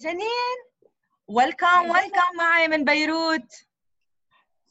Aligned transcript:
جنين. 0.00 0.58
ويلكم 1.28 1.90
ويلكم 1.90 2.36
معي 2.38 2.68
من 2.68 2.84
بيروت. 2.84 3.52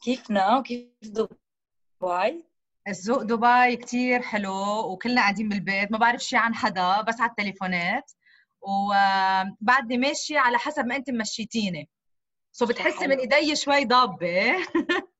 كيفنا؟ 0.02 0.56
وكيف 0.58 0.88
دبي؟ 1.02 2.44
الذوق 2.88 3.22
دبي 3.22 3.76
كتير 3.76 4.22
حلو 4.22 4.92
وكلنا 4.92 5.20
قاعدين 5.20 5.48
بالبيت 5.48 5.92
ما 5.92 5.98
بعرف 5.98 6.20
شيء 6.20 6.38
عن 6.38 6.54
حدا 6.54 7.00
بس 7.02 7.20
على 7.20 7.30
التليفونات. 7.30 8.12
وبعدني 8.60 9.98
ماشية 9.98 10.38
على 10.38 10.58
حسب 10.58 10.86
ما 10.86 10.96
انت 10.96 11.10
مشيتيني. 11.10 11.88
سو 12.52 12.66
بتحسي 12.66 13.06
من 13.06 13.18
إيدي 13.18 13.56
شوي 13.56 13.84
ضابة. 13.84 14.56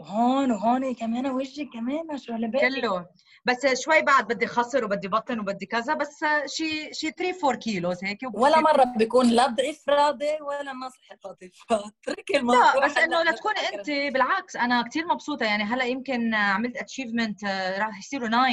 وهون 0.00 0.52
وهون 0.52 0.94
كمان 0.94 1.26
وجهي 1.26 1.64
كمان 1.64 2.18
شو 2.18 2.36
كله. 2.36 3.06
بس 3.44 3.82
شوي 3.84 4.02
بعد 4.02 4.26
بدي 4.26 4.46
خسر 4.46 4.84
وبدي 4.84 5.08
بطن 5.08 5.40
وبدي 5.40 5.66
كذا 5.66 5.94
بس 5.94 6.24
شي 6.46 6.94
شي 6.94 7.10
3 7.10 7.38
4 7.44 7.58
كيلوز 7.58 8.04
هيك. 8.04 8.18
ولا 8.34 8.60
مرة 8.60 8.84
بيكون 8.96 9.30
لا 9.30 9.54
افرادي 9.70 10.38
ولا 10.40 10.72
نصح 10.72 11.14
فاطمه 11.22 11.50
اتركي 11.70 12.36
الموضوع. 12.36 12.74
لا 12.74 12.86
بس 12.86 12.96
إنه 12.96 13.22
لتكوني 13.22 13.58
أنت. 13.74 13.90
بالعكس 13.90 14.56
أنا 14.56 14.82
كثير 14.82 15.06
مبسوطة. 15.06 15.46
يعني 15.46 15.64
هلأ 15.64 15.84
يمكن 15.84 16.34
عملت 16.34 16.76
achievement 16.76 17.44
راح 17.78 17.98
يصيروا 17.98 18.28
9 18.28 18.46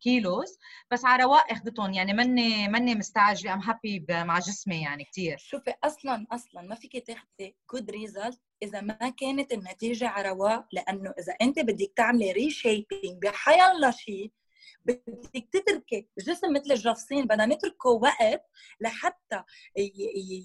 كيلوز 0.00 0.58
بس 0.90 1.04
على 1.04 1.22
رواق 1.22 1.52
اخذتهم 1.52 1.92
يعني 1.92 2.12
ماني 2.12 2.68
ماني 2.68 2.94
مستعجلة. 2.94 3.54
I'm 3.54 3.60
happy 3.60 4.06
مع 4.10 4.38
جسمي 4.38 4.82
يعني 4.82 5.04
كثير 5.04 5.38
شوفي 5.38 5.74
أصلا 5.84 6.26
أصلا 6.32 6.62
ما 6.62 6.74
فيك 6.74 7.06
تاخذي 7.06 7.56
good 7.72 7.90
result 7.90 8.40
إذا 8.62 8.80
ما 8.80 9.14
كانت 9.20 9.52
النتيجة 9.52 10.08
على 10.08 10.28
رواق 10.28 10.66
لأنه 10.72 11.14
إذا 11.18 11.34
أنت 11.42 11.58
بدك 11.58 11.92
تعملي 11.96 12.32
reshaping 12.32 13.22
بحيالله 13.22 13.90
شيء 13.90 14.32
بدك 14.84 15.48
تتركي 15.52 16.08
الجسم 16.18 16.52
مثل 16.52 16.72
الجفصين 16.72 17.24
بدنا 17.24 17.46
نتركه 17.46 17.90
وقت 17.90 18.44
لحتى 18.80 19.42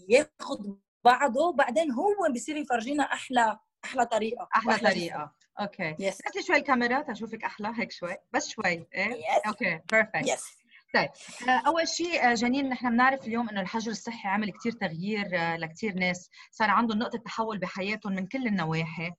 ياخذ 0.10 0.74
بعضه 1.04 1.48
وبعدين 1.48 1.92
هو 1.92 2.16
بصير 2.36 2.58
يفرجينا 2.58 3.04
أحلى 3.04 3.60
أحلى 3.86 4.06
طريقة 4.06 4.50
أحلى 4.56 4.78
طريقة. 4.78 5.36
Okay. 5.60 5.96
Yes 6.00 6.18
بس 6.38 6.46
شوي 6.46 6.56
الكاميرا 6.56 7.02
تشوفك 7.02 7.44
أحلى 7.44 7.74
هيك 7.78 7.92
شوي. 7.92 8.18
بس 8.32 8.50
شوي 8.50 8.88
إيه؟ 8.94 9.16
Okay 9.48 9.82
perfect 9.92 10.28
yes 10.28 10.59
طيب 10.94 11.10
آه، 11.50 11.62
أول 11.68 11.88
شيء 11.88 12.32
آه، 12.32 12.34
جنين 12.34 12.70
نحن 12.70 12.90
بنعرف 12.90 13.28
اليوم 13.28 13.50
إنه 13.50 13.62
الحجر 13.62 13.92
الصحي 13.92 14.28
عمل 14.30 14.52
كثير 14.52 14.72
تغيير 14.72 15.26
آه، 15.40 15.58
لكثير 15.58 15.94
ناس 15.94 16.30
صار 16.52 16.70
عندهم 16.70 17.00
نقطة 17.00 17.18
تحول 17.18 17.58
بحياتهم 17.58 18.14
من 18.14 18.28
كل 18.28 18.48
النواحي 18.48 19.12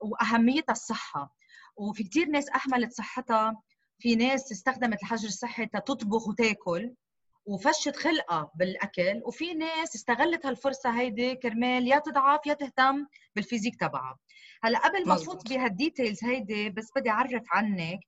وأهميتها 0.00 0.72
الصحة. 0.72 1.36
وفي 1.76 2.04
كثير 2.04 2.28
ناس 2.28 2.46
أهملت 2.50 2.92
صحتها 2.92 3.62
في 3.98 4.16
ناس 4.16 4.52
استخدمت 4.52 5.02
الحجر 5.02 5.28
الصحي 5.28 5.66
تطبخ 5.66 6.28
وتاكل. 6.28 6.94
وفشت 7.46 7.96
خلقها 7.96 8.50
بالأكل 8.54 9.22
وفي 9.24 9.54
ناس 9.54 9.94
استغلت 9.94 10.46
هالفرصة 10.46 11.00
هيدي 11.00 11.34
كرمال 11.34 11.88
يا 11.88 11.98
تضعف 11.98 12.46
يا 12.46 12.54
تهتم 12.54 13.06
بال 13.36 13.44
physique 13.44 13.76
تبعها. 13.80 14.18
هلأ 14.62 14.78
قبل 14.78 15.08
ما 15.08 15.14
أفوت 15.14 15.48
بهال 15.48 15.71
details 15.71 16.24
هيدي 16.24 16.70
بس 16.70 16.90
بدي 16.96 17.10
أعرف 17.10 17.42
عنك. 17.50 18.00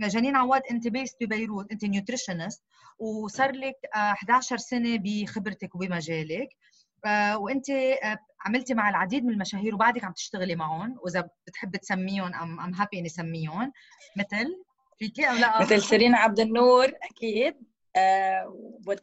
جنين 0.00 0.36
عواد 0.36 0.62
أنت 0.70 0.88
based 0.88 1.16
ببيروت 1.20 1.72
أنت 1.72 1.84
nutritionist 1.84 2.62
وصار 2.98 3.52
لك 3.52 3.76
11 3.94 4.56
سنة 4.56 4.98
بخبرتك 5.00 5.74
وبمجالك. 5.74 6.48
آه، 7.06 7.38
وأنت 7.38 7.70
آه، 7.70 8.18
عملتي 8.46 8.74
مع 8.74 8.90
العديد 8.90 9.24
من 9.24 9.32
المشاهير 9.32 9.74
وبعدك 9.74 10.04
عم 10.04 10.12
تشتغلي 10.12 10.56
معهم. 10.56 10.96
وإذا 11.02 11.28
بتحب 11.46 11.76
تسميهم 11.76 12.34
I'm 12.34 12.60
I'm 12.60 12.74
happy 12.74 12.98
إني 12.98 13.08
سميهم 13.08 13.72
مثل؟ 14.16 14.64
فيكي 14.98 15.30
أو 15.30 15.34
لا؟ 15.34 15.62
مثل 15.62 15.82
سيرين 15.82 16.14
عبد 16.14 16.40
النور 16.40 16.92
أكيد. 17.10 17.71
أه 17.96 18.56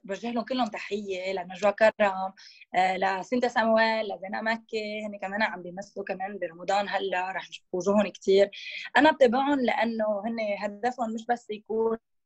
بوجه 0.04 0.32
لهم 0.32 0.44
كلهم 0.45 0.68
تحية 0.68 1.34
لنجوى 1.34 1.72
كرم 1.72 2.34
أه 2.76 2.98
لسنتا 2.98 3.48
سامويل 3.48 4.06
لزينة 4.16 4.42
مكي 4.42 5.06
هن 5.06 5.18
كمان 5.20 5.42
عم 5.44 5.62
بيمثلوا 5.64 6.06
كمان 6.06 6.40
برمضان 6.40 6.90
هلأ 6.90 7.31
رح 7.31 7.50
نشوف 7.50 7.66
وجوههم 7.73 8.08
كثير 8.08 8.52
أنا 8.98 9.12
بتابعهم 9.12 9.59
لأنه 9.59 10.06
هن 10.25 10.38
هدفهم 10.59 11.13
مش 11.13 11.25
بس 11.25 11.50
يكون 11.50 11.97
آه 11.97 12.19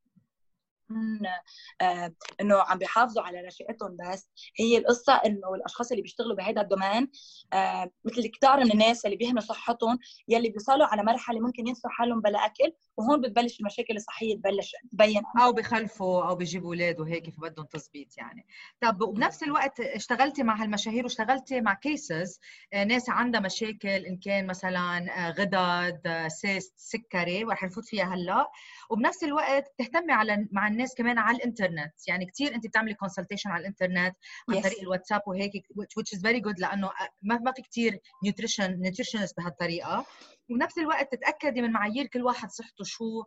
إنه 2.42 2.56
عم 2.56 2.78
بيحافظوا 2.78 3.24
على 3.24 3.48
نشأتهم 3.48 3.98
بس 4.00 4.30
هي 4.60 4.78
القصة 4.78 5.14
إنه 5.14 5.56
الأشخاص 5.56 5.92
اللي 5.92 6.02
بيشتغلوا 6.02 6.36
بهذا 6.36 6.62
الدومين 6.62 7.12
آه 7.54 7.92
مثل 8.06 8.28
كثار 8.28 8.60
من 8.60 8.72
الناس 8.72 9.06
اللي 9.06 9.18
بيهملوا 9.18 9.42
صحتهم 9.42 10.00
يلي 10.28 10.50
بيوصلوا 10.50 10.86
على 10.88 11.04
مرحلة 11.04 11.40
ممكن 11.40 11.68
ينسوا 11.68 11.90
حالهم 11.90 12.22
بلا 12.22 12.46
أكل 12.46 12.74
وهون 12.98 13.22
بتبلش 13.22 13.60
المشاكل 13.60 13.96
الصحية 13.96 14.36
تبلش 14.36 14.72
تبين. 14.92 15.22
أو 15.42 15.54
بخلفوا 15.54 16.24
أو 16.28 16.36
بيجيبوا 16.36 16.68
أولاد 16.68 17.00
وهيك 17.00 17.30
فبدهم 17.30 17.66
تظبيط 17.66 18.18
يعني. 18.18 18.46
طب 18.82 19.02
وبنفس 19.02 19.44
الوقت 19.44 19.80
اشتغلتي 19.80 20.44
مع 20.44 20.64
هالمشاهير 20.64 21.04
واشتغلتي 21.04 21.62
مع 21.62 21.74
cases 21.74 22.40
آه 22.74 22.84
ناس 22.84 23.10
عندها 23.10 23.42
مشاكل 23.42 23.90
إن 23.90 24.18
كان 24.18 24.48
مثلا 24.48 24.98
آه، 25.28 25.32
غدد 25.32 26.02
آه، 26.06 26.28
cyst 26.28 26.74
سكري 26.78 27.46
ورح 27.46 27.64
نفوت 27.64 27.86
فيها 27.86 28.14
هلأ. 28.16 28.52
وبنفس 28.90 29.24
الوقت 29.24 29.74
تهتمي 29.78 30.14
على 30.14 30.48
مع 30.52 30.68
الناس 30.68 30.83
كمان 30.98 31.18
على 31.18 31.38
الإنترنت. 31.38 31.94
يعني 32.08 32.26
كثير 32.26 32.56
أنت 32.56 32.68
بتعملي 32.68 32.94
consultation 32.94 33.50
على 33.50 33.62
الإنترنت 33.62 34.16
عن 34.50 34.62
طريق 34.62 34.80
الواتساب 34.82 35.22
وهيك 35.28 35.52
which 35.80 36.18
is 36.18 36.20
very 36.20 36.42
good 36.42 36.60
لأنه 36.60 36.92
ما 37.22 37.38
ما 37.38 37.52
في 37.52 37.62
كثير 37.62 38.00
nutrition 38.24 38.80
nutritionist 38.80 39.38
بهالطريقة. 39.38 40.06
وبنفس 40.50 40.78
الوقت 40.78 41.16
تتأكدي 41.16 41.62
من 41.62 41.72
معايير 41.72 42.08
كل 42.08 42.24
واحد 42.24 42.50
صحته 42.50 42.84
شو 42.84 43.24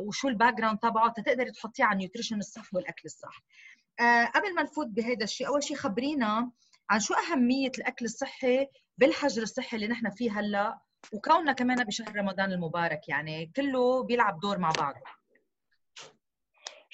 وشو 0.00 0.28
ال 0.28 0.54
background 0.54 0.78
تبعه 0.78 1.12
تقدري 1.12 1.50
تحطيه 1.50 1.84
على 1.84 1.92
ال 1.92 1.97
nutrition 1.97 2.38
الصح 2.38 2.74
والأكل 2.74 3.02
الصح. 3.04 3.42
آه، 4.00 4.24
قبل 4.24 4.54
ما 4.54 4.62
نفوت 4.62 4.86
بهذا 4.86 5.24
الشيء 5.24 5.46
أول 5.48 5.62
شيء 5.62 5.76
خبرينا 5.76 6.50
عن 6.90 7.00
شو 7.00 7.14
أهمية 7.14 7.72
الأكل 7.78 8.04
الصحي 8.04 8.66
بالحجر 8.98 9.42
الصحي 9.42 9.76
اللي 9.76 9.88
نحن 9.88 10.10
فيه 10.10 10.40
هلأ 10.40 10.78
وكوننا 11.12 11.52
كمان 11.52 11.84
بشهر 11.84 12.16
رمضان 12.16 12.52
المبارك 12.52 13.08
يعني 13.08 13.52
كله 13.56 14.02
بيلعب 14.02 14.40
دور 14.40 14.58
مع 14.58 14.70
بعض 14.78 14.94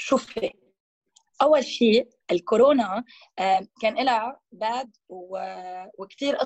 شوفي 0.01 0.53
أول 1.43 1.65
شيء 1.65 2.09
الكورونا 2.31 3.05
آه، 3.39 3.67
كان 3.81 4.05
لها 4.05 4.41
bad 4.53 4.91
وكثير 5.99 6.37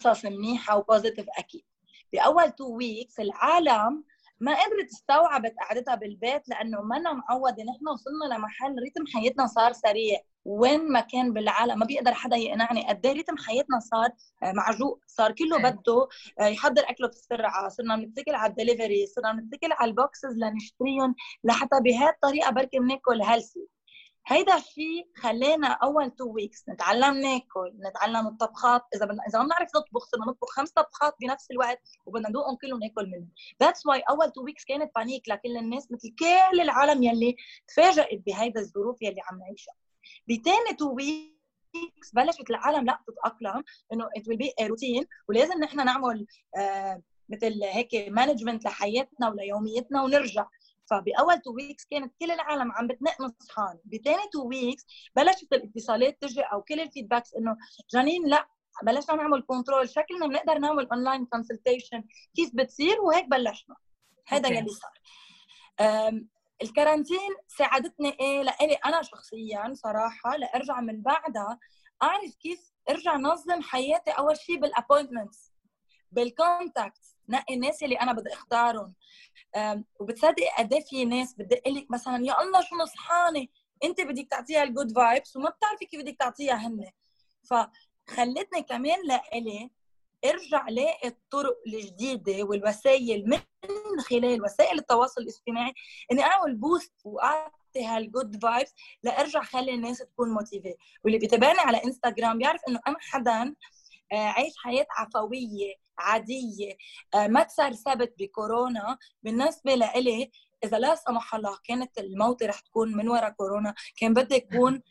قصص 0.00 0.24
منيحة 0.24 0.76
و 0.76 0.82
positive 0.82 1.26
أكيد. 1.38 1.64
باول 2.12 2.50
two 2.50 2.76
weeks 2.76 3.20
العالم 3.20 4.04
ما 4.40 4.52
قدرت 4.52 4.88
استوعبت 4.92 5.54
قعدتها 5.60 5.94
بالبيت 5.94 6.48
لأنه 6.48 6.80
ما 6.80 6.98
معوده 6.98 7.64
نحن 7.64 7.88
وصلنا 7.88 8.34
لمحل 8.34 8.74
rythme 8.82 9.04
حياتنا 9.14 9.46
صار 9.46 9.72
سريع. 9.72 10.20
وين 10.44 10.92
ما 10.92 11.00
كان 11.00 11.32
بالعالم 11.32 11.78
ما 11.78 11.86
بيقدر 11.86 12.14
حدا 12.14 12.36
يقنعني 12.36 12.88
قد 12.88 13.06
إيه 13.06 13.12
rythme 13.12 13.36
حياتنا 13.36 13.78
صار 13.80 14.10
آه، 14.42 14.52
معجوق. 14.52 15.00
صار 15.06 15.32
كله 15.32 15.58
بده 15.58 16.08
آه، 16.40 16.46
يحضر 16.46 16.82
أكله 16.88 17.08
بسرعة. 17.08 17.68
صرنا 17.68 17.96
بنتكل 17.96 18.34
على 18.34 18.50
الدليفري 18.50 19.06
صرنا 19.06 19.32
بنتكل 19.32 19.72
على 19.72 19.90
ال 19.90 19.98
boxes 19.98 20.36
لنشتريهم 20.36 21.14
لحتى 21.44 21.80
بهي 21.80 22.08
الطريقة 22.08 22.50
بركي 22.50 22.78
بناكل 22.78 23.22
healthy. 23.22 23.68
هيدا 24.26 24.56
الشيء 24.56 25.08
خلانا 25.16 25.68
أول 25.68 26.10
two 26.10 26.32
weeks 26.32 26.68
نتعلم 26.68 27.14
ناكل 27.14 27.72
نتعلم 27.88 28.26
الطبخات. 28.26 28.82
إذا 28.94 29.06
بدنا 29.06 29.22
إذا 29.28 29.38
ما 29.38 29.44
بنعرف 29.44 29.68
نطبخ 29.76 30.04
صرنا 30.04 30.26
نطبخ 30.26 30.48
خمس 30.50 30.70
طبخات 30.70 31.14
بنفس 31.20 31.50
الوقت 31.50 31.80
وبدنا 32.06 32.28
ندوقهم 32.28 32.56
كلهم 32.56 32.80
ناكل 32.80 33.06
منهم. 33.06 33.30
That's 33.62 33.86
why 33.86 34.00
أول 34.00 34.30
two 34.32 34.44
weeks 34.44 34.64
كانت 34.64 34.90
panic 34.96 35.28
لكل 35.28 35.56
الناس 35.56 35.92
مثل 35.92 36.14
كل 36.18 36.60
العالم 36.60 37.02
يلي 37.02 37.36
تفاجئت 37.68 38.22
بهيدا 38.26 38.60
الظروف 38.60 39.02
يلي 39.02 39.20
عم 39.30 39.38
نعيشها. 39.38 39.74
بتاني 40.28 40.76
two 40.78 40.94
weeks 40.94 42.12
بلشت 42.12 42.50
العالم 42.50 42.84
لا 42.84 42.98
تتأقلم 43.06 43.64
إنه 43.92 44.08
it 44.16 44.28
will 44.28 44.38
be 44.38 44.52
routine 44.60 45.06
ولازم 45.28 45.60
نحن 45.60 45.84
نعمل 45.84 46.26
آه 46.56 47.02
مثل 47.28 47.64
هيك 47.64 48.08
management 48.08 48.64
لحياتنا 48.64 49.28
وليوميتنا 49.28 50.02
ونرجع. 50.02 50.46
فبأول 50.90 51.38
two 51.38 51.54
weeks 51.54 51.84
كانت 51.84 52.14
كل 52.20 52.30
العالم 52.30 52.72
عم 52.72 52.86
بتنق 52.86 53.20
نصحان 53.20 53.78
بثاني 53.84 54.22
two 54.32 54.48
weeks 54.48 54.86
بلشت 55.16 55.52
الاتصالات 55.52 56.22
تجي 56.22 56.40
أو 56.40 56.62
كل 56.62 56.80
ال 56.80 56.85
feedbacks 56.85 57.34
إنه 57.34 57.56
جانين 57.92 58.26
لا 58.26 58.48
بلشنا 58.82 59.16
نعمل 59.16 59.44
control 59.48 59.88
شكلنا 59.88 60.26
بنقدر 60.26 60.58
نعمل 60.58 60.88
online 60.88 61.26
consultation 61.26 62.04
كيف 62.36 62.50
بتصير؟ 62.54 63.00
وهيك 63.00 63.28
بلشنا. 63.28 63.76
هذا 64.28 64.48
يلي 64.48 64.68
صار. 64.68 65.00
ال 66.62 66.69
quarantine 66.69 67.34
ساعدتني 67.48 68.16
إيه؟ 68.20 68.42
لإلي 68.42 68.74
أنا 68.74 69.02
شخصيا 69.02 69.72
صراحة 69.74 70.36
لأرجع 70.36 70.80
من 70.80 71.02
بعدها 71.02 71.58
أعرف 72.02 72.34
كيف 72.34 72.72
أرجع 72.90 73.16
نظم 73.16 73.62
حياتي 73.62 74.10
أول 74.10 74.36
شيء 74.36 74.60
بال 74.60 74.73
appointments 74.73 75.52
بال 76.12 76.35
contact 76.35 77.17
نقي 77.28 77.54
الناس 77.54 77.82
اللي 77.82 77.94
أنا 77.96 78.12
بدي 78.12 78.32
أختارهم. 78.32 78.94
وبتصدقي 80.00 80.48
قد 80.58 80.72
إيه 80.72 80.84
في 80.90 81.04
ناس 81.04 81.34
بتدق 81.34 81.68
لك 81.68 81.90
مثلا 81.90 82.26
يا 82.26 82.42
الله 82.42 82.60
شو 82.60 82.76
نصحانة 82.76 83.46
أنت 83.84 84.00
بدك 84.00 84.26
تعطيها 84.30 84.62
ال 84.62 84.68
good 84.68 84.92
vibes 84.94 85.36
وما 85.36 85.50
بتعرفي 85.50 85.86
كيف 85.86 86.00
بدك 86.00 86.16
تعطيها 86.18 86.54
هن. 86.54 86.90
فخلتني 87.50 88.62
كمان 88.68 88.98
لإلي 89.06 89.70
أرجع 90.24 90.68
لاقي 90.68 91.08
الطرق 91.08 91.56
الجديدة 91.66 92.42
والوسائل 92.44 93.28
من 93.28 93.40
خلال 94.00 94.42
وسائل 94.42 94.78
التواصل 94.78 95.20
الاجتماعي 95.20 95.72
إني 96.12 96.22
أعمل 96.22 96.54
post 96.54 96.92
وأعطي 97.04 97.58
اعطي 97.68 97.84
هال 97.86 98.05
good 98.05 98.42
vibes 98.42 98.74
لأرجع 99.02 99.42
خلي 99.42 99.74
الناس 99.74 99.98
تكون 99.98 100.30
موتيفي 100.34 100.74
واللي 101.04 101.18
بيتابعني 101.18 101.58
على 101.58 101.84
انستغرام 101.84 102.38
بيعرف 102.38 102.60
إنه 102.68 102.80
أنا 102.86 102.96
حدا 103.00 103.54
آه، 104.12 104.16
عايش 104.16 104.54
حياة 104.56 104.86
عفوية 104.90 105.74
عادية. 105.98 106.76
آه، 107.14 107.26
ما 107.26 107.42
تسرسبت 107.42 108.14
بكورونا. 108.18 108.98
بالنسبة 109.22 109.74
لإلي 109.74 110.30
إذا 110.64 110.78
لا 110.78 110.94
سمح 110.94 111.34
الله 111.34 111.58
كانت 111.64 111.98
الموت 111.98 112.42
رح 112.42 112.60
تكون 112.60 112.96
من 112.96 113.08
وراء 113.08 113.30
كورونا 113.30 113.74
كان 113.96 114.14
بدي 114.14 114.36
أكون 114.36 114.82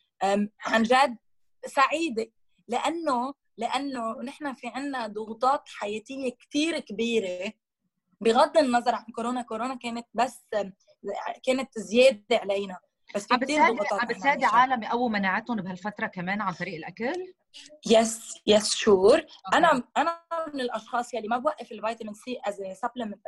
عن 0.65 0.83
جد 0.83 1.17
سعيدة. 1.65 2.31
لأنه 2.67 3.33
لأنه 3.57 4.21
نحن 4.21 4.53
في 4.53 4.67
عنا 4.67 5.07
ضغوطات 5.07 5.63
حياتية 5.69 6.31
كثير 6.39 6.79
كبيرة. 6.79 7.53
بغض 8.21 8.57
النظر 8.57 8.95
عن 8.95 9.05
كورونا 9.15 9.41
كورونا 9.41 9.75
كانت 9.75 10.07
بس 10.13 10.45
كانت 11.43 11.79
زيادة 11.79 12.37
علينا. 12.37 12.79
بس 13.15 13.27
في 13.27 13.38
كثير 13.38 13.62
ضغوطات 13.68 13.94
عم 14.01 14.07
بتساعدي 14.07 14.45
عالم 14.45 14.83
يقووا 14.83 15.09
مناعتهم 15.09 15.57
بهالفترة 15.62 16.07
كمان 16.07 16.42
عن 16.42 16.54
طريق 16.54 16.75
الأكل؟ 16.75 17.33
yes 17.89 18.35
yes 18.47 18.75
sure 18.75 19.25
أنا 19.54 19.83
أنا 19.98 20.21
من 20.54 20.62
الأشخاص 20.62 21.13
يلي 21.13 21.27
ما 21.27 21.38
بوقف 21.38 21.71
الفيتامين 21.71 22.13
سي 22.13 22.39
as 22.45 22.55
supplement 22.81 23.21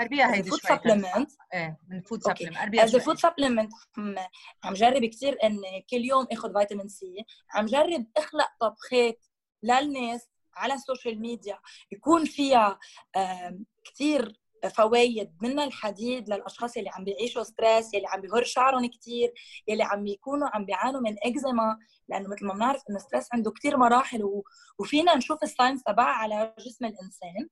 قربيها 0.00 0.34
هيدي 0.34 0.50
food 0.50 0.58
supplement 0.60 1.30
إيه 1.54 1.78
من 1.88 2.00
food 2.00 2.22
supplement 2.22 2.58
قربيها 2.58 2.84
as 2.84 2.96
food 2.96 3.18
supplement 3.18 3.72
عم 4.64 4.74
جرب 4.74 5.04
كثير 5.04 5.38
اني 5.44 5.86
كل 5.90 6.04
يوم 6.04 6.26
آخذ 6.32 6.52
فيتامين 6.58 6.88
سي. 6.88 7.24
عم 7.50 7.66
جرب 7.66 8.06
أخلق 8.16 8.48
طبخات 8.60 9.26
للناس 9.62 10.28
على 10.54 10.74
ال 10.74 10.81
social 10.81 11.20
media 11.20 11.58
يكون 11.92 12.24
فيها 12.24 12.78
كثير 13.84 14.40
فوائد 14.74 15.32
منها 15.42 15.64
الحديد 15.64 16.28
للأشخاص 16.28 16.76
اللي 16.76 16.90
عم 16.90 17.04
بيعيشوا 17.04 17.42
stress 17.42 17.94
يلي 17.94 18.06
عم 18.06 18.20
بيهر 18.20 18.44
شعرهم 18.44 18.86
كثير 18.86 19.32
يلي 19.68 19.82
عم 19.82 20.04
بيكونوا 20.04 20.48
عم 20.48 20.64
بيعانوا 20.64 21.00
من 21.00 21.16
اكزيما 21.24 21.78
لأنه 22.08 22.28
مثل 22.28 22.46
ما 22.46 22.54
بنعرف 22.54 22.82
إنه 22.90 22.96
ال 22.96 23.01
stress 23.01 23.28
عنده 23.32 23.50
كثير 23.50 23.76
مراحل 23.76 24.24
و... 24.24 24.44
وفينا 24.78 25.16
نشوف 25.16 25.42
ال 25.42 25.49
signs 25.49 25.82
تبعها 25.82 26.16
على 26.16 26.54
جسم 26.58 26.84
الإنسان. 26.84 27.48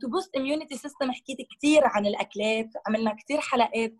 to 0.00 0.08
boost 0.08 0.36
immunity 0.36 0.76
system 0.76 1.12
حكيت 1.12 1.38
كثير 1.58 1.82
عن 1.84 2.06
الأكلات 2.06 2.68
عملنا 2.86 3.14
كثير 3.14 3.40
حلقات 3.40 3.94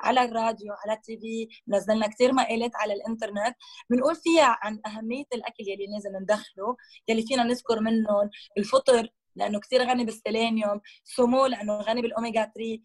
على 0.00 0.24
الراديو 0.24 0.72
على 0.72 0.92
ال 0.96 1.18
TV 1.18 1.48
نزلنا 1.68 2.06
كثير 2.06 2.32
مقالات 2.32 2.76
على 2.76 2.94
الإنترنت. 2.94 3.54
بنقول 3.90 4.16
فيها 4.16 4.58
عن 4.62 4.80
أهمية 4.86 5.24
الأكل 5.34 5.64
يلي 5.68 5.86
لازم 5.94 6.16
ندخله 6.22 6.76
يلي 7.08 7.22
فينا 7.22 7.42
نذكر 7.42 7.80
منهم 7.80 8.30
الفطر 8.58 9.08
لأنه 9.38 9.60
كثير 9.60 9.82
غني 9.82 10.04
بالسيلينيوم 10.04 10.80
سمو 11.04 11.46
لأنه 11.46 11.78
غني 11.80 12.02
بالاوميجا 12.02 12.52
3 12.54 12.80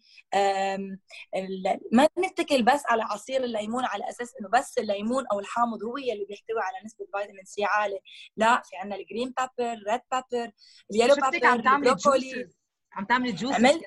ما 1.92 2.08
نتكل 2.18 2.62
بس 2.62 2.82
على 2.86 3.02
عصير 3.02 3.44
الليمون 3.44 3.84
على 3.84 4.08
أساس 4.08 4.34
إنه 4.40 4.48
بس 4.48 4.78
الليمون 4.78 5.24
أو 5.32 5.40
الحامض 5.40 5.84
هو 5.84 5.96
اللي 5.96 6.24
بيحتوي 6.28 6.60
على 6.60 6.84
نسبة 6.84 7.04
فيتامين 7.04 7.44
سي 7.44 7.64
عاليه 7.64 7.98
لا 8.36 8.62
في 8.64 8.76
عندنا 8.76 8.96
ال 8.96 9.02
green 9.02 9.34
pepper 9.36 9.78
red 9.90 10.00
pepper 10.10 10.50
ال 10.90 10.93
yellow 10.93 11.14
pepper 11.14 11.46
عم 11.46 11.62
تعملي 11.62 11.94
juices 11.94 12.58
عم 12.92 13.04
تعملي 13.04 13.32
juices 13.32 13.54
عمل 13.54 13.82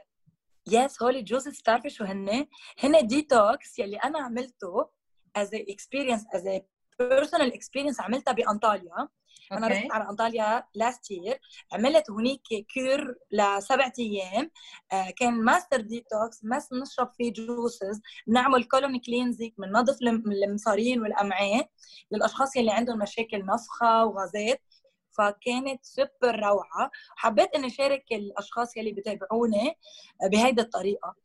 yes 0.72 1.04
هول 1.04 1.16
ال 1.16 1.22
juices 1.22 1.60
بتعرفي 1.60 1.90
شو 1.90 2.04
هن؟ 2.04 2.48
هن 2.80 3.08
ديتوكس 3.08 3.80
يلي 3.80 3.98
أنا 3.98 4.20
عملته 4.20 4.90
as 5.36 5.54
experience 5.54 6.26
as 6.34 6.62
personal 7.00 7.54
experience 7.54 8.02
عملتها 8.02 8.32
بأنطاليا. 8.32 9.08
أنا 9.52 9.68
رحت 9.68 9.92
على 9.92 10.10
انطاليا 10.10 10.64
last 10.76 11.12
year 11.12 11.40
عملت 11.74 12.12
هنيك 12.12 12.42
cure 12.74 13.16
لسبع 13.32 13.92
أيام. 14.00 14.52
آه 14.92 15.10
كان 15.10 15.34
master 15.34 15.82
detox 15.82 16.46
بس 16.46 16.70
بنشرب 16.72 17.12
فيه 17.18 17.34
juices 17.34 18.02
بنعمل 18.28 18.64
colon 18.64 19.00
cleansing 19.00 19.54
بننظف 19.58 19.98
المصارين 20.02 21.02
والأمعاء 21.02 21.70
للأشخاص 22.12 22.56
يلي 22.56 22.72
عندهم 22.72 23.00
مشاكل 23.00 23.46
نفخة 23.46 24.06
وغازات. 24.06 24.62
فكانت 25.18 25.86
سوبر 25.86 26.40
روعة. 26.40 26.92
حبيت 27.16 27.56
إني 27.56 27.68
أشارك 27.68 28.06
الأشخاص 28.12 28.78
يلي 28.78 28.92
بتابعوني 28.92 29.78
بهيدي 30.32 30.62
الطريقة. 30.62 31.16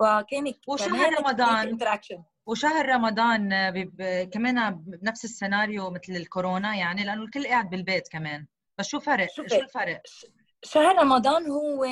فكانت 0.00 0.68
وشهر 0.68 1.14
رمضان 1.18 1.68
انتراكشن 1.68 2.22
وشهر 2.46 2.88
رمضان 2.88 3.50
كمان 4.24 4.74
بنفس 4.74 5.24
السيناريو 5.24 5.90
مثل 5.90 6.12
الكورونا 6.12 6.74
يعني 6.74 7.04
لأنه 7.04 7.22
الكل 7.22 7.46
قاعد 7.46 7.70
بالبيت 7.70 8.08
كمان. 8.08 8.46
بس 8.78 8.86
شو 8.86 9.00
فرق؟ 9.00 9.28
شو 9.30 9.42
الفرق؟ 9.42 10.02
شهر 10.64 10.98
رمضان 10.98 11.50
هو 11.50 11.86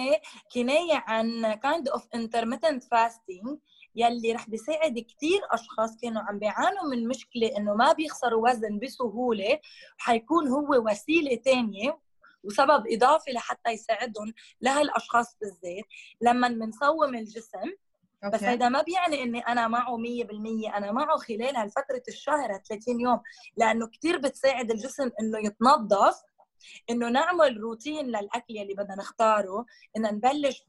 كناية 0.55 1.05
عن 1.07 1.55
kind 1.55 1.93
of 1.93 2.03
intermittent 2.17 2.83
fasting 2.83 3.57
يلي 3.95 4.33
رح 4.33 4.49
بيساعد 4.49 4.99
كثير 4.99 5.41
أشخاص 5.51 5.97
كانوا 6.03 6.23
عم 6.23 6.39
بيعانوا 6.39 6.85
من 6.91 7.09
مشكلة 7.09 7.57
إنه 7.57 7.75
ما 7.75 7.93
بيخسروا 7.93 8.51
وزن 8.51 8.79
بسهولة 8.79 9.59
حيكون 9.99 10.49
هو 10.49 10.91
وسيلة 10.91 11.37
ثانية 11.37 11.99
وسبب 12.45 12.85
إضافي 12.87 13.33
لحتى 13.33 13.71
يساعدهم 13.71 14.35
لهالأشخاص 14.61 15.37
بالذات. 15.41 15.85
لما 16.21 16.49
بنصوم 16.49 17.15
الجسم 17.15 17.73
okay. 18.25 18.37
بس 18.37 18.43
هذا 18.43 18.69
ما 18.69 18.83
بيعني 18.83 19.23
إني 19.23 19.41
أنا 19.41 19.69
معه 19.69 19.97
100% 19.97 20.77
أنا 20.77 20.93
معه 20.93 21.17
خلال 21.17 21.57
هالفتره 21.57 22.03
الشهر 22.09 22.59
30 22.69 23.01
يوم. 23.01 23.21
لأنه 23.57 23.87
كثير 23.87 24.19
بتساعد 24.19 24.71
الجسم 24.71 25.11
إنه 25.21 25.39
يتنظف 25.39 26.23
إنه 26.91 27.09
نعمل 27.09 27.57
روتين 27.61 28.07
للأكل 28.07 28.57
يلي 28.57 28.75
بدنا 28.75 28.95
نختاره 28.95 29.67
ان 29.97 30.03
نبلش 30.03 30.65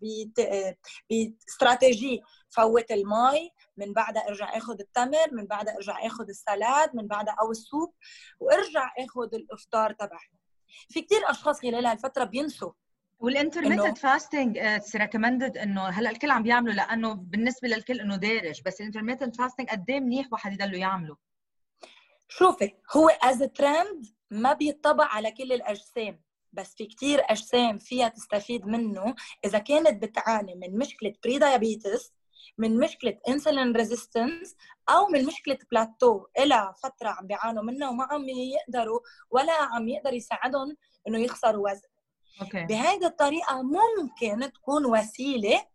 باستراتيجي 1.10 2.22
فوت 2.50 2.92
المي 2.92 3.52
من 3.78 3.94
بعدها 3.94 4.28
أرجع 4.28 4.58
آخذ 4.58 4.80
التمر 4.80 5.28
من 5.32 5.46
بعدها 5.46 5.76
أرجع 5.76 6.06
آخذ 6.06 6.30
ال 6.30 6.41
salad 6.41 6.96
من 6.96 7.08
بعدها 7.08 7.36
أو 7.42 7.52
ال 7.52 7.60
soup 7.60 7.94
وأرجع 8.40 8.94
آخذ 9.00 9.36
الإفطار 9.36 9.92
تبعي. 9.92 10.32
في 10.90 11.02
كثير 11.02 11.30
أشخاص 11.30 11.60
خلال 11.62 11.86
هالفترة 11.86 12.24
بينسوا 12.24 12.72
وال 13.24 13.34
intermittent 13.34 13.98
fasting 13.98 14.58
it's 14.58 14.96
recommended 14.96 15.58
إنه 15.58 15.88
هلأ 15.88 16.10
الكل 16.10 16.32
عم 16.32 16.44
بيعمله 16.44 16.74
لأنه 16.74 17.14
بالنسبة 17.14 17.68
للكل 17.68 18.00
إنه 18.00 18.16
دارج 18.16 18.62
بس 18.66 18.82
ال 18.82 18.86
intermittent 18.86 19.36
fasting 19.36 19.70
قد 19.70 19.90
إيه 19.90 20.00
منيح 20.00 20.28
واحد 20.32 20.54
يضله 20.54 20.78
يعمله 20.78 21.18
شوفي 22.28 22.72
هو 22.96 23.10
as 23.10 23.40
trend 23.40 24.06
ما 24.32 24.54
بيطبق 24.54 25.04
على 25.04 25.32
كل 25.32 25.54
الأجسام 25.54 26.22
بس 26.54 26.76
في 26.76 26.86
كتير 26.86 27.22
أجسام 27.30 27.78
فيها 27.78 28.08
تستفيد 28.08 28.66
منه. 28.66 29.16
إذا 29.46 29.60
كانت 29.60 30.04
بتعاني 30.04 30.56
من 30.56 30.78
مشكلة 30.78 31.14
prediabetes 31.24 32.14
من 32.58 32.80
مشكلة 32.80 33.20
insulin 33.28 33.76
resistance 33.76 34.56
أو 34.90 35.08
من 35.08 35.26
مشكلة 35.26 35.58
بلاتو 35.72 36.26
إلى 36.40 36.74
فترة 36.84 37.10
عم 37.10 37.28
بيعانوا 37.28 37.64
منها 37.64 37.90
وما 37.90 38.08
عم 38.12 38.26
يقدروا 38.30 39.00
ولا 39.32 39.54
عم 39.54 39.88
يقدر 39.88 40.14
يساعدهم 40.14 40.78
إنه 41.08 41.20
يخسروا 41.20 41.72
وزن. 41.72 41.93
okay. 42.42 42.66
بهذه 42.66 43.06
الطريقة 43.06 43.62
ممكن 43.62 44.52
تكون 44.52 44.86
وسيلة 44.86 45.66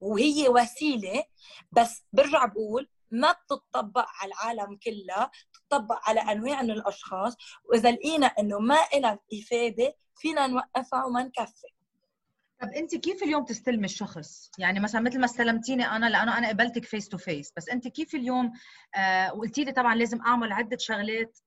وهي 0.00 0.48
وسيلة 0.48 1.24
بس 1.72 2.02
برجع 2.12 2.44
بقول 2.44 2.88
ما 3.10 3.32
بتطبق 3.32 4.06
على 4.20 4.32
العالم 4.32 4.76
كلها 4.76 5.30
بتطبق 5.52 6.08
على 6.08 6.20
أنواع 6.20 6.62
من 6.62 6.70
الأشخاص 6.70 7.36
وإذا 7.64 7.90
لقينا 7.90 8.26
إنه 8.26 8.58
ما 8.58 8.78
لها 8.94 9.18
إفادة 9.34 9.94
فينا 10.16 10.46
نوقفها 10.46 11.04
وما 11.04 11.22
نكفي 11.22 11.66
طب 12.62 12.68
أنت 12.68 12.94
كيف 12.96 13.22
اليوم 13.22 13.44
تستلمي 13.44 13.84
الشخص؟ 13.84 14.50
يعني 14.58 14.80
مثلا 14.80 15.00
مثل 15.00 15.18
ما 15.18 15.24
استلمتيني 15.24 15.86
أنا 15.86 16.06
لأنه 16.06 16.38
أنا 16.38 16.48
قبلتك 16.48 16.84
face 16.84 17.08
to 17.08 17.18
face، 17.18 17.52
بس 17.56 17.68
أنت 17.68 17.88
كيف 17.88 18.14
اليوم 18.14 18.52
آه 18.94 19.34
وقلتي 19.34 19.64
لي 19.64 19.72
طبعا 19.72 19.94
لازم 19.94 20.20
أعمل 20.20 20.52
عدة 20.52 20.76
شغلات 20.80 21.38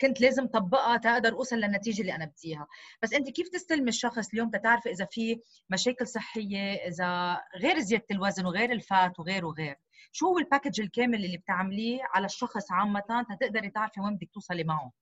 كنت 0.00 0.20
لازم 0.20 0.46
طبقها 0.46 0.96
تقدر 0.96 1.32
أوصل 1.32 1.56
للنتيجة 1.56 2.00
اللي 2.00 2.14
أنا 2.14 2.24
بديها. 2.24 2.66
بس 3.02 3.12
أنت 3.12 3.30
كيف 3.30 3.48
تستلمي 3.48 3.88
الشخص 3.88 4.32
اليوم 4.32 4.50
تتعرفي 4.50 4.90
إذا 4.90 5.04
في 5.04 5.40
مشاكل 5.70 6.06
صحية 6.06 6.74
إذا 6.74 7.40
غير 7.56 7.78
زيادة 7.78 8.06
الوزن 8.10 8.46
وغير 8.46 8.72
ال 8.72 8.84
fat 8.84 9.20
وغير 9.20 9.44
وغير؟ 9.46 9.76
شو 10.12 10.26
هو 10.26 10.38
ال 10.38 10.43
package 10.43 10.80
الكامل 10.80 11.24
اللي 11.24 11.36
بتعمليه 11.36 12.00
على 12.14 12.26
الشخص 12.26 12.72
عامة 12.72 13.26
تقدري 13.40 13.70
تعرفي 13.70 14.00
وين 14.00 14.16
بدك 14.16 14.30
توصلي 14.34 14.64
معه؟ 14.64 14.92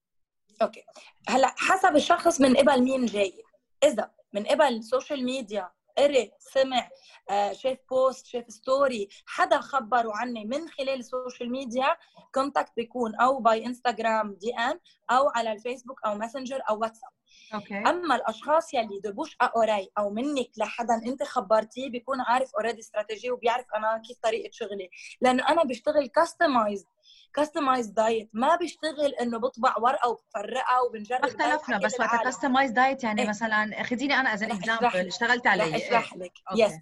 okay. 0.63 0.83
هلأ 1.29 1.55
حسب 1.57 1.97
الشخص 1.97 2.41
من 2.41 2.57
قبل 2.57 2.83
مين 2.83 3.07
جاي. 3.07 3.43
إذا 3.85 4.11
من 4.33 4.45
قبل 4.47 4.85
social 4.85 5.25
media 5.25 5.71
قري 6.01 6.33
سمع 6.39 6.89
آه، 7.31 7.53
شاف 7.53 7.79
post 7.91 8.27
شاف 8.27 8.45
story 8.49 9.09
حدا 9.27 9.61
خبره 9.61 10.11
عني 10.17 10.45
من 10.45 10.69
خلال 10.69 10.99
ال 10.99 11.06
social 11.06 11.51
media 11.51 11.97
contact 12.35 12.73
بيكون 12.77 13.15
أو 13.15 13.41
by 13.41 13.67
Instagram 13.67 14.35
DM 14.35 14.81
أو 15.11 15.29
على 15.29 15.53
الفيسبوك 15.53 16.01
أو 16.07 16.15
ماسنجر 16.15 16.61
أو 16.71 16.79
واتساب 16.81 17.11
okay. 17.55 17.79
أما 17.79 18.17
الأشخاص 18.17 18.75
يلي 18.75 19.01
de 19.05 19.13
bouche 19.13 19.37
à 19.43 19.49
oreille 19.49 19.91
أو 19.99 20.11
منك 20.11 20.51
لحدا 20.57 20.95
أنت 21.07 21.23
خبرتيه 21.23 21.91
بيكون 21.91 22.21
عارف 22.21 22.55
already 22.55 22.81
strategy 22.81 23.31
وبيعرف 23.31 23.67
أنا 23.77 24.03
كيف 24.07 24.19
طريقة 24.23 24.51
شغلي. 24.53 24.91
لأنه 25.21 25.49
أنا 25.49 25.63
بشتغل 25.65 26.07
customized 26.07 26.87
customize 27.35 27.87
diet 27.87 28.31
ما 28.33 28.57
بيشتغل 28.57 29.15
إنه 29.21 29.39
بطبع 29.39 29.75
ورقة 29.79 30.09
وبفرقها 30.09 30.81
وبنجرب 30.89 31.25
اختلفنا 31.25 31.79
بس 31.79 32.01
وقت 32.01 32.23
customize 32.25 32.71
diet 32.71 33.05
يعني 33.05 33.23
إيه؟ 33.23 33.29
مثلا 33.29 33.83
خديني 33.83 34.21
أنا 34.21 34.35
as 34.35 34.43
example 34.43 34.87
اشتغلت 35.07 35.47
علي 35.47 35.63
رح 35.71 35.75
أشرح 35.75 36.17
لك. 36.17 36.33
yes 36.57 36.73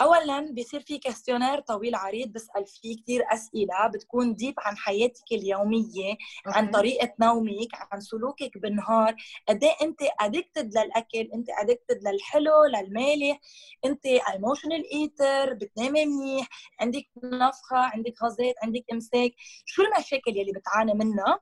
اولا 0.00 0.40
بيصير 0.52 0.80
في 0.80 0.98
questionnaire 0.98 1.60
طويل 1.60 1.94
عريض 1.94 2.32
بسأل 2.32 2.66
فيه 2.66 2.96
كثير 3.02 3.22
أسئلة 3.32 3.86
بتكون 3.94 4.34
deep 4.34 4.54
عن 4.58 4.76
حياتك 4.76 5.32
اليومية 5.32 6.10
okay. 6.10 6.58
عن 6.58 6.70
طريقة 6.70 7.12
نومك 7.20 7.68
عن 7.92 8.00
سلوكك 8.00 8.58
بالنهار. 8.58 9.14
قد 9.48 9.64
إيه 9.64 9.74
أنت 9.82 9.98
addicted 10.20 10.78
للأكل؟ 10.78 11.30
أنت 11.34 11.46
addicted 11.50 12.08
للحلو 12.08 12.64
للمالح؟ 12.64 13.40
أنت 13.84 14.06
emotional 14.06 14.84
eater 14.92 15.54
بتنامي 15.54 16.06
منيح؟ 16.06 16.48
عندك 16.80 17.06
نفخة؟ 17.24 17.76
عندك 17.76 18.14
غازات؟ 18.22 18.54
عندك 18.62 18.84
إمساك؟ 18.92 19.30
شو 19.66 19.82
المشاكل 19.82 20.36
يلي 20.36 20.52
بتعاني 20.52 20.94
منها؟ 20.94 21.40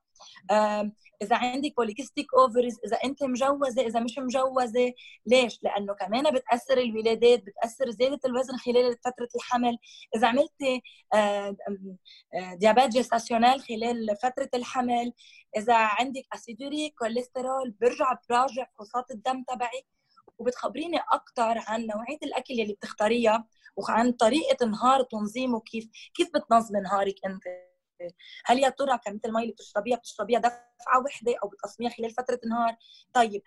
إذا 1.23 1.37
عندك 1.37 1.77
polycystic 1.77 2.27
ovaries 2.35 2.79
إذا 2.87 2.97
أنت 3.05 3.23
مجوزة 3.25 3.83
إذا 3.83 4.01
مش 4.01 4.19
مجوزة 4.19 4.93
ليش؟ 5.27 5.59
لأنه 5.63 5.95
كمان 5.95 6.31
بتأثر 6.35 6.79
الولادات 6.79 7.43
بتأثر 7.43 7.91
زيادة 7.91 8.21
الوزن 8.25 8.57
خلال 8.57 8.97
فترة 9.05 9.29
الحمل. 9.37 9.79
إذا 10.17 10.27
عملتي 10.29 10.83
diabète 12.55 12.89
gestationnel 12.91 13.61
خلال 13.61 14.17
فترة 14.23 14.51
الحمل 14.55 15.13
إذا 15.57 15.75
عندك 15.77 16.23
acide 16.35 16.60
urique 16.60 16.91
كوليسترول 16.99 17.71
برجع 17.81 18.19
براجع 18.29 18.65
فحوصات 18.75 19.11
الدم 19.11 19.45
تبعك 19.49 19.87
وبتخبريني 20.39 20.99
أكثر 21.13 21.59
عن 21.67 21.87
نوعية 21.87 22.19
الأكل 22.23 22.55
اللي 22.61 22.73
بتختاريها 22.73 23.47
وعن 23.77 24.13
طريقة 24.13 24.67
نهار 24.67 25.03
تنظيمه 25.03 25.61
كيف 25.61 25.89
كيف 26.15 26.29
بتنظمي 26.35 26.81
نهارك 26.81 27.15
أنت؟ 27.27 27.72
هل 28.45 28.59
يا 28.59 28.69
ترى 28.69 28.99
كميه 28.99 29.21
المي 29.25 29.43
اللي 29.43 29.53
بتشربيها 29.53 29.97
بتشربيها 29.97 30.39
دفعة 30.41 31.03
وحدة 31.05 31.35
أو 31.43 31.49
بتقسميها 31.49 31.91
خلال 31.91 32.11
فترة 32.11 32.41
النهار؟ 32.45 32.77
طيب 33.13 33.43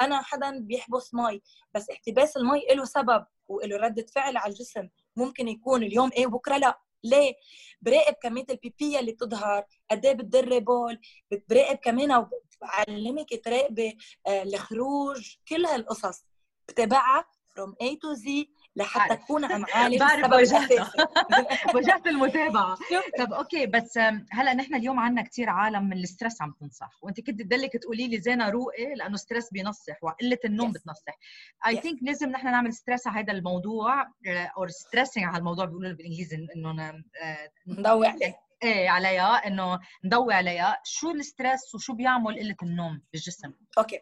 أنا 0.00 0.22
حدا 0.22 0.58
بيحبس 0.60 1.14
مي 1.14 1.42
بس 1.74 1.90
احتباس 1.90 2.36
المي 2.36 2.66
له 2.74 2.84
سبب 2.84 3.26
وله 3.48 3.76
ردة 3.76 4.06
فعل 4.14 4.36
على 4.36 4.52
الجسم. 4.52 4.88
ممكن 5.16 5.48
يكون 5.48 5.82
اليوم 5.82 6.10
إيه 6.16 6.26
وبكره 6.26 6.56
لأ. 6.56 6.78
ليه؟ 7.04 7.34
براقب 7.82 8.14
كمية 8.14 8.44
البيبي 8.50 8.98
اللي 8.98 9.12
بتظهر. 9.12 9.64
قد 9.90 10.06
إيه 10.06 10.12
بتدري 10.12 10.60
بول؟ 10.60 11.00
براقب 11.48 11.76
كمان 11.76 12.26
بعلمك 12.60 13.44
تراقبي 13.44 13.98
آه، 14.26 14.42
الخروج. 14.42 15.36
كل 15.48 15.66
هالقصص 15.66 16.24
بتابعها 16.68 17.24
from 17.52 17.70
A 17.84 17.86
to 17.90 18.16
Z. 18.24 18.28
لحتى 18.76 19.16
تكون 19.16 19.44
عم 19.44 19.64
عالج 19.74 19.98
بعرف 19.98 20.32
وجهتها 20.32 20.92
وجهت 21.74 22.06
المتابعة. 22.06 22.76
طب 23.18 23.32
أوكي 23.32 23.66
بس 23.66 23.98
هلأ 24.32 24.54
نحن 24.54 24.74
اليوم 24.74 25.00
عندنا 25.00 25.22
كثير 25.22 25.50
عالم 25.50 25.84
من 25.84 25.96
ال 25.96 26.03
stress 26.03 26.42
عم 26.42 26.54
تنصح. 26.60 26.98
وأنت 27.02 27.20
كنتي 27.20 27.42
تضلك 27.42 27.72
تقولي 27.76 28.08
لي 28.08 28.20
زينة 28.20 28.50
روقي 28.50 28.94
لأنه 28.94 29.16
stress 29.16 29.50
بينصح 29.52 30.04
وقلة 30.04 30.38
النوم 30.44 30.70
yes. 30.70 30.74
بتنصح. 30.74 31.18
I 31.66 31.76
think 31.76 32.00
yes. 32.00 32.04
لازم 32.04 32.30
نحن 32.30 32.46
نعمل 32.46 32.72
stress 32.74 33.06
على 33.06 33.24
هذا 33.24 33.32
الموضوع 33.32 34.02
أو 34.26 34.68
stressing 34.68 35.24
على 35.24 35.38
الموضوع 35.38 35.64
بيقولوا 35.64 35.92
بالإنجليزي 35.92 36.46
إنه 36.56 37.02
آه، 37.22 37.50
نضوي 37.66 38.06
عليه. 38.06 38.36
إيه 38.62 38.88
عليها 38.88 39.46
إنه 39.46 39.80
نضوي 40.04 40.34
عليها 40.34 40.80
شو 40.84 41.10
ال 41.10 41.19
stress 41.19 41.74
وشو 41.74 41.94
بيعمل 41.94 42.38
قلة 42.38 42.56
النوم 42.62 43.02
بالجسم؟ 43.12 43.52
أوكي. 43.78 44.00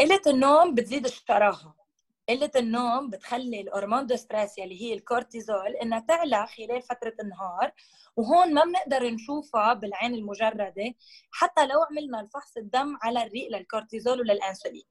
قلة 0.00 0.20
النوم 0.26 0.74
بتزيد 0.74 1.04
الشراهة. 1.04 1.85
قلة 2.28 2.50
النوم 2.56 3.10
بتخلي 3.10 3.60
ال 3.60 3.66
hormone 3.66 4.06
de 4.06 4.16
stress 4.16 4.58
يلي 4.58 4.82
هي 4.82 4.94
الكورتيزول 4.94 5.76
إنها 5.82 6.00
تعلى 6.00 6.46
خلال 6.46 6.82
فترة 6.82 7.14
النهار 7.22 7.72
وهون 8.16 8.54
ما 8.54 8.64
بنقدر 8.64 9.10
نشوفها 9.10 9.74
بالعين 9.74 10.14
المجردة 10.14 10.94
حتى 11.30 11.66
لو 11.66 11.82
عملنا 11.82 12.20
الفحص 12.20 12.56
الدم 12.56 12.98
على 13.02 13.22
الريق 13.22 13.50
للكورتيزول 13.50 14.20
وللإنسولين. 14.20 14.84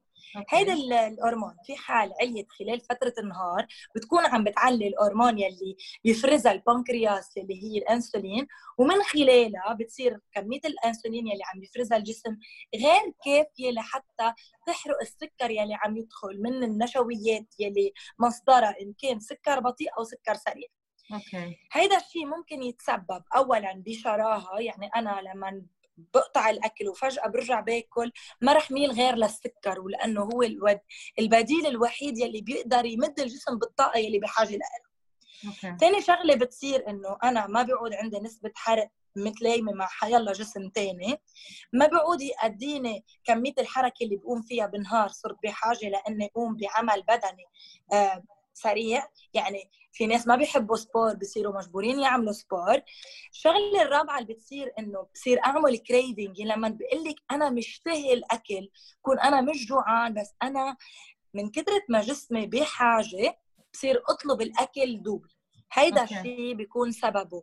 هيدا 0.50 0.72
الهرمون 1.06 1.54
في 1.66 1.76
حال 1.76 2.12
عليت 2.20 2.46
خلال 2.52 2.80
فترة 2.80 3.14
النهار 3.18 3.66
بتكون 3.96 4.26
عم 4.26 4.44
بتعلي 4.44 4.88
الهرمون 4.88 5.38
يلي 5.38 5.76
بيفرزها 6.04 6.52
البنكرياس 6.52 7.36
اللي 7.36 7.62
هي 7.62 7.78
الأنسولين 7.78 8.46
ومن 8.78 9.02
خلالها 9.02 9.72
بتصير 9.80 10.18
كمية 10.32 10.60
الأنسولين 10.64 11.26
يلي 11.26 11.42
عم 11.54 11.60
بيفرزها 11.60 11.98
الجسم 11.98 12.36
غير 12.74 13.12
كافية 13.24 13.70
لحتى 13.70 14.32
تحرق 14.66 15.00
السكر 15.02 15.50
يلي 15.50 15.74
عم 15.74 15.96
يدخل 15.96 16.42
من 16.42 16.64
النشويات 16.64 17.46
يلي 17.58 17.92
مصدرها 18.18 18.74
إن 18.80 18.92
كان 19.02 19.20
سكر 19.20 19.60
بطيء 19.60 19.88
أو 19.98 20.04
سكر 20.04 20.34
سريع. 20.34 20.68
أوكي. 21.12 21.56
هيدا 21.72 21.96
الشيء 21.96 22.26
ممكن 22.26 22.62
يتسبب 22.62 23.22
اولا 23.36 23.82
بشراهة 23.86 24.58
يعني 24.60 24.90
أنا 24.96 25.20
لما 25.20 25.62
بقطع 25.96 26.50
الأكل 26.50 26.88
وفجأة 26.88 27.26
برجع 27.28 27.60
باكل 27.60 28.12
ما 28.40 28.52
رح 28.52 28.70
ميل 28.70 28.90
غير 28.90 29.14
للسكر 29.14 29.80
ولأنه 29.80 30.22
هو 30.22 30.42
البديل 31.18 31.66
الوحيد 31.66 32.18
يلي 32.18 32.40
بيقدر 32.40 32.84
يمد 32.84 33.20
الجسم 33.20 33.58
بالطاقة 33.58 33.98
يلي 33.98 34.18
بحاجة 34.18 34.50
لها 34.56 35.76
ثاني 35.76 36.02
شغلة 36.02 36.34
بتصير 36.34 36.90
إنه 36.90 37.16
أنا 37.24 37.46
ما 37.46 37.62
بيعود 37.62 37.92
عندي 37.94 38.18
نسبة 38.18 38.50
حرق 38.54 38.88
متلايمه 39.16 39.72
مع 39.72 39.86
حيلا 39.86 40.32
جسم 40.32 40.68
تاني 40.68 41.20
ما 41.72 41.86
بيعود 41.86 42.22
يأديني 42.22 43.04
كمية 43.24 43.54
الحركة 43.58 44.04
اللي 44.04 44.16
بقوم 44.16 44.42
فيها 44.42 44.66
بالنهار 44.66 45.08
صرت 45.08 45.36
بحاجة 45.42 45.88
لإني 45.88 46.26
أقوم 46.26 46.56
بعمل 46.56 47.02
بدني 47.02 47.44
آه 47.92 48.22
سريع. 48.56 49.08
يعني 49.34 49.70
في 49.92 50.06
ناس 50.06 50.26
ما 50.26 50.36
بيحبوا 50.36 50.76
sport 50.76 51.14
بصيروا 51.14 51.56
مجبورين 51.58 52.00
يعملوا 52.00 52.32
sport. 52.32 52.80
الشغلة 53.32 53.82
الرابعة 53.82 54.18
اللي 54.18 54.34
بتصير 54.34 54.72
إنه 54.78 55.06
بصير 55.14 55.44
أعمل 55.44 55.78
craving 55.78 56.40
لما 56.42 56.68
بقول 56.68 57.04
لك 57.04 57.16
أنا 57.30 57.50
مشتهي 57.50 58.12
الأكل 58.12 58.70
كون 59.02 59.20
أنا 59.20 59.40
مش 59.40 59.66
جوعان 59.66 60.14
بس 60.14 60.34
أنا 60.42 60.76
من 61.34 61.50
كثره 61.50 61.82
ما 61.88 62.00
جسمي 62.00 62.46
بحاجة 62.46 63.38
بصير 63.72 64.02
أطلب 64.08 64.42
الأكل 64.42 65.02
دوب 65.02 65.26
هيدا 65.72 66.04
الشيء 66.04 66.54
بيكون 66.54 66.92
سببه. 66.92 67.42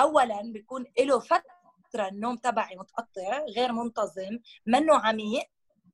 اولا 0.00 0.42
بيكون 0.52 0.84
له 1.00 1.20
فترة 1.20 2.08
النوم 2.08 2.36
تبعي 2.36 2.76
متقطع 2.76 3.44
غير 3.56 3.72
منتظم 3.72 4.38
منه 4.66 4.94
عميق 4.96 5.44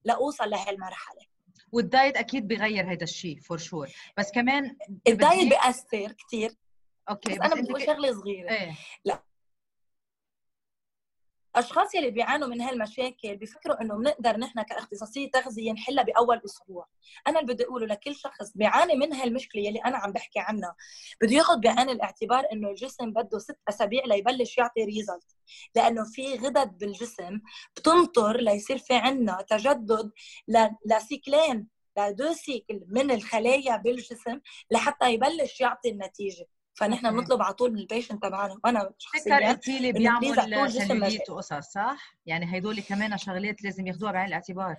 لأوصل 0.04 0.50
لهالمرحلة. 0.50 1.36
والدايت 1.73 2.16
أكيد 2.16 2.49
بغير 2.49 2.92
هذا 2.92 3.02
الشيء 3.04 3.40
for 3.40 3.58
sure 3.58 3.88
بس 4.16 4.32
كمان 4.32 4.76
الدايت 5.08 5.49
بياثر 5.49 6.12
كثير 6.12 6.52
أوكي 7.11 7.32
بس, 7.32 7.38
بس 7.38 7.52
أنا 7.52 7.62
بقول 7.62 7.82
شغلة 7.82 8.12
صغيرة. 8.12 8.50
إيه؟ 8.50 8.75
لا. 9.04 9.23
الأشخاص 11.56 11.94
يلي 11.94 12.10
بيعانوا 12.10 12.48
من 12.48 12.60
هالمشاكل 12.60 13.36
بيفكروا 13.36 13.82
إنه 13.82 13.94
بنقدر 13.96 14.36
نحن 14.36 14.62
كاختصاصية 14.62 15.30
تغذية 15.30 15.72
نحلها 15.72 16.04
بأول 16.04 16.40
أسبوع. 16.44 16.86
أنا 17.26 17.40
اللي 17.40 17.54
بدي 17.54 17.64
أقوله 17.64 17.86
لكل 17.86 18.14
شخص 18.14 18.52
بيعاني 18.54 18.94
من 18.94 19.12
هالمشكلة 19.12 19.62
يلي 19.62 19.78
أنا 19.78 19.96
عم 19.96 20.12
بحكي 20.12 20.38
عنها. 20.38 20.75
بده 21.22 21.32
ياخذ 21.32 21.60
بعين 21.60 21.90
الاعتبار 21.90 22.44
إنه 22.52 22.70
الجسم 22.70 23.10
بده 23.12 23.38
ست 23.38 23.58
أسابيع 23.68 24.04
ليبلش 24.04 24.58
يعطي 24.58 24.84
result 24.85 25.37
لأنه 25.75 26.04
في 26.04 26.34
غدد 26.34 26.78
بالجسم 26.78 27.40
بتنطر 27.76 28.36
ليصير 28.36 28.78
في 28.78 28.94
عندنا 28.94 29.44
تجدد 29.50 30.12
ل 30.87 31.00
cycle 31.00 31.68
لدو 31.98 32.32
cycle 32.32 32.85
من 32.88 33.10
الخلايا 33.10 33.76
بالجسم 33.76 34.40
لحتى 34.70 35.12
يبلش 35.12 35.60
يعطي 35.60 35.88
النتيجة. 35.88 36.46
فنحن 36.76 37.11
بنطلب 37.11 37.42
على 37.42 37.54
طول 37.54 37.73
من 37.73 37.78
ال 37.78 37.84
patient 37.84 38.23
تبعنا 38.23 38.59
وأنا 38.64 38.90
شخصيا 38.99 39.49
قلتي 39.49 39.78
لي 39.78 39.92
بيعمل 39.92 40.73
سلوليت 40.73 41.30
وقصص 41.30 41.73
صح؟ 41.73 42.16
يعني 42.26 42.59
هدول 42.59 42.80
كمان 42.80 43.18
شغلات 43.18 43.62
لازم 43.62 43.87
ياخذوها 43.87 44.12
بعين 44.12 44.28
الاعتبار. 44.28 44.76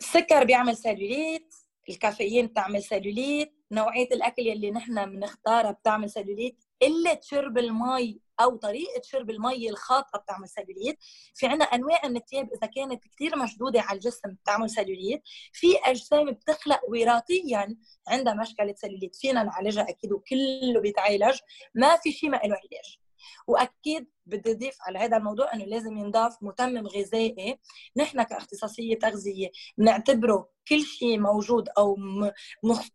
السكر 0.00 0.44
بيعمل 0.44 0.76
سلوليت 0.76 1.54
الكافيين 1.88 2.46
بتعمل 2.46 2.82
سلوليت 2.82 3.54
نوعية 3.72 4.08
الأكل 4.12 4.42
يلي 4.42 4.70
نحن 4.70 5.10
بنختارها 5.10 5.70
بتعمل 5.70 6.10
سلوليت. 6.10 6.64
قله 6.82 7.18
شرب 7.22 7.58
المي 7.58 8.20
أو 8.40 8.56
طريقة 8.56 9.02
شرب 9.04 9.30
المي 9.30 9.70
الخاطئة 9.70 10.18
بتعمل 10.18 10.48
سلوليت 10.48 10.98
في 11.34 11.46
عنا 11.46 11.64
أنواع 11.64 12.00
من 12.04 12.16
الثياب 12.16 12.48
إذا 12.52 12.66
كانت 12.66 13.04
كثير 13.04 13.38
مشدودة 13.38 13.80
على 13.80 13.96
الجسم 13.96 14.28
بتعمل 14.32 14.70
سلوليت 14.70 15.22
في 15.52 15.66
أجسام 15.84 16.30
بتخلق 16.30 16.80
وراثيا 16.88 17.76
عندها 18.08 18.34
مشكلة 18.34 18.74
سلوليت 18.76 19.16
فينا 19.16 19.42
نعالجها 19.42 19.88
أكيد 19.88 20.12
وكله 20.12 20.80
بيتعالج. 20.80 21.38
ما 21.74 21.96
في 21.96 22.12
شيء 22.12 22.30
ما 22.30 22.36
له 22.36 22.42
علاج. 22.42 22.98
وأكيد 23.46 24.08
بدي 24.26 24.50
أضيف 24.52 24.76
على 24.80 24.98
هذا 24.98 25.16
الموضوع 25.16 25.54
إنه 25.54 25.64
لازم 25.64 25.98
ينضاف 25.98 26.36
متمم 26.42 26.86
غذائي. 26.86 27.58
نحن 27.96 28.22
كأختصاصية 28.22 28.98
تغذية 28.98 29.50
بنعتبره 29.78 30.48
كل 30.68 30.82
شيء 30.82 31.18
موجود 31.18 31.68
أو 31.78 31.96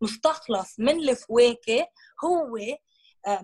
مستخلص 0.01 0.79
من 0.79 1.09
الفواكه 1.09 1.87
هو 2.25 2.55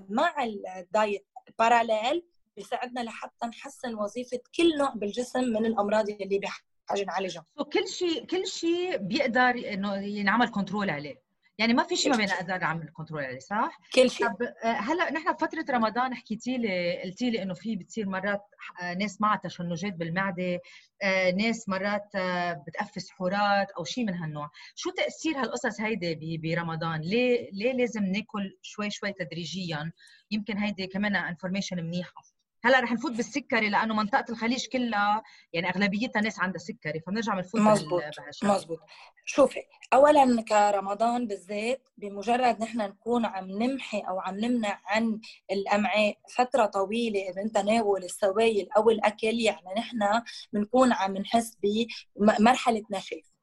مع 0.09 0.43
الدايت. 0.77 1.25
parallèle 1.59 2.23
بيساعدنا 2.55 2.99
لحتى 2.99 3.47
نحسن 3.47 3.95
وظيفة 3.95 4.39
كل 4.55 4.77
نوع 4.77 4.93
بالجسم 4.95 5.43
من 5.43 5.65
الأمراض 5.65 6.09
اللي 6.09 6.39
بحاجه 6.39 7.03
نعالجها. 7.03 7.45
كل 7.73 7.87
شيء 7.87 8.25
كل 8.25 8.47
شيء 8.47 8.97
بيقدر 8.97 9.49
إنه 9.49 9.95
ينعمل 9.95 10.51
control 10.51 10.89
عليه. 10.89 11.28
يعني 11.59 11.73
ما 11.73 11.83
في 11.83 11.95
شيء 11.95 12.11
ما 12.11 12.17
بنقدر 12.17 12.57
نعمل 12.57 12.89
control 12.93 13.23
عليه 13.23 13.39
صح؟ 13.39 13.79
كل 13.93 14.09
شيء. 14.09 14.27
طب 14.27 14.41
آه، 14.41 14.67
هلأ 14.67 15.11
نحن 15.11 15.33
بفتره 15.33 15.65
رمضان 15.69 16.15
حكيتي 16.15 16.57
لي 16.57 17.01
قلتي 17.03 17.29
لي 17.29 17.41
إنه 17.43 17.53
في 17.53 17.75
بتصير 17.75 18.09
مرات 18.09 18.41
آه، 18.81 18.93
ناس 18.93 19.21
معها 19.21 19.37
تشنجات 19.43 19.93
بالمعدة 19.93 20.59
آه، 21.03 21.31
ناس 21.31 21.69
مرات 21.69 22.07
بتقفي 22.67 22.99
سحورات 22.99 23.71
أو 23.71 23.83
شيء 23.83 24.05
من 24.05 24.13
هالنوع. 24.13 24.49
شو 24.75 24.89
تأثير 24.89 25.37
هالقصص 25.37 25.81
هيدي 25.81 26.37
برمضان؟ 26.37 27.01
ليه 27.01 27.49
ليه 27.53 27.73
لازم 27.73 28.03
ناكل 28.03 28.57
شوي 28.61 28.89
شوي 28.89 29.13
تدريجيا؟ 29.13 29.91
يمكن 30.31 30.57
هيدي 30.57 30.87
كمان 30.87 31.15
information 31.15 31.83
منيحة. 31.83 32.23
هلأ 32.63 32.79
رح 32.79 32.91
نفوت 32.91 33.11
بالسكري 33.11 33.69
لأنه 33.69 33.93
منطقة 33.95 34.25
الخليج 34.29 34.67
كلها 34.67 35.23
يعني 35.53 35.69
أغلبيتها 35.69 36.21
ناس 36.21 36.39
عندها 36.39 36.59
سكري 36.59 36.99
فبنرجع 36.99 37.35
بنفوت 37.35 37.61
مزبوط 37.61 38.03
مزبوط. 38.43 38.79
شوفي 39.25 39.59
اولا 39.93 40.41
كرمضان 40.41 41.27
بالذات 41.27 41.89
بمجرد 41.97 42.61
نحن 42.61 42.77
نكون 42.77 43.25
عم 43.25 43.51
نمحي 43.51 43.99
أو 43.99 44.19
عم 44.19 44.39
نمنع 44.39 44.81
عن 44.85 45.19
الأمعاء 45.51 46.17
فترة 46.35 46.65
طويلة 46.65 47.33
من 47.37 47.51
تناول 47.51 48.03
السوائل 48.03 48.69
أو 48.77 48.89
الأكل 48.89 49.39
يعني 49.39 49.73
نحن 49.77 49.99
بنكون 50.53 50.93
عم 50.93 51.17
نحس 51.17 51.57
بمرحلة 52.15 52.83
نشاف. 52.91 53.38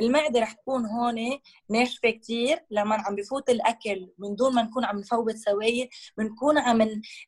المعدة 0.00 0.40
رح 0.40 0.52
تكون 0.52 0.86
هون 0.86 1.38
ناشفة 1.70 2.10
كثير 2.10 2.64
لما 2.70 2.94
عم 2.96 3.14
بفوت 3.16 3.50
الأكل 3.50 4.10
من 4.18 4.34
دون 4.34 4.54
ما 4.54 4.62
نكون 4.62 4.84
عم 4.84 4.98
نفوت 4.98 5.36
سوائل 5.36 5.88
بنكون 6.18 6.58
عم 6.58 6.82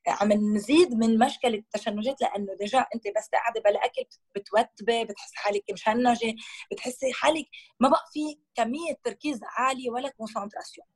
عم 0.08 0.32
نزيد 0.32 0.94
من 0.94 1.18
مشكلة 1.18 1.54
التشنجات 1.58 2.20
لأنه 2.20 2.54
déjà 2.60 2.78
أنت 2.94 3.04
بس 3.16 3.28
قاعدة 3.32 3.60
بلا 3.60 3.84
اكل 3.84 4.04
بتوتبي 4.34 5.04
بتحسي 5.04 5.36
حالك 5.36 5.64
مشنجة 5.72 6.34
بتحسي 6.72 7.12
حالك 7.12 7.46
ما 7.80 7.88
بقى 7.88 8.04
في 8.12 8.38
كمية 8.54 8.92
تركيز 9.04 9.40
عالية 9.42 9.90
ولا 9.90 10.08
concentration 10.08 10.86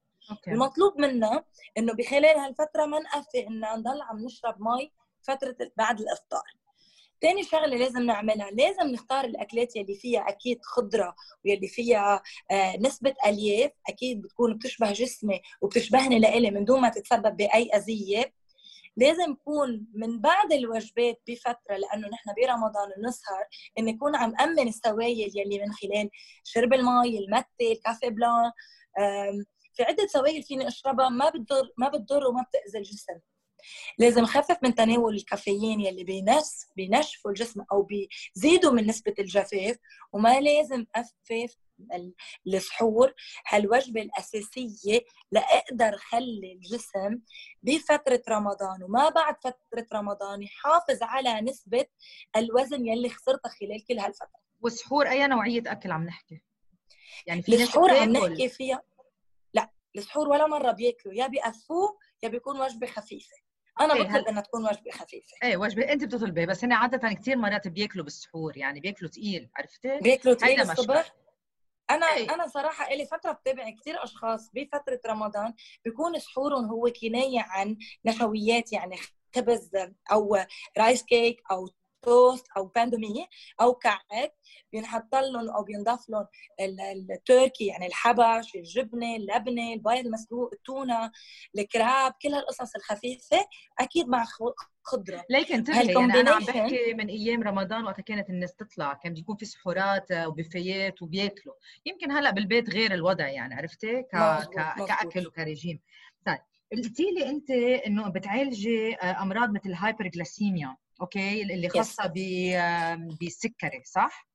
المطلوب 0.54 1.00
منا 1.00 1.44
إنه 1.78 1.92
بخلال 1.94 2.38
هالفترة 2.38 2.86
ما 2.86 2.98
نقفي 3.00 3.46
ان 3.46 3.60
نضل 3.60 4.00
عم 4.02 4.24
نشرب 4.24 4.56
مي 4.60 4.92
فترة 5.22 5.56
بعد 5.76 6.00
الإفطار. 6.00 6.42
تاني 7.22 7.42
شغلة 7.42 7.76
لازم 7.76 8.02
نعملها 8.02 8.50
لازم 8.50 8.86
نختار 8.86 9.24
الأكلات 9.24 9.76
يلي 9.76 9.94
فيها 9.94 10.28
أكيد 10.28 10.58
خضرة 10.62 11.14
ويلي 11.44 11.68
فيها 11.68 12.22
آه 12.50 12.76
نسبة 12.76 13.14
ألياف 13.26 13.70
أكيد 13.88 14.22
بتكون 14.22 14.56
بتشبه 14.58 14.92
جسمي 14.92 15.40
وبتشبهني 15.62 16.18
لإلي 16.18 16.50
من 16.50 16.64
دون 16.64 16.80
ما 16.80 16.88
تتسبب 16.88 17.36
بأي 17.36 17.70
أذية. 17.74 18.32
لازم 18.96 19.30
يكون 19.32 19.86
من 19.94 20.20
بعد 20.20 20.52
الوجبات 20.52 21.22
بفترة 21.28 21.76
لأنه 21.76 22.08
نحن 22.08 22.30
برمضان 22.36 22.88
بنسهر 22.96 23.44
إن 23.78 23.88
يكون 23.88 24.16
عم 24.16 24.34
أمن 24.40 24.68
السوائل 24.68 25.32
يلي 25.38 25.58
من 25.58 25.72
خلال 25.72 26.10
شرب 26.44 26.72
المي 26.74 27.18
المتة 27.18 27.72
الكافي 27.72 28.10
بلان 28.10 28.52
في 29.74 29.82
عدة 29.82 30.06
سوائل 30.06 30.42
فيني 30.42 30.68
أشربها 30.68 31.08
ما 31.08 31.28
بتضر 31.30 31.72
ما 31.78 31.88
بتضر 31.88 32.26
وما 32.26 32.42
بتأذي 32.42 32.78
الجسم. 32.78 33.18
لازم 33.98 34.22
نخفف 34.22 34.56
من 34.62 34.74
تناول 34.74 35.14
الكافيين 35.14 35.80
يلي 35.80 36.04
بينس 36.04 36.66
بينشفوا 36.76 37.30
الجسم 37.30 37.64
أو 37.72 37.82
بيزيدوا 37.82 38.72
من 38.72 38.86
نسبة 38.86 39.14
الجفاف 39.18 39.76
وما 40.12 40.40
لازم 40.40 40.86
أخفف 40.94 41.56
السحور. 42.46 43.14
هالوجبة 43.48 44.02
الأساسية 44.02 45.00
لأقدر 45.32 45.96
خلي 45.96 46.52
الجسم 46.52 47.20
بفترة 47.62 48.22
رمضان 48.28 48.82
وما 48.82 49.08
بعد 49.08 49.34
فترة 49.44 49.86
رمضان 49.92 50.42
يحافظ 50.42 51.02
على 51.02 51.40
نسبة 51.40 51.86
الوزن 52.36 52.86
يلي 52.86 53.08
خسرته 53.08 53.48
خلال 53.60 53.84
كل 53.84 53.98
هالفترة. 53.98 54.42
والسحور 54.60 55.08
أي 55.08 55.26
نوعية 55.26 55.62
أكل 55.66 55.90
عم 55.90 56.04
نحكي؟ 56.04 56.42
يعني 57.26 57.42
في 57.42 57.54
السحور 57.54 57.90
عم 57.90 58.12
نحكي 58.12 58.48
فيها 58.48 58.82
لا 59.54 59.70
السحور 59.96 60.28
ولا 60.28 60.46
مرة 60.46 60.72
بياكلوا 60.72 61.14
يا 61.14 61.26
بيقفوه 61.26 61.98
يا 62.22 62.28
بيكون 62.28 62.60
وجبة 62.60 62.86
خفيفة. 62.86 63.36
أنا 63.80 63.94
إيه، 63.94 64.02
بطلب 64.02 64.28
إنها 64.28 64.42
تكون 64.42 64.64
وجبة 64.64 64.90
خفيفة. 64.90 65.36
إيه 65.42 65.56
وجبة 65.56 65.92
أنت 65.92 66.04
بتطلبي 66.04 66.46
بس 66.46 66.64
هن 66.64 66.72
عادة 66.72 67.12
كثير 67.12 67.36
مرات 67.36 67.68
بياكلوا 67.68 68.04
بالسحور 68.04 68.56
يعني 68.56 68.80
بياكلوا 68.80 69.10
ثقيل 69.10 69.50
عرفتي؟ 69.56 69.98
بياكلوا 69.98 70.34
ثقيل 70.34 70.60
الصبح. 70.60 71.14
أنا 71.90 72.06
إيه. 72.06 72.34
أنا 72.34 72.46
صراحة 72.46 72.94
لي 72.94 73.06
فترة 73.06 73.32
بتابع 73.32 73.70
كثير 73.70 74.04
أشخاص 74.04 74.50
بفترة 74.54 75.00
رمضان 75.06 75.54
بيكون 75.84 76.18
سحورهم 76.18 76.64
هو 76.64 76.90
كناية 77.02 77.40
عن 77.40 77.76
نشويات 78.04 78.72
يعني 78.72 78.96
خبز 79.36 79.70
أو 80.12 80.36
rice 80.78 81.02
cake 81.02 81.42
أو 81.50 81.68
توست 82.02 82.46
أو 82.56 82.66
pain 82.66 82.93
de 82.93 83.06
mie 83.06 83.26
أو 83.60 83.74
كعك 83.74 84.34
بينحط 84.72 85.14
لهم 85.14 85.50
أو 85.50 85.62
بينضاف 85.62 86.08
لهم 86.08 86.26
التركي 87.10 87.66
يعني 87.66 87.86
الحبش 87.86 88.54
الجبنة 88.54 89.16
اللبنة 89.16 89.72
البيض 89.72 90.06
المسلوق 90.06 90.50
التونة 90.52 91.10
ال 91.58 91.67
crabe 91.67 92.12
كل 92.22 92.28
هالقصص 92.28 92.76
الخفيفة 92.76 93.46
أكيد 93.78 94.08
مع 94.08 94.24
خضرة. 94.84 95.24
ليك 95.30 95.52
انتبهي 95.52 95.92
يعني 95.92 96.20
أنا 96.20 96.30
عم 96.30 96.44
بحكي 96.44 96.94
من 96.94 97.08
أيام 97.08 97.42
رمضان 97.42 97.84
وقت 97.84 98.00
كانت 98.00 98.30
الناس 98.30 98.54
تطلع 98.54 98.92
كان 98.92 99.14
بيكون 99.14 99.36
في 99.36 99.44
سحورات 99.44 100.12
وبفيات 100.12 101.02
وبياكلوا. 101.02 101.54
يمكن 101.86 102.10
هلأ 102.12 102.30
بالبيت 102.30 102.70
غير 102.70 102.94
الوضع 102.94 103.28
يعني 103.28 103.54
عرفتي؟ 103.54 104.02
ك... 104.02 104.16
ك... 104.56 104.84
كأكل 104.88 105.26
وكريجيم. 105.26 105.80
طيب 106.26 106.38
قلتي 106.72 107.10
لي 107.10 107.28
أنت 107.28 107.50
إنه 107.86 108.08
بتعالجي 108.08 108.94
آه، 108.94 109.22
أمراض 109.22 109.50
مثل 109.50 109.68
ال 109.68 109.76
hyperglycemia 109.76 110.76
أوكي؟ 111.02 111.42
اللي 111.42 111.68
خاصة 111.68 112.12
بالسكري 113.20 113.82
صح؟ 113.84 114.28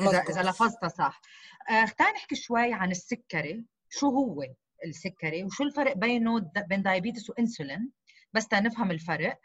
إذا 0.00 0.18
إذا 0.18 0.42
لفظتها 0.42 0.88
صح. 0.88 1.20
آه 1.70 1.84
تعال 1.84 2.14
نحكي 2.14 2.34
شوي 2.34 2.72
عن 2.72 2.90
السكري. 2.90 3.64
شو 3.90 4.08
هو 4.08 4.42
السكري؟ 4.84 5.44
وشو 5.44 5.64
الفرق 5.64 5.96
بينه 5.96 6.50
بين 6.56 6.82
diabetes 6.82 7.30
وإنسولين؟ 7.30 7.90
بس 8.32 8.48
تنفهم 8.48 8.90
الفرق. 8.90 9.38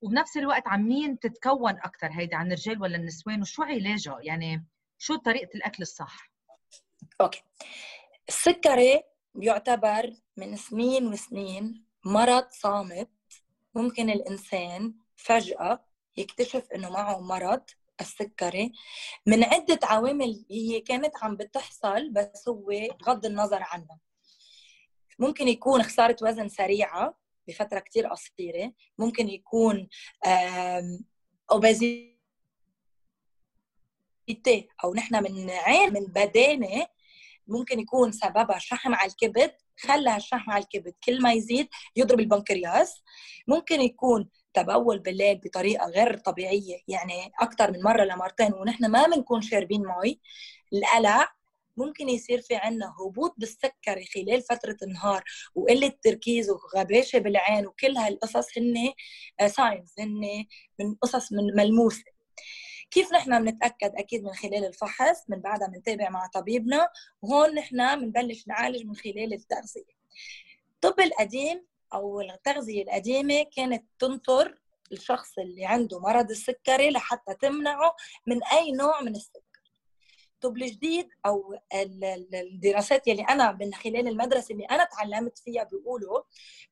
وبنفس 0.00 0.36
الوقت 0.36 0.68
عن 0.68 0.82
مين 0.82 1.18
تتكون 1.18 1.72
أكثر 1.72 2.08
هيدي 2.12 2.34
عن 2.34 2.46
الرجال 2.46 2.82
ولا 2.82 2.96
النسوان؟ 2.96 3.40
وشو 3.40 3.62
علاجها 3.62 4.18
يعني 4.20 4.66
شو 4.98 5.16
طريقة 5.16 5.50
الأكل 5.54 5.82
الصح؟ 5.82 6.30
أوكي. 7.20 7.42
السكري 8.28 9.02
بيعتبر 9.34 10.12
من 10.36 10.56
سنين 10.56 11.06
وسنين 11.06 11.84
مرض 12.04 12.48
صامت 12.50 13.10
ممكن 13.74 14.10
الإنسان 14.10 14.94
فجأة 15.16 15.84
يكتشف 16.16 16.72
إنه 16.74 16.90
معه 16.90 17.20
مرض 17.20 17.62
السكري. 18.00 18.72
من 19.26 19.44
عدة 19.44 19.78
عوامل 19.82 20.44
هي 20.50 20.80
كانت 20.80 21.16
عم 21.22 21.36
بتحصل 21.36 22.10
بس 22.10 22.48
هو 22.48 22.72
غض 23.04 23.26
النظر 23.26 23.62
عنها. 23.62 24.00
ممكن 25.18 25.48
يكون 25.48 25.82
خسارة 25.82 26.16
وزن 26.22 26.48
سريعة 26.48 27.18
بفترة 27.48 27.78
كتير 27.78 28.06
قصيرة. 28.06 28.72
ممكن 28.98 29.28
يكون 29.28 29.88
أوبازيتي 31.50 32.14
أو 34.84 34.94
نحن 34.94 35.22
من 35.22 35.50
عين 35.50 35.92
من 35.92 36.04
بدانة. 36.04 36.86
ممكن 37.46 37.80
يكون 37.80 38.12
سببها 38.12 38.58
شحم 38.58 38.94
على 38.94 39.10
الكبد 39.10 39.54
خلى 39.78 40.16
الشحم 40.16 40.50
على 40.50 40.64
الكبد. 40.64 40.94
كل 41.04 41.22
ما 41.22 41.32
يزيد 41.32 41.68
يضرب 41.96 42.20
البنكرياس. 42.20 43.02
ممكن 43.48 43.80
يكون 43.80 44.30
تبول 44.54 44.98
بالليل 44.98 45.38
بطريقة 45.38 45.86
غير 45.86 46.18
طبيعية 46.18 46.76
يعني 46.88 47.32
أكثر 47.40 47.70
من 47.70 47.82
مرة 47.82 48.04
لمرتين 48.04 48.54
ونحن 48.54 48.86
ما 48.86 49.06
بنكون 49.06 49.42
شاربين 49.42 49.82
مي 49.86 50.20
القلق 50.72 51.28
ممكن 51.76 52.08
يصير 52.08 52.40
في 52.40 52.54
عنا 52.56 52.94
هبوط 53.00 53.34
بالسكري 53.38 54.04
خلال 54.14 54.42
فترة 54.42 54.76
النهار 54.82 55.24
وقلة 55.54 55.92
تركيز 56.02 56.50
وغباشة 56.50 57.18
بالعين 57.18 57.66
وكل 57.66 57.96
هالقصص 57.96 58.58
هن 58.58 58.92
signs 59.48 59.94
هن 59.98 60.46
من 60.80 60.94
قصص 60.94 61.32
من 61.32 61.56
ملموسة. 61.56 62.04
كيف 62.90 63.12
نحن 63.12 63.44
بنتأكد؟ 63.44 63.92
أكيد 63.96 64.24
من 64.24 64.32
خلال 64.32 64.64
الفحص 64.64 65.24
من 65.28 65.40
بعدها 65.40 65.68
بنتابع 65.68 66.10
مع 66.10 66.26
طبيبنا 66.26 66.88
وهون 67.22 67.54
نحن 67.54 68.00
بنبلش 68.00 68.48
نعالج 68.48 68.84
من 68.84 68.96
خلال 68.96 69.32
التغذية. 69.34 69.94
الطب 70.74 71.00
القديم 71.00 71.66
أو 71.94 72.20
التغذية 72.20 72.82
القديمة 72.82 73.42
كانت 73.56 73.84
تنطر 73.98 74.58
الشخص 74.92 75.38
اللي 75.38 75.66
عنده 75.66 76.00
مرض 76.00 76.30
السكري 76.30 76.90
لحتى 76.90 77.34
تمنعه 77.34 77.96
من 78.26 78.44
أي 78.44 78.72
نوع 78.72 79.00
من 79.00 79.16
السكر. 79.16 79.40
الطب 80.44 80.56
الجديد 80.56 81.08
أو 81.26 81.54
الدراسات 82.34 83.08
يلي 83.08 83.22
أنا 83.22 83.52
من 83.52 83.74
خلال 83.74 84.08
المدرسة 84.08 84.52
اللي 84.52 84.64
أنا 84.64 84.84
تعلمت 84.84 85.38
فيها 85.38 85.64
بيقولوا 85.64 86.22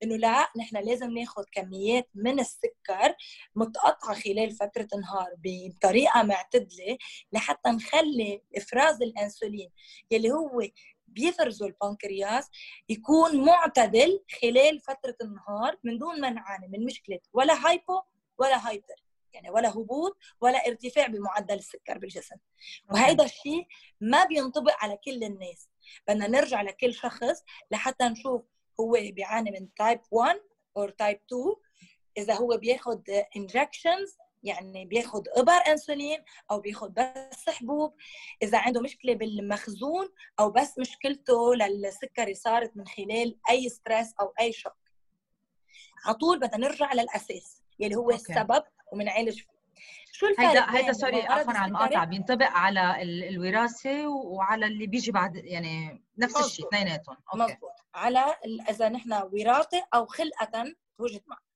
إنه 0.02 0.16
لا 0.16 0.48
نحن 0.56 0.76
لازم 0.76 1.10
ناخذ 1.10 1.44
كميات 1.52 2.08
من 2.14 2.40
السكر 2.40 3.14
متقطعة 3.54 4.14
خلال 4.14 4.50
فترة 4.50 4.88
النهار 4.94 5.28
بطريقة 5.44 6.22
معتدلة 6.22 6.98
لحتى 7.32 7.70
نخلي 7.70 8.42
إفراز 8.56 9.02
الإنسولين 9.02 9.70
يلي 10.10 10.30
هو 10.30 10.60
بيفرزوا 11.12 11.68
البنكرياس 11.68 12.50
يكون 12.88 13.44
معتدل 13.44 14.24
خلال 14.42 14.80
فترة 14.80 15.16
النهار 15.22 15.78
من 15.84 15.98
دون 15.98 16.20
ما 16.20 16.30
نعاني 16.30 16.68
من 16.68 16.84
مشكلة 16.84 17.20
ولا 17.32 17.66
hypo 17.66 18.02
ولا 18.38 18.68
hyper 18.68 19.04
يعني 19.32 19.50
ولا 19.50 19.70
هبوط 19.70 20.18
ولا 20.40 20.66
ارتفاع 20.66 21.06
بمعدل 21.06 21.54
السكر 21.54 21.98
بالجسم. 21.98 22.36
وهذا 22.90 23.24
الشيء 23.24 23.66
ما 24.00 24.24
بينطبق 24.24 24.72
على 24.78 24.98
كل 25.04 25.24
الناس. 25.24 25.68
بدنا 26.08 26.28
نرجع 26.28 26.62
لكل 26.62 26.94
شخص 26.94 27.44
لحتى 27.70 28.04
نشوف 28.04 28.42
هو 28.80 28.92
بيعاني 28.92 29.50
من 29.50 29.74
type 29.74 30.00
1 30.10 30.40
أو 30.76 30.88
type 30.88 31.20
2 31.26 31.54
إذا 32.18 32.34
هو 32.34 32.56
بياخذ 32.56 33.00
injections 33.36 34.16
يعني 34.42 34.84
بياخذ 34.84 35.22
إبر 35.36 35.52
إنسولين 35.52 36.18
أو 36.50 36.60
بياخذ 36.60 36.88
بس 36.88 37.48
حبوب. 37.48 37.94
إذا 38.42 38.58
عنده 38.58 38.80
مشكلة 38.80 39.14
بالمخزون 39.14 40.08
أو 40.40 40.50
بس 40.50 40.78
مشكلته 40.78 41.54
للسكري 41.54 42.34
صارت 42.34 42.76
من 42.76 42.86
خلال 42.86 43.38
أي 43.50 43.68
stress 43.68 44.14
أو 44.20 44.32
أي 44.40 44.52
shock 44.52 44.72
على 46.06 46.14
طول 46.14 46.38
بدنا 46.38 46.56
نرجع 46.56 46.92
للأساس 46.92 47.62
يلي 47.78 47.94
هو 47.96 48.10
okay. 48.10 48.14
السبب 48.14 48.62
وبنعالج 48.92 49.38
فيه 49.38 49.52
شو 50.12 50.26
الفرق 50.26 50.46
هيدا 50.46 50.76
هيدا 50.76 50.92
sorry 50.92 51.22
عفوا 51.22 51.52
على 51.52 51.68
المقاطعة 51.68 52.04
بينطبق 52.04 52.46
على 52.46 53.02
الوراثة 53.02 54.08
وعلى 54.08 54.66
اللي 54.66 54.86
بيجي 54.86 55.10
بعد 55.10 55.36
يعني 55.36 56.04
نفس 56.18 56.36
الشيء 56.36 56.68
اثنيناتهم. 56.68 57.16
مضبوط 57.34 57.72
على 57.94 58.36
إذا 58.70 58.88
نحن 58.88 59.12
وراثة 59.12 59.84
أو 59.94 60.06
خلقه 60.06 60.48
معنا 60.52 60.72
آه 61.00 61.51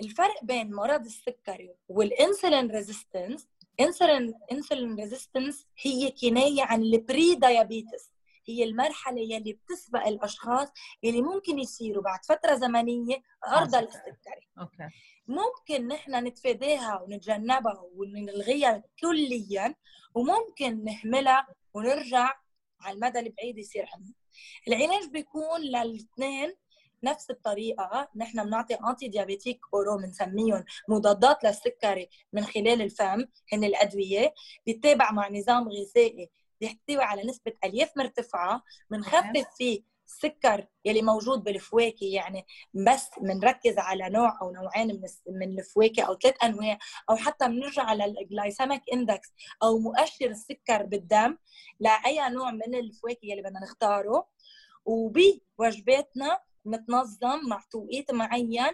الفرق 0.00 0.44
بين 0.44 0.74
مرض 0.74 1.04
السكري 1.04 1.74
وال 1.88 2.06
insulin 2.06 2.70
resistance 2.70 3.48
insulin 3.80 4.34
insulin 4.52 4.94
resistance 4.94 5.66
هي 5.82 6.10
كناية 6.10 6.62
عن 6.62 6.82
ال 6.82 7.34
pre-diabetes 7.34 8.12
هي 8.48 8.64
المرحلة 8.64 9.20
يلي 9.20 9.52
بتسبق 9.52 10.06
الأشخاص 10.06 10.68
يلي 11.02 11.22
ممكن 11.22 11.58
يصيروا 11.58 12.02
بعد 12.02 12.24
فترة 12.24 12.54
زمنية 12.54 13.22
عرضه 13.44 13.80
للسكري 13.80 14.48
okay. 14.60 14.88
ممكن 15.26 15.88
نحن 15.88 16.24
نتفاداها 16.26 17.00
ونتجنبها 17.02 17.84
ونلغيها 17.94 18.82
كليا 19.00 19.74
وممكن 20.14 20.84
نهملها 20.84 21.46
ونرجع 21.74 22.34
على 22.80 22.94
المدى 22.94 23.18
البعيد 23.18 23.58
يصير 23.58 23.86
عندنا. 23.94 24.14
العلاج 24.68 25.08
بيكون 25.10 25.60
للإثنين 25.60 26.54
نفس 27.02 27.30
الطريقة 27.30 28.08
نحن 28.16 28.44
بنعطي 28.44 28.74
antidiabétiques 28.74 29.60
oraux 29.74 29.96
بنسميهم 29.96 30.64
مضادات 30.88 31.44
للسكري 31.44 32.08
من 32.32 32.44
خلال 32.44 32.82
الفم 32.82 33.24
هن 33.52 33.64
الأدوية 33.64 34.34
بيتابع 34.66 35.10
مع 35.12 35.28
نظام 35.28 35.68
غذائي 35.68 36.30
بيحتوي 36.60 37.02
على 37.02 37.22
نسبة 37.22 37.52
ألياف 37.64 37.96
مرتفعة 37.96 38.62
بنخفف 38.90 39.46
فيه 39.56 39.96
السكر 40.06 40.66
يلي 40.84 41.02
موجود 41.02 41.44
بالفواكه 41.44 42.06
يعني 42.06 42.46
بس 42.74 43.10
بنركز 43.20 43.78
على 43.78 44.10
نوع 44.10 44.38
أو 44.42 44.50
نوعين 44.50 44.88
من 44.88 45.08
من 45.40 45.58
الفواكه 45.58 46.02
أو 46.02 46.14
ثلاث 46.14 46.44
أنواع 46.44 46.78
أو 47.10 47.16
حتى 47.16 47.48
بنرجع 47.48 47.82
على 47.82 48.04
ال 48.04 48.13
glycemic 48.13 48.82
index 48.92 49.28
أو 49.62 49.78
مؤشر 49.78 50.30
السكر 50.30 50.82
بالدم 50.82 51.36
لأي 51.80 52.28
نوع 52.28 52.50
من 52.50 52.74
الفواكه 52.74 53.18
يلي 53.26 53.42
بدنا 53.42 53.60
نختاره. 53.60 54.26
وبوجباتنا 54.86 56.38
متنظم 56.66 57.48
مع 57.48 57.60
توقيت 57.70 58.10
معين 58.10 58.72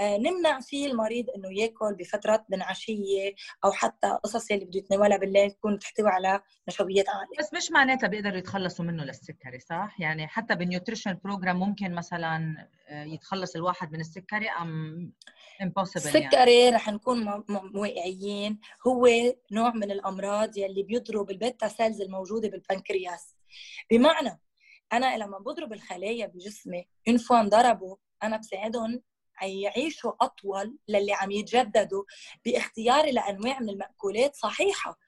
آه، 0.00 0.16
نمنع 0.16 0.60
فيه 0.60 0.86
المريض 0.86 1.26
إنه 1.36 1.52
يأكل 1.52 1.94
بفترات 1.94 2.44
من 2.50 2.62
عشيه 2.62 3.34
أو 3.64 3.72
حتى 3.72 4.18
قصص 4.24 4.50
اللي 4.50 4.64
بده 4.64 4.78
يتناولها 4.78 5.16
بالليل 5.16 5.50
تكون 5.50 5.78
تحتوي 5.78 6.08
على 6.08 6.40
نشويات 6.68 7.08
عالية 7.08 7.38
بس 7.38 7.54
مش 7.54 7.70
معناتها 7.70 8.06
بيقدروا 8.06 8.36
يتخلصوا 8.36 8.84
منه 8.84 9.04
للسكري 9.04 9.60
صح 9.60 9.96
يعني 9.98 10.26
حتى 10.28 10.54
بال 10.54 10.66
nutrition 10.66 11.18
program 11.24 11.56
ممكن 11.56 11.94
مثلا 11.94 12.68
آه، 12.88 13.04
يتخلص 13.04 13.56
الواحد 13.56 13.92
من 13.92 14.00
السكري 14.00 14.50
أم 14.50 15.12
impossible. 15.62 16.06
السكري 16.06 16.60
يعني. 16.60 16.76
رح 16.76 16.88
نكون 16.88 17.28
واقعيين 17.74 18.60
هو 18.86 19.08
نوع 19.52 19.72
من 19.74 19.90
الأمراض 19.90 20.58
يلي 20.58 20.82
بيضرب 20.82 21.30
ال 21.30 21.38
beta 21.38 21.68
cells 21.68 22.00
الموجودة 22.00 22.48
بالبنكرياس 22.48 23.34
بمعنى 23.90 24.40
أنا 24.92 25.16
لما 25.18 25.38
بضرب 25.38 25.72
الخلايا 25.72 26.26
بجسمي 26.26 26.86
une 27.08 27.16
fois 27.18 27.42
ضربوا 27.42 27.96
أنا 28.22 28.36
بساعدهم 28.36 29.02
يعيشوا 29.42 30.12
أطول 30.20 30.78
للي 30.88 31.12
عم 31.12 31.30
يتجددوا 31.30 32.04
باختياري 32.44 33.12
لأنواع 33.12 33.60
من 33.60 33.68
المأكولات 33.68 34.36
صحيحة. 34.36 34.98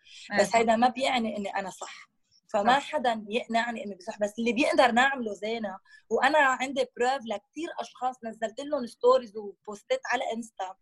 بس 0.40 0.56
هذا 0.56 0.76
ما 0.76 0.88
بيعني 0.88 1.36
إني 1.36 1.48
أنا 1.48 1.70
صح. 1.70 2.08
فما 2.48 2.78
حدا 2.78 3.24
يقنعني 3.28 3.84
إنه 3.84 3.94
بصح 3.96 4.18
بس 4.18 4.38
اللي 4.38 4.52
بيقدر 4.52 4.92
نعمله 4.92 5.32
زينة 5.32 5.78
وأنا 6.10 6.38
عندي 6.38 6.84
proof 6.96 7.22
لكثير 7.26 7.68
أشخاص 7.80 8.24
نزلت 8.24 8.60
لهم 8.60 8.86
stories 8.86 9.36
وبوستات 9.36 10.00
على 10.12 10.22
انستا 10.36 10.74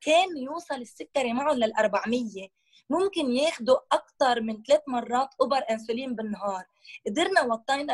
كان 0.00 0.36
يوصل 0.36 0.74
السكري 0.74 1.32
معهم 1.32 1.56
لل 1.56 1.74
400 1.76 2.48
ممكن 2.90 3.30
ياخذوا 3.30 3.76
أكثر 3.92 4.40
من 4.40 4.62
ثلاث 4.62 4.80
مرات 4.88 5.28
إبر 5.40 5.60
إنسولين 5.70 6.14
بالنهار. 6.14 6.64
قدرنا 7.06 7.42
وطينا 7.42 7.92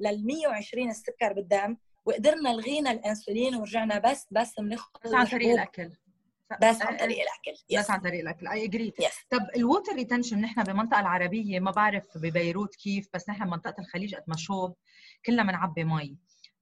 لل 0.00 0.26
120 0.26 0.90
السكر 0.90 1.32
بالدم 1.32 1.76
وقدرنا 2.04 2.48
لغينا 2.48 2.90
الإنسولين 2.90 3.54
ورجعنا 3.54 3.98
بس 3.98 4.26
بس 4.30 4.54
بناخذ 4.58 4.90
بس 5.04 5.14
عن 5.14 5.26
طريق 5.26 5.52
الأكل. 5.52 5.90
بس 6.62 6.82
عن 6.82 6.96
طريق 6.96 7.18
الأكل. 7.22 7.60
yes. 7.72 7.78
بس 7.78 7.90
عن 7.90 8.00
طريق 8.00 8.20
الأكل. 8.20 8.48
I 8.48 8.64
agree 8.64 8.92
yes. 9.02 9.14
طب 9.30 9.46
ال 9.56 9.62
water 9.62 9.94
retention 9.94 10.40
نحن 10.40 10.62
بالمنطقة 10.62 11.00
العربية 11.00 11.60
ما 11.60 11.70
بعرف 11.70 12.04
ببيروت 12.18 12.74
كيف 12.74 13.08
بس 13.14 13.28
نحن 13.28 13.44
بمنطقه 13.44 13.80
الخليج 13.80 14.14
قد 14.14 14.24
ما 14.26 14.36
شوب 14.36 14.74
كلنا 15.26 15.42
بنعبي 15.42 15.84
مي. 15.84 16.16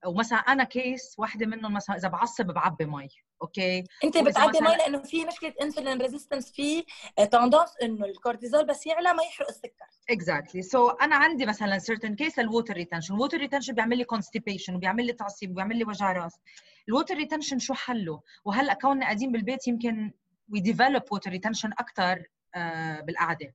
ومثلا 0.07 0.39
أنا 0.39 0.65
case 0.65 1.15
واحدة 1.19 1.47
منهم 1.47 1.73
مثلا 1.73 1.97
إذا 1.97 2.09
بعصب 2.09 2.47
بعبي 2.47 2.85
مي 2.85 3.09
okay؟ 3.43 3.85
أنت 4.05 4.19
بتعبي 4.19 4.59
مي 4.61 4.77
لأنه 4.77 5.03
في 5.03 5.25
مشكلة 5.25 5.55
insulin 5.63 6.01
resistance 6.01 6.53
في 6.53 6.85
tendance 7.33 7.71
إنه 7.83 8.07
الكورتيزول 8.07 8.67
بس 8.67 8.87
يعلى 8.87 9.15
ما 9.15 9.23
يحرق 9.23 9.49
السكر. 9.49 9.87
exactly 10.11 10.63
so 10.63 10.91
so, 10.91 11.03
أنا 11.03 11.17
عندي 11.17 11.47
مثلا 11.47 11.79
certain 11.79 12.15
case 12.15 12.39
لل 12.39 12.49
water 12.49 12.75
retention 12.75 13.15
ال 13.15 13.19
water 13.19 13.39
retention 13.39 13.75
بيعمل 13.75 13.99
لي 13.99 14.05
constipation 14.05 14.75
وبيعمل 14.75 15.07
لي 15.07 15.13
تعصيب 15.13 15.51
وبيعمل 15.51 15.77
لي 15.77 15.85
وجع 15.85 16.13
راس. 16.13 16.41
ال 16.89 16.93
water 16.93 17.15
retention 17.15 17.59
شو 17.59 17.75
حله؟ 17.75 18.21
وهلأ 18.45 18.75
كوننا 18.75 19.05
قاعدين 19.05 19.33
بالبيت 19.33 19.69
يمكن 19.69 20.13
we 20.53 20.61
develop 20.61 21.03
water 21.13 21.31
retention 21.31 21.73
أكثر 21.73 22.23
بالقعدة. 23.03 23.55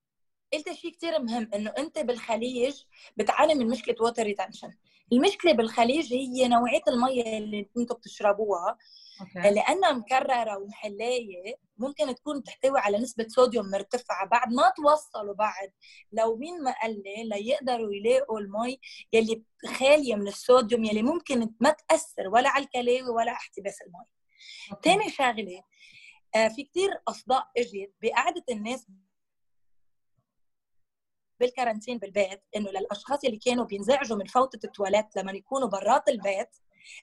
قلت 0.54 0.74
شيء 0.74 0.92
كثير 0.92 1.22
مهم 1.22 1.50
إنه 1.56 1.74
أنت 1.78 2.00
بالخليج 2.00 2.82
بتعاني 3.18 3.56
من 3.56 3.68
مشكلة 3.68 3.96
water 4.02 4.24
retention 4.24 4.72
المشكلة 5.12 5.54
بالخليج 5.54 6.14
هي 6.14 6.48
نوعية 6.48 6.82
المية 6.88 7.38
اللي 7.38 7.70
أنتم 7.78 7.96
بتشربوها. 7.96 8.78
okay. 9.22 9.50
لأنها 9.50 9.92
مكررة 9.92 10.58
ومحلايه 10.58 11.56
ممكن 11.78 12.16
تكون 12.16 12.44
تحتوي 12.44 12.80
على 12.80 12.98
نسبة 12.98 13.26
صوديوم 13.30 13.70
مرتفعة. 13.72 14.28
بعد 14.28 14.54
ما 14.54 14.74
توصلوا 14.78 15.34
بعد 15.34 15.72
لو 16.12 16.36
مين 16.36 16.64
ما 16.64 16.72
قال 16.82 17.04
لي 17.06 17.24
ليقدروا 17.24 17.94
يلاقوا 17.94 18.40
المي 18.40 18.80
يلي 19.14 19.44
خالية 19.80 20.16
من 20.16 20.28
الصوديوم 20.28 20.84
يلي 20.84 21.02
ممكن 21.04 21.50
ما 21.60 21.70
تأثر 21.70 22.28
ولا 22.28 22.50
على 22.50 22.66
الكلاوي 22.66 23.10
ولا 23.10 23.32
احتباس 23.32 23.78
المي. 23.82 24.06
ثاني 24.84 25.10
شغلة 25.10 25.64
آه 26.36 26.48
في 26.48 26.64
كثير 26.64 26.90
أصداء 27.08 27.48
إجت 27.58 27.94
بقعدة 28.02 28.44
الناس 28.52 28.88
بال 31.40 31.49
quarantine 31.49 31.98
بالبيت 31.98 32.44
إنه 32.56 32.70
للأشخاص 32.70 33.24
اللي 33.26 33.38
كانوا 33.38 33.66
بينزعجوا 33.66 34.18
من 34.18 34.26
فوتة 34.26 34.66
التواليت 34.66 35.16
لما 35.16 35.32
يكونوا 35.32 35.68
برات 35.68 36.10
البيت 36.10 36.50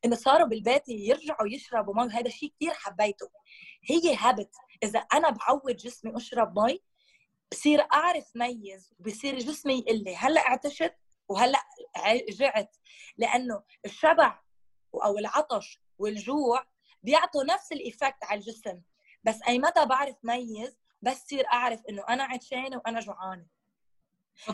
إنه 0.04 0.16
صاروا 0.16 0.46
بالبيت 0.46 0.88
يرجعوا 0.88 1.48
يشربوا 1.48 1.94
مي 1.94 2.02
وهذا 2.06 2.26
الشيء 2.26 2.52
كثير 2.56 2.74
حبيته. 2.74 3.30
هي 3.84 4.16
habit 4.16 4.54
إذا 4.82 4.98
أنا 4.98 5.30
بعود 5.30 5.76
جسمي 5.76 6.16
أشرب 6.16 6.58
مي 6.58 6.80
بصير 7.52 7.80
أعرف 7.92 8.30
ميز 8.34 8.92
وبصير 8.98 9.38
جسمي 9.38 9.78
يقول 9.78 10.04
لي 10.04 10.16
هلأ 10.16 10.40
عطشت 10.40 10.94
وهلأ 11.28 11.62
جعت. 12.28 12.76
لأنه 13.16 13.62
الشبع 13.84 14.40
أو 15.04 15.18
العطش 15.18 15.80
والجوع 15.98 16.66
بيعطوا 17.02 17.44
نفس 17.44 17.72
ال 17.72 17.79
effect 17.79 18.24
على 18.24 18.40
الجسم. 18.40 18.80
بس 19.24 19.38
أي 19.48 19.58
متى 19.58 19.86
بعرف 19.86 20.16
ميز؟ 20.22 20.78
بس 21.02 21.24
صير 21.26 21.46
أعرف 21.52 21.80
إنه 21.88 22.04
أنا 22.08 22.24
عطشانة 22.24 22.76
وأنا 22.76 23.00
جوعانة. 23.00 23.46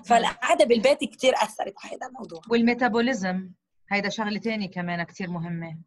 فالقعدة 0.04 0.64
بالبيت 0.64 1.04
كثير 1.04 1.34
أثرت 1.34 1.74
على 1.84 1.96
هذا 1.96 2.06
الموضوع. 2.06 2.40
وال 2.50 2.67
metabolism 2.67 3.50
هيدا 3.90 4.08
شغلة 4.08 4.40
ثانية 4.40 4.70
كمان 4.70 5.02
كثير 5.02 5.30
مهمة. 5.30 5.78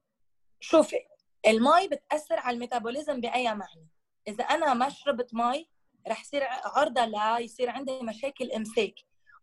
شوفي 0.59 0.97
المي 1.47 1.87
بتأثر 1.87 2.39
على 2.39 2.53
ال 2.53 2.60
metabolism 2.60 3.21
بأي 3.21 3.43
معنى؟ 3.43 3.87
إذا 4.27 4.43
أنا 4.43 4.73
ما 4.73 4.89
شربت 4.89 5.33
مي 5.33 5.69
رح 6.07 6.21
يصير 6.21 6.43
عرضة 6.65 7.05
ليصير 7.05 7.69
عندي 7.69 7.99
مشاكل 8.01 8.51
إمساك. 8.51 8.93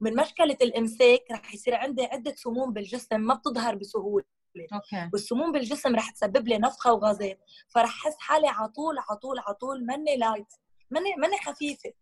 ومن 0.00 0.16
مشكلة 0.16 0.56
الإمساك 0.62 1.24
رح 1.30 1.54
يصير 1.54 1.74
عندي 1.74 2.04
عدة 2.04 2.34
سموم 2.34 2.72
بالجسم 2.72 3.20
ما 3.20 3.34
بتظهر 3.34 3.74
بسهولة. 3.74 4.24
أوكي. 4.72 5.10
والسموم 5.12 5.52
بالجسم 5.52 5.96
رح 5.96 6.10
تسبب 6.10 6.48
لي 6.48 6.58
نفخة 6.58 6.92
وغازات. 6.92 7.38
فرح 7.68 8.06
أحس 8.06 8.16
حالي 8.18 8.48
على 8.48 8.68
طول 8.68 8.98
على 8.98 9.18
طول 9.18 9.38
على 9.38 9.54
طول 9.54 9.86
ماني 9.86 10.16
light 10.16 10.52
ماني 10.90 11.14
ماني 11.16 11.36
خفيفة. 11.36 11.92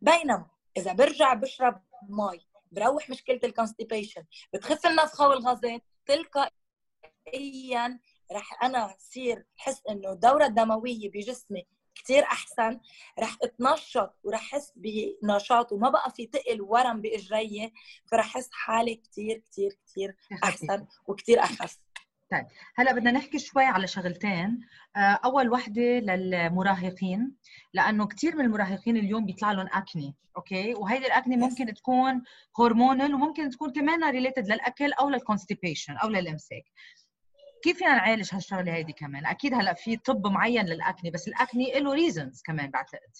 بينما 0.00 0.46
إذا 0.78 0.92
برجع 0.92 1.34
بشرب 1.34 1.82
مي 2.08 2.46
بروح 2.72 3.10
مشكلة 3.10 3.40
ال 3.44 3.50
constipation 3.50 4.24
بتخف 4.52 4.86
النفخة 4.86 5.28
والغازات 5.28 5.82
تلقائيا 6.06 8.00
رح 8.32 8.62
أنا 8.64 8.94
صير 8.98 9.46
حس 9.56 9.82
إنه 9.90 10.12
الدوره 10.12 10.46
الدمويه 10.46 11.10
بجسمي 11.10 11.66
كثير 11.94 12.22
أحسن 12.22 12.80
رح 13.18 13.36
أتنشط 13.42 14.14
ورح 14.24 14.40
احس 14.54 14.72
بنشاط 14.76 15.72
وما 15.72 15.90
بقى 15.90 16.10
في 16.10 16.26
تقل 16.26 16.60
وورم 16.62 17.00
بإجري 17.00 17.72
فرح 18.10 18.36
احس 18.36 18.48
حالي 18.52 18.94
كثير 18.94 19.38
كثير 19.50 19.78
كثير 19.86 20.16
أحسن 20.44 20.86
وكثير 21.06 21.40
أخف. 21.42 21.78
طيب 22.30 22.46
هلا 22.76 22.92
بدنا 22.92 23.10
نحكي 23.10 23.38
شوي 23.38 23.64
على 23.64 23.86
شغلتين. 23.86 24.60
آه، 24.96 25.20
أول 25.24 25.50
وحدة 25.50 25.82
للمراهقين 25.82 27.36
لأنه 27.74 28.06
كثير 28.06 28.36
من 28.36 28.44
المراهقين 28.44 28.96
اليوم 28.96 29.26
بيطلع 29.26 29.52
لهم 29.52 29.68
acne 29.72 30.14
أوكي؟ 30.36 30.74
وهيدي 30.74 31.06
ال 31.06 31.12
acne 31.12 31.36
ممكن 31.36 31.74
تكون 31.74 32.22
hormonal 32.58 33.14
وممكن 33.14 33.50
تكون 33.50 33.72
كمان 33.72 34.10
related 34.10 34.48
للأكل 34.48 34.92
أو 34.92 35.10
لل 35.10 35.22
constipation 35.22 35.96
أو 35.96 36.08
للامساك 36.08 36.64
كيف 37.64 37.78
فينا 37.78 37.94
نعالج 37.94 38.34
هالشغلة 38.34 38.74
هيدي 38.74 38.92
كمان؟ 38.92 39.26
أكيد 39.26 39.54
هلا 39.54 39.74
في 39.74 39.96
طب 39.96 40.26
معين 40.26 40.66
لل 40.66 40.81
acne 40.81 41.10
بس 41.10 41.28
ال 41.28 41.38
acne 41.38 41.80
له 41.80 41.92
reasons 41.92 42.42
كمان 42.42 42.70
بعتقد. 42.70 43.16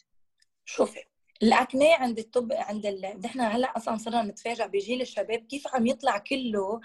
شوفي 0.65 1.01
ال 1.43 1.53
acne 1.53 1.95
عند 1.95 2.19
الطب 2.19 2.53
عند 2.53 2.87
ال... 2.87 3.21
نحن 3.25 3.41
هلأ 3.41 3.77
أصلا 3.77 3.97
صرنا 3.97 4.23
نتفاجئ 4.23 4.69
بجيل 4.69 5.01
الشباب 5.01 5.39
كيف 5.39 5.75
عم 5.75 5.87
يطلع 5.87 6.19
كله 6.19 6.81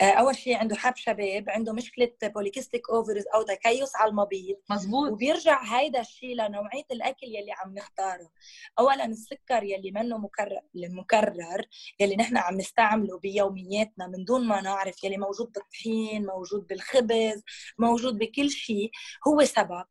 آه، 0.00 0.04
أول 0.04 0.36
شيء 0.36 0.56
عنده 0.56 0.76
حب 0.76 0.96
شباب 0.96 1.50
عنده 1.50 1.72
مشكلة 1.72 2.10
polycystic 2.22 2.90
ovaries 2.90 3.24
أو 3.34 3.42
تكيس 3.42 3.96
على 3.96 4.10
المبيض. 4.10 4.56
مزبوط 4.70 5.12
وبيرجع 5.12 5.62
هيدا 5.62 6.00
الشيء 6.00 6.34
لنوعية 6.36 6.84
الأكل 6.90 7.26
يلي 7.26 7.52
عم 7.52 7.74
نختاره. 7.74 8.30
اولا 8.78 9.04
السكر 9.04 9.62
يلي 9.62 9.90
منه 9.90 10.18
مكرر 10.18 10.60
المكرر 10.76 11.62
يلي 12.00 12.16
نحن 12.16 12.36
عم 12.36 12.56
نستعمله 12.56 13.18
بيومياتنا 13.18 14.06
من 14.06 14.24
دون 14.24 14.46
ما 14.48 14.60
نعرف 14.60 15.04
يلي 15.04 15.16
موجود 15.16 15.52
بالطحين 15.52 16.26
موجود 16.26 16.66
بالخبز 16.66 17.42
موجود 17.78 18.18
بكل 18.18 18.50
شيء 18.50 18.90
هو 19.28 19.44
سبب. 19.44 19.84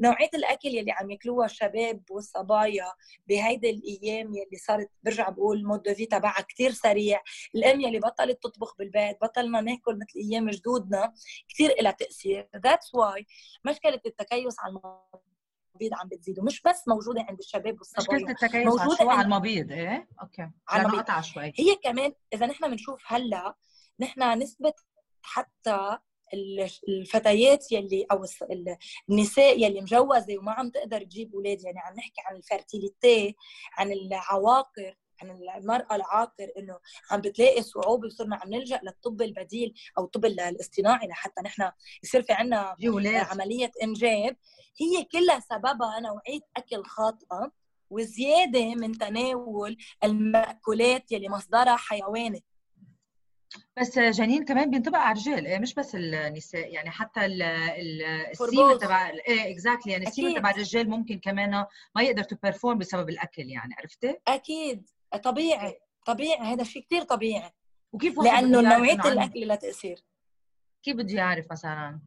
نوعية 0.00 0.30
الأكل 0.34 0.68
يلي 0.68 0.92
عم 0.92 1.10
ياكلوها 1.10 1.46
الشباب 1.46 2.02
والصبايا 2.10 2.92
بهيدا 3.28 3.63
هيدي 3.64 3.96
الأيام 3.98 4.34
يلي 4.34 4.56
صارت 4.66 4.90
برجع 5.02 5.28
بقول 5.28 5.58
ال 5.58 5.63
mode 5.63 5.82
de 5.82 5.94
vie 5.94 6.06
تبعها 6.06 6.42
كثير 6.42 6.70
سريع. 6.70 7.22
الام 7.54 7.80
يلي 7.80 7.98
بطلت 7.98 8.42
تطبخ 8.42 8.76
بالبيت 8.76 9.18
بطلنا 9.22 9.60
ناكل 9.60 9.94
مثل 9.96 10.18
أيام 10.30 10.50
جدودنا 10.50 11.12
كثير 11.48 11.74
لها 11.82 11.92
تأثير. 11.92 12.48
that's 12.56 12.94
why 12.94 13.26
مشكلة 13.64 14.00
التكيس 14.06 14.56
على 14.60 14.70
المبيض 14.70 15.94
عم 15.94 16.08
بتزيد 16.08 16.38
ومش 16.38 16.62
بس 16.62 16.88
موجودة 16.88 17.26
عند 17.28 17.38
الشباب 17.38 17.78
والصبايا. 17.78 18.18
مشكلة 18.18 18.30
التكيس 18.30 18.66
موجودة 18.66 19.10
على 19.10 19.24
المبيض 19.24 19.72
إيه؟ 19.72 20.08
أوكي. 20.22 20.50
على 20.68 20.82
المبيض. 20.82 21.20
شوي. 21.20 21.52
هي 21.56 21.76
كمان 21.76 22.12
إذا 22.34 22.46
نحن 22.46 22.70
بنشوف 22.70 23.02
هلأ 23.06 23.54
نحن 24.00 24.38
نسبه 24.38 24.72
حتى 25.22 25.98
الفتيات 26.88 27.72
يلي 27.72 28.06
أو 28.12 28.24
النساء 29.10 29.58
يلي 29.62 29.80
مجوزة 29.80 30.38
وما 30.38 30.52
عم 30.52 30.70
تقدر 30.70 31.02
تجيب 31.02 31.34
أولاد 31.34 31.64
يعني 31.64 31.78
عم 31.78 31.94
نحكي 31.94 32.20
عن 32.26 32.36
ال 32.36 32.46
fertility 32.46 33.36
عن 33.78 33.92
العواقر 33.92 34.96
عن 35.22 35.30
المرأة 35.30 35.94
العاقر 35.96 36.48
إنه 36.58 36.78
عم 37.10 37.20
بتلاقي 37.20 37.62
صعوبة 37.62 38.06
وصرنا 38.06 38.36
عم 38.36 38.54
نلجأ 38.54 38.80
للطب 38.82 39.22
البديل 39.22 39.74
أو 39.98 40.04
الطب 40.04 40.24
الاصطناعي 40.24 41.06
لحتى 41.08 41.42
نحن 41.42 41.70
يصير 42.02 42.22
في 42.22 42.32
عنا 42.32 42.76
عملية 43.20 43.70
إنجاب. 43.82 44.36
هي 44.80 45.04
كلها 45.04 45.40
سببها 45.40 46.00
نوعية 46.00 46.40
أكل 46.56 46.84
خاطئة 46.84 47.52
وزيادة 47.90 48.74
من 48.74 48.98
تناول 48.98 49.76
المأكولات 50.04 51.12
يلي 51.12 51.28
مصدرها 51.28 51.76
حيواني 51.76 52.44
بس 53.80 53.98
جنين 53.98 54.44
كمان 54.44 54.70
بينطبق 54.70 54.98
على 54.98 55.12
الرجال 55.12 55.46
إيه 55.46 55.58
مش 55.58 55.74
بس 55.74 55.94
النساء 55.94 56.72
يعني 56.72 56.90
حتى 56.90 57.20
السيمة 57.26 58.78
تبع 58.78 59.08
إيه 59.08 59.52
اكزاكتلي 59.52 59.92
يعني 59.92 60.06
السيمة 60.06 60.38
تبع 60.38 60.50
الرجال 60.50 60.90
ممكن 60.90 61.18
كمان 61.18 61.66
ما 61.96 62.02
يقدر 62.02 62.22
تبرفورم 62.22 62.78
بسبب 62.78 63.08
الأكل 63.08 63.42
يعني 63.42 63.74
عرفتي؟ 63.74 64.16
أكيد. 64.28 64.90
طبيعي 65.24 65.78
طبيعي 66.06 66.38
هذا 66.38 66.64
شيء 66.64 66.82
كثير 66.82 67.02
طبيعي. 67.02 67.50
وكيف 67.92 68.18
لأنه 68.18 68.60
نوعية 68.60 69.12
الأكل 69.12 69.48
لها 69.48 69.56
تأثير. 69.56 70.04
كيف 70.82 70.96
بدي 70.96 71.20
اعرف 71.20 71.46
مثلا؟ 71.50 72.00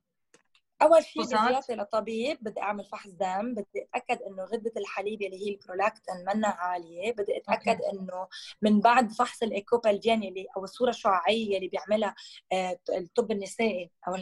أول 0.82 1.04
شيء 1.04 1.22
بزيارتي 1.22 1.76
لطبيب 1.76 2.38
بدي 2.42 2.62
أعمل 2.62 2.86
فحص 2.86 3.10
دم 3.10 3.54
بدي 3.54 3.88
أتأكد 3.96 4.22
إنه 4.22 4.44
غدة 4.44 4.72
الحليب 4.78 5.22
اللي 5.22 5.46
هي 5.46 5.52
البرولاكتين 5.54 6.16
منا 6.28 6.48
عالية 6.48 7.12
بدي 7.12 7.38
أتأكد. 7.38 7.82
إنه 7.94 8.28
من 8.62 8.80
بعد 8.80 9.12
فحص 9.12 9.44
الإيكوبالجين 9.44 10.24
اللي 10.24 10.46
أو 10.58 10.64
الصورة 10.64 10.90
الشعاعيه 10.90 11.58
اللي 11.58 11.68
بيعملها 11.68 12.16
آه، 12.52 12.80
الطب 12.90 13.32
النسائي 13.32 13.92
أو 14.08 14.16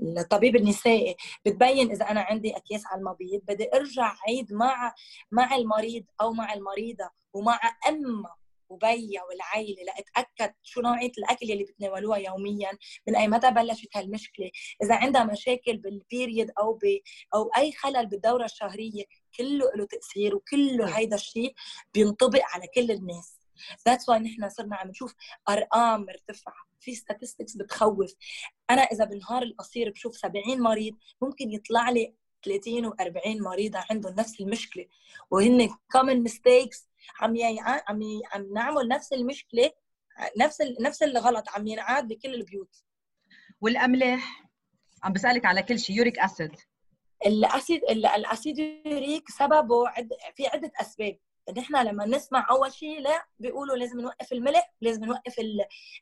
الطبيب 0.00 0.56
النسائي 0.56 1.16
بتبين 1.46 1.90
إذا 1.90 2.10
أنا 2.10 2.20
عندي 2.20 2.56
أكياس 2.56 2.86
على 2.86 2.98
المبيض 2.98 3.40
بدي 3.48 3.68
أرجع 3.74 4.14
عيد 4.28 4.52
مع 4.52 4.94
مع 5.30 5.56
المريض 5.56 6.04
أو 6.20 6.32
مع 6.32 6.52
المريضة 6.54 7.10
ومع 7.32 7.60
أمها 7.88 8.36
وبيا 8.68 9.22
والعائله 9.22 9.82
لأتأكد 9.84 10.54
شو 10.62 10.80
نوعية 10.80 11.12
الأكل 11.18 11.52
اللي 11.52 11.64
بتناولوها 11.64 12.18
يوميا 12.18 12.70
من 13.08 13.16
أي 13.16 13.28
متى 13.28 13.50
بلشت 13.50 13.96
هالمشكلة. 13.96 14.50
إذا 14.82 14.94
عندها 14.94 15.24
مشاكل 15.24 15.76
بال 15.76 15.94
period 15.94 16.50
أو 16.58 16.72
ب 16.72 16.80
أو 17.34 17.50
أي 17.58 17.72
خلل 17.72 18.06
بالدورة 18.06 18.44
الشهرية 18.44 19.04
كله 19.36 19.70
له 19.76 19.86
تأثير 19.86 20.36
وكله 20.36 20.98
هيدا 20.98 21.16
الشيء 21.16 21.54
بينطبق 21.94 22.40
على 22.44 22.66
كل 22.74 22.90
الناس. 22.90 23.38
that's 23.88 24.08
why 24.08 24.18
نحن 24.18 24.48
صرنا 24.48 24.76
عم 24.76 24.88
نشوف 24.88 25.14
أرقام 25.48 26.00
مرتفعة. 26.00 26.66
في 26.80 26.96
statistics 26.96 27.58
بتخوف. 27.58 28.14
أنا 28.70 28.82
إذا 28.82 29.04
بالنهار 29.04 29.42
القصير 29.42 29.90
بشوف 29.90 30.16
70 30.16 30.60
مريض 30.60 30.94
ممكن 31.22 31.50
يطلع 31.50 31.90
لي 31.90 32.14
30 32.44 32.90
و40 32.90 33.42
مريضة 33.42 33.84
عندهم 33.90 34.14
نفس 34.14 34.40
المشكلة. 34.40 34.86
وهن 35.30 35.68
common 35.68 36.28
mistakes 36.30 36.86
عم 37.20 37.34
عم 37.88 38.00
عم 38.32 38.52
نعمل 38.52 38.88
نفس 38.88 39.12
المشكلة 39.12 39.70
نفس 40.38 40.58
نفس 40.80 41.02
الغلط 41.02 41.48
عم 41.48 41.66
ينعاد 41.66 42.08
بكل 42.08 42.34
البيوت. 42.34 42.76
والأملاح 43.60 44.46
عم 45.02 45.12
بسألك 45.12 45.44
على 45.44 45.62
كل 45.62 45.78
شيء 45.78 45.96
يوريك 45.96 46.18
أسيد. 46.18 46.50
الاسيد 47.26 47.80
الأسيد 47.90 48.58
يوريك 48.58 49.28
سببه 49.28 49.88
عد 49.88 50.08
في 50.34 50.46
عدة 50.46 50.72
أسباب. 50.80 51.18
نحن 51.56 51.76
لما 51.76 52.06
نسمع 52.06 52.46
أول 52.50 52.72
شيء 52.72 53.00
لا 53.00 53.26
بيقولوا 53.38 53.76
لازم 53.76 54.00
نوقف 54.00 54.32
الملح 54.32 54.74
لازم 54.80 55.04
نوقف 55.04 55.34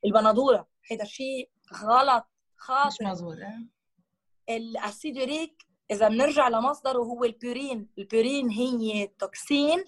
البندورة. 0.04 0.68
هذا 0.90 1.02
الشيء 1.02 1.50
غلط 1.82 2.26
خاطئ. 2.56 2.88
مش 2.88 3.10
مزبوط 3.10 3.36
ال 4.48 4.60
acide 4.60 5.16
urique 5.16 5.66
إذا 5.90 6.08
بنرجع 6.08 6.48
لمصدره 6.48 6.98
هو 6.98 7.24
ال 7.24 7.32
purine. 7.32 7.88
ال 7.98 8.05
purine 8.05 8.48
هي 8.48 9.06
toxine 9.06 9.84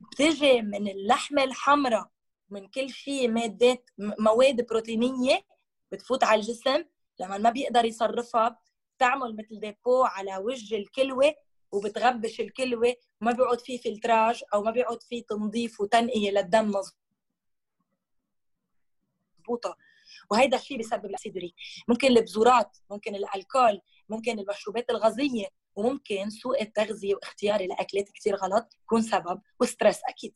بتجي 0.00 0.62
من 0.62 0.88
اللحمة 0.88 1.44
الحمراء 1.44 2.10
من 2.50 2.68
كل 2.68 2.90
شيء 2.90 3.28
مادات 3.30 3.90
مواد 3.98 4.66
بروتينية 4.66 5.46
بتفوت 5.92 6.24
على 6.24 6.40
الجسم. 6.40 6.84
لما 7.20 7.38
ما 7.38 7.50
بيقدر 7.50 7.84
يصرفها 7.84 8.60
بتعمل 8.96 9.36
مثل 9.36 9.60
dépôt 9.60 10.04
على 10.04 10.36
وجه 10.36 10.76
الكلوة 10.76 11.34
وبتغبش 11.72 12.40
الكلوة. 12.40 12.94
وما 13.20 13.32
بيقعد 13.32 13.60
فيه 13.60 13.78
filtrage 13.78 14.42
أو 14.54 14.62
ما 14.62 14.70
بيقعد 14.70 15.02
فيه 15.02 15.24
تنظيف 15.28 15.80
وتنقية 15.80 16.30
للدم 16.30 16.72
مضبوطه 19.38 19.76
وهيدا 20.30 20.56
الشيء 20.56 20.76
بيسبب 20.76 21.04
ال 21.04 21.08
acide 21.08 21.29
urique 21.29 21.54
ممكن 21.88 22.06
البزورات 22.08 22.78
ممكن 22.90 23.14
الألكول 23.14 23.80
ممكن 24.08 24.38
المشروبات 24.38 24.90
الغازية. 24.90 25.46
وممكن 25.76 26.30
سوء 26.30 26.62
التغذية 26.62 27.14
واختياري 27.14 27.66
لاكلات 27.66 28.10
كثير 28.10 28.36
غلط 28.36 28.76
يكون 28.82 29.02
سبب 29.02 29.40
و 29.60 29.66
stress 29.66 30.00
أكيد. 30.08 30.32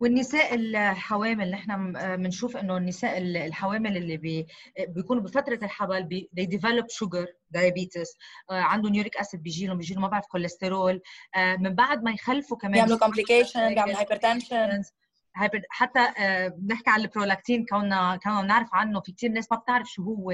والنساء 0.00 0.54
الحوامل 0.54 1.50
نحن 1.50 1.92
بنشوف 2.16 2.56
إنه 2.56 2.76
النساء 2.76 3.18
الحوامل 3.18 3.96
اللي 3.96 4.16
بي 4.16 4.46
بيكونوا 4.88 5.22
بفترة 5.22 5.58
الحمل 5.62 6.04
بي 6.04 6.30
they 6.40 6.44
develop 6.44 6.84
sugar 6.84 7.26
diabetes 7.56 8.16
آه، 8.50 8.54
عندهم 8.54 8.94
uric 8.94 9.16
acid 9.16 9.42
بيجي 9.42 9.66
لهم 9.66 9.78
بيجي 9.78 9.94
لهم 9.94 10.02
ما 10.02 10.08
بعرف 10.08 10.26
كوليسترول 10.26 11.00
آه، 11.36 11.56
من 11.56 11.74
بعد 11.74 12.02
ما 12.02 12.10
يخلفوا 12.10 12.56
كمان 12.56 12.72
بيعملوا 12.72 12.98
complication 12.98 13.74
بيعملوا 13.74 13.98
hypertension 13.98 14.82
حتى 15.70 16.12
بنحكي 16.56 16.90
عن 16.90 17.00
البرولاكتين 17.00 17.66
كنا 17.66 18.18
كنا 18.24 18.42
بنعرف 18.42 18.68
عنه 18.72 19.00
في 19.00 19.12
كثير 19.12 19.30
ناس 19.30 19.52
ما 19.52 19.58
بتعرف 19.58 19.88
شو 19.88 20.02
هو. 20.02 20.32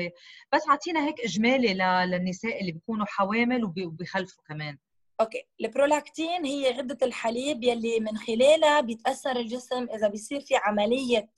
بس 0.53 0.69
اعطينا 0.69 1.07
هيك 1.07 1.21
إجمالي 1.21 1.75
للنساء 2.07 2.61
اللي 2.61 2.73
بيكونوا 2.73 3.07
حوامل 3.07 3.64
وبيخلفوا 3.64 4.45
كمان. 4.49 4.79
أوكي. 5.21 5.43
البرولاكتين 5.61 6.45
هي 6.45 6.71
غدة 6.71 6.99
الحليب 7.07 7.64
يلي 7.64 8.01
من 8.01 8.17
خلالها 8.17 8.81
بيتأثر 8.81 9.37
الجسم 9.37 9.87
إذا 9.95 10.09
بيصير 10.09 10.40
في 10.40 10.57
عملية 10.57 11.31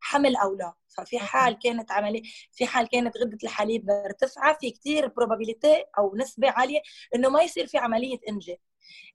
حمل 0.00 0.36
أو 0.36 0.54
لا. 0.56 0.72
ففي 0.96 1.18
حال 1.18 1.58
كانت 1.58 1.92
عمليه 1.92 2.22
في 2.52 2.66
حال 2.66 2.88
كانت 2.88 3.16
غدة 3.16 3.38
الحليب 3.44 3.86
مرتفعه 3.86 4.56
في 4.60 4.70
كثير 4.70 5.08
probability 5.08 5.84
أو 5.98 6.16
نسبة 6.16 6.50
عالية 6.50 6.80
إنه 7.14 7.28
ما 7.28 7.42
يصير 7.42 7.66
في 7.66 7.78
عملية 7.78 8.18
انجاب 8.28 8.58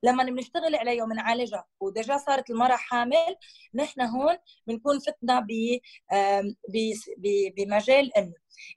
لما 0.04 0.24
بنشتغل 0.24 0.76
عليها 0.76 1.04
وبنعالجها. 1.04 1.66
ودجا 1.80 2.18
صارت 2.18 2.50
المراه 2.50 2.76
حامل 2.76 3.36
نحن 3.74 4.02
هون 4.02 4.38
بنكون 4.68 5.00
فتنا 5.00 5.40
ب 5.40 5.50
بمجال 7.58 8.18
إنه 8.18 8.34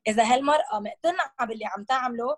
إذا 0.09 0.23
هالمرأة 0.35 0.81
مقتنعة 0.81 1.47
باللي 1.47 1.67
عم 1.67 1.85
تعمله 1.85 2.37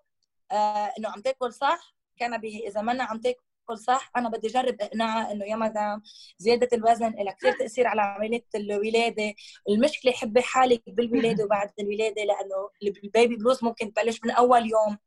آه، 0.52 0.92
إنه 0.98 1.08
عم 1.08 1.20
تاكل 1.20 1.52
صح 1.52 1.94
كان 2.16 2.38
به 2.40 2.62
إذا 2.68 2.82
منا 2.82 3.04
عم 3.04 3.20
تاكل 3.20 3.78
صح 3.78 4.10
أنا 4.16 4.28
بدي 4.28 4.48
اجرب 4.48 4.76
اقنعها 4.82 5.32
إنه 5.32 5.44
يا 5.44 5.56
مدام 5.56 6.02
زيادة 6.38 6.68
الوزن 6.72 7.10
لها 7.10 7.32
كثير 7.32 7.52
تأثير 7.52 7.86
على 7.86 8.02
عملية 8.02 8.44
الولادة. 8.54 9.34
المشكلة 9.68 10.12
حبي 10.12 10.42
حالك 10.42 10.82
بالولادة 10.86 11.44
وبعد 11.44 11.70
الولادة 11.80 12.22
لأنه 12.24 12.70
البيبي 13.04 13.36
بلوز 13.36 13.64
ممكن 13.64 13.92
تبلش 13.92 14.20
من 14.24 14.30
أول 14.30 14.70
يوم. 14.70 14.98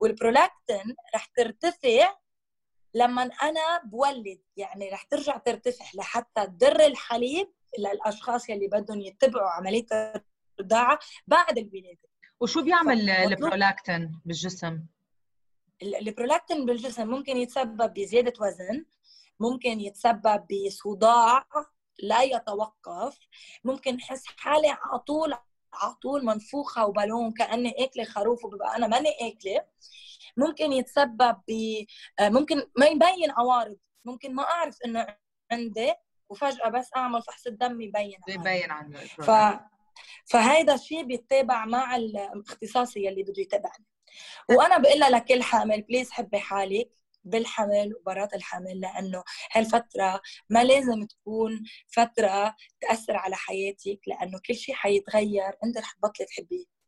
والبرولاكتين 0.00 0.96
رح 1.14 1.24
ترتفع 1.36 2.14
لما 2.94 3.22
أنا 3.22 3.82
بولد 3.84 4.40
يعني 4.56 4.90
رح 4.90 5.02
ترجع 5.02 5.36
ترتفع 5.36 5.84
لحتى 5.94 6.46
تدر 6.46 6.86
الحليب 6.86 7.52
للاشخاص 7.78 8.48
يلي 8.48 8.68
بدهم 8.68 9.00
يتبعوا 9.00 9.50
عملية 9.50 9.86
الرضاعه 10.60 10.98
بعد 11.26 11.58
الولاده 11.58 12.10
وشو 12.40 12.62
بيعمل 12.62 13.10
البرولاكتين 13.10 14.20
بالجسم؟ 14.24 14.80
البرولاكتين 15.82 16.66
بالجسم 16.66 17.08
ممكن 17.08 17.36
يتسبب 17.36 17.94
بزيادة 17.94 18.32
وزن 18.40 18.84
ممكن 19.40 19.80
يتسبب 19.80 20.46
بصداع 20.50 21.46
لا 22.02 22.22
يتوقف 22.22 23.18
ممكن 23.64 23.96
احس 23.96 24.24
حالي 24.26 24.68
على 24.68 24.98
طول 24.98 25.34
على 25.74 25.94
طول 25.94 26.24
منفوخة 26.24 26.86
وبالون 26.86 27.32
كأني 27.32 27.84
أكلة 27.84 28.04
خروف 28.04 28.44
وببقى 28.44 28.76
أنا 28.76 28.86
ماني 28.86 29.08
أكلة. 29.20 29.64
ممكن 30.36 30.72
يتسبب 30.72 31.36
ب 31.48 31.52
ممكن 32.20 32.62
ما 32.78 32.86
يبين 32.86 33.30
عوارض. 33.30 33.76
ممكن 34.04 34.34
ما 34.34 34.42
أعرف 34.42 34.78
إنه 34.84 35.06
عندي 35.52 35.92
وفجأة 36.28 36.68
بس 36.68 36.90
أعمل 36.96 37.22
فحص 37.22 37.46
الدم 37.46 37.80
يبين 37.80 38.18
يبين 38.28 38.70
عنه 38.70 38.98
ف... 38.98 39.30
فهيدا 40.24 40.74
الشيء 40.74 41.02
بيتابع 41.02 41.64
مع 41.64 41.96
الاختصاصي 41.96 43.06
يلي 43.06 43.22
بده 43.22 43.42
يتابعني 43.42 43.84
وأنا 44.50 44.78
بقول 44.78 45.00
لكل 45.00 45.42
حامل 45.42 45.82
بليز 45.82 46.10
حبي 46.10 46.38
حالك. 46.38 46.90
بالحمل 47.24 47.94
وبرات 47.96 48.34
الحمل 48.34 48.80
لأنه 48.80 49.22
هالفترة 49.52 50.20
ما 50.50 50.64
لازم 50.64 51.06
تكون 51.06 51.62
فترة 51.88 52.56
تأثر 52.80 53.16
على 53.16 53.36
حياتك 53.36 54.00
لأنه 54.06 54.38
كل 54.46 54.54
شيء 54.54 54.74
حيتغير 54.74 55.52
أنت 55.64 55.78
رح 55.78 55.92
تبطلي 55.92 56.26
تحبيه. 56.26 56.79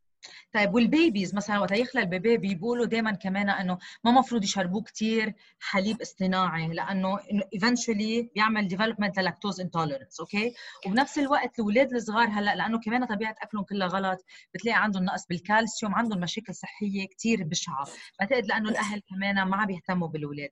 طيب 0.54 0.74
وال 0.74 0.89
babies 0.89 1.34
مثلا 1.34 1.58
وقت 1.58 1.72
يخلق 1.72 2.02
ال 2.02 2.09
baby 2.09 2.36
بيقولوا 2.36 2.86
دائما 2.86 3.12
كمان 3.12 3.50
إنه 3.50 3.78
ما 4.04 4.10
مفروض 4.10 4.44
يشربوه 4.44 4.82
كثير 4.82 5.34
حليب 5.60 6.00
اصطناعي 6.00 6.68
لأنه 6.68 7.18
eventually 7.54 8.30
بيعمل 8.34 8.68
development 8.68 9.18
lactose 9.18 9.60
intolerance 9.60 10.20
أوكي؟ 10.20 10.54
وبنفس 10.86 11.18
الوقت 11.18 11.58
الأولاد 11.58 11.92
الصغار 11.94 12.28
هلأ 12.28 12.54
لأنه 12.54 12.78
كمان 12.80 13.04
طبيعة 13.04 13.34
أكلهم 13.42 13.64
كلها 13.64 13.86
غلط 13.88 14.24
بتلاقي 14.54 14.82
عندهم 14.82 15.04
نقص 15.04 15.26
بالكالسيوم 15.26 15.94
عندهم 15.94 16.20
مشاكل 16.20 16.54
صحية 16.54 17.08
كثير 17.08 17.44
بشعة. 17.44 17.84
بعتقد 18.20 18.46
لأنه 18.46 18.68
الأهل 18.70 19.02
كمان 19.10 19.42
ما 19.42 19.56
عم 19.56 19.66
بيهتموا 19.66 20.08
بالأولاد. 20.08 20.50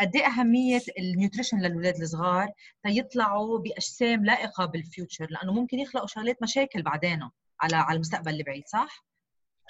قد 0.00 0.16
إيه 0.16 0.26
أهمية 0.26 0.80
ال 0.98 1.04
nutrition 1.04 1.58
للأولاد 1.58 2.00
الصغار؟ 2.00 2.52
تيطلعوا 2.82 3.58
بأجسام 3.58 4.24
لائقة 4.24 4.64
بال 4.66 4.81
future 4.81 5.26
لأنه 5.30 5.52
ممكن 5.52 5.78
يخلقوا 5.78 6.06
شغلات 6.06 6.42
مشاكل 6.42 6.82
بعدين 6.82 7.30
على 7.60 7.76
على 7.76 7.96
المستقبل 7.96 8.34
البعيد 8.34 8.62
صح؟ 8.66 9.04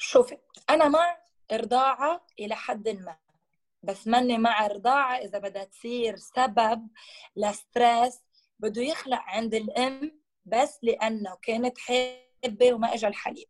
شوفي 0.03 0.39
أنا 0.71 0.89
مع 0.89 1.19
رضاعه 1.53 2.27
إلى 2.39 2.57
حد 2.57 2.89
ما 2.89 3.17
بس 3.83 4.07
ماني 4.09 4.39
مع 4.39 4.67
رضاعه 4.67 5.17
إذا 5.17 5.39
بدها 5.39 5.65
تصير 5.65 6.17
سبب 6.17 6.89
ل 7.37 7.49
stress 7.49 8.21
بده 8.59 8.83
يخلق 8.83 9.21
عند 9.21 9.55
الأم 9.55 10.21
بس 10.45 10.79
لأنه 10.83 11.37
كانت 11.43 11.79
حابة 11.79 12.73
وما 12.73 12.95
اجى 12.95 13.07
الحليب. 13.07 13.47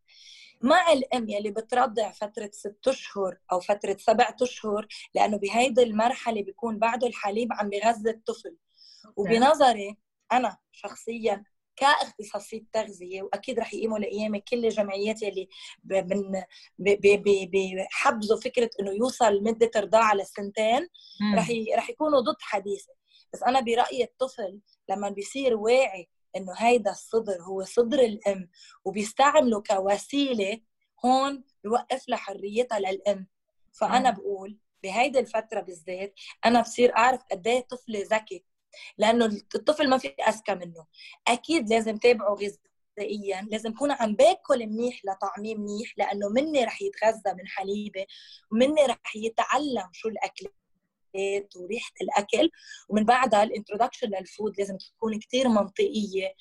مع 0.63 0.93
الأم 0.93 1.29
يلي 1.29 1.51
بترضع 1.51 2.11
فترة 2.11 2.51
ست 2.53 2.89
أشهر 2.89 3.39
أو 3.53 3.61
فترة 3.61 3.97
سبع 3.99 4.35
أشهر 4.43 4.87
لأنه 5.15 5.39
بهيدي 5.39 5.83
المرحلة 5.83 6.43
بيكون 6.43 6.79
بعده 6.79 7.07
الحليب 7.07 7.53
عم 7.53 7.69
بغذي 7.71 8.11
الطفل. 8.11 8.57
وبنظري 9.17 9.97
أنا 10.33 10.59
شخصيا 10.73 11.45
كاختصاصية 11.81 12.65
تغذيه 12.73 13.23
وأكيد 13.23 13.59
رح 13.61 13.75
يقيموا 13.75 13.99
لايامي 13.99 14.41
كل 14.41 14.65
الجمعيات 14.65 15.23
يلي 15.23 15.49
بحبزوا 17.49 18.41
فكرة 18.41 18.71
إنه 18.81 18.91
يوصل 18.91 19.43
مدة 19.43 19.71
رضاعه 19.77 20.15
للسنتين 20.15 20.89
رح 21.35 21.49
رح 21.77 21.91
يكونوا 21.91 22.21
ضد 22.21 22.37
حديثة. 22.41 22.93
بس 23.33 23.43
أنا 23.43 23.61
برايي 23.61 24.05
الطفل 24.05 24.61
لما 24.89 25.09
بيصير 25.09 25.57
واعي 25.57 26.09
إنه 26.37 26.53
هيدا 26.57 26.91
الصدر 26.91 27.43
هو 27.43 27.65
صدر 27.65 28.01
الأم 28.01 28.49
وبيستعمله 28.85 29.63
كوسيلة 29.63 30.61
هون 31.05 31.45
بوقف 31.65 32.09
لها 32.09 32.19
حريتها 32.19 32.79
للأم. 32.79 33.27
فأنا 33.73 34.11
بقول 34.11 34.59
بهيدي 34.83 35.19
الفترة 35.19 35.61
بالذات 35.61 36.15
أنا 36.45 36.61
بصير 36.61 36.97
أعرف 36.97 37.23
قد 37.31 37.47
إيه 37.47 37.61
طفلي 37.61 38.03
ذكي. 38.03 38.45
لأنه 38.99 39.27
الطفل 39.55 39.91
ما 39.91 39.99
في 39.99 40.09
أذكى 40.09 40.55
منه. 40.55 40.87
أكيد 41.29 41.71
لازم 41.71 41.97
تابعه 41.97 42.35
غذائيا 42.35 43.47
لازم 43.51 43.71
يكون 43.71 43.91
عم 43.91 44.15
باكل 44.15 44.67
منيح 44.67 45.01
لطعميه 45.05 45.55
منيح 45.55 45.95
لأنه 45.99 46.29
مني 46.29 46.65
رح 46.65 46.83
يتغذى 46.83 47.35
من 47.39 47.47
حليبة 47.47 48.07
ومني 48.53 48.87
رح 48.87 49.17
يتعلم 49.17 49.89
شو 49.93 50.09
الاكل 50.09 50.47
وريحة 51.57 51.93
الأكل. 52.03 52.51
ومن 52.89 53.05
بعدها 53.05 53.43
ال 53.43 53.48
introduction 53.48 54.09
لل 54.09 54.26
food 54.26 54.59
لازم 54.59 54.77
تكون 54.77 55.19
كثير 55.19 55.49
منطقية. 55.49 56.35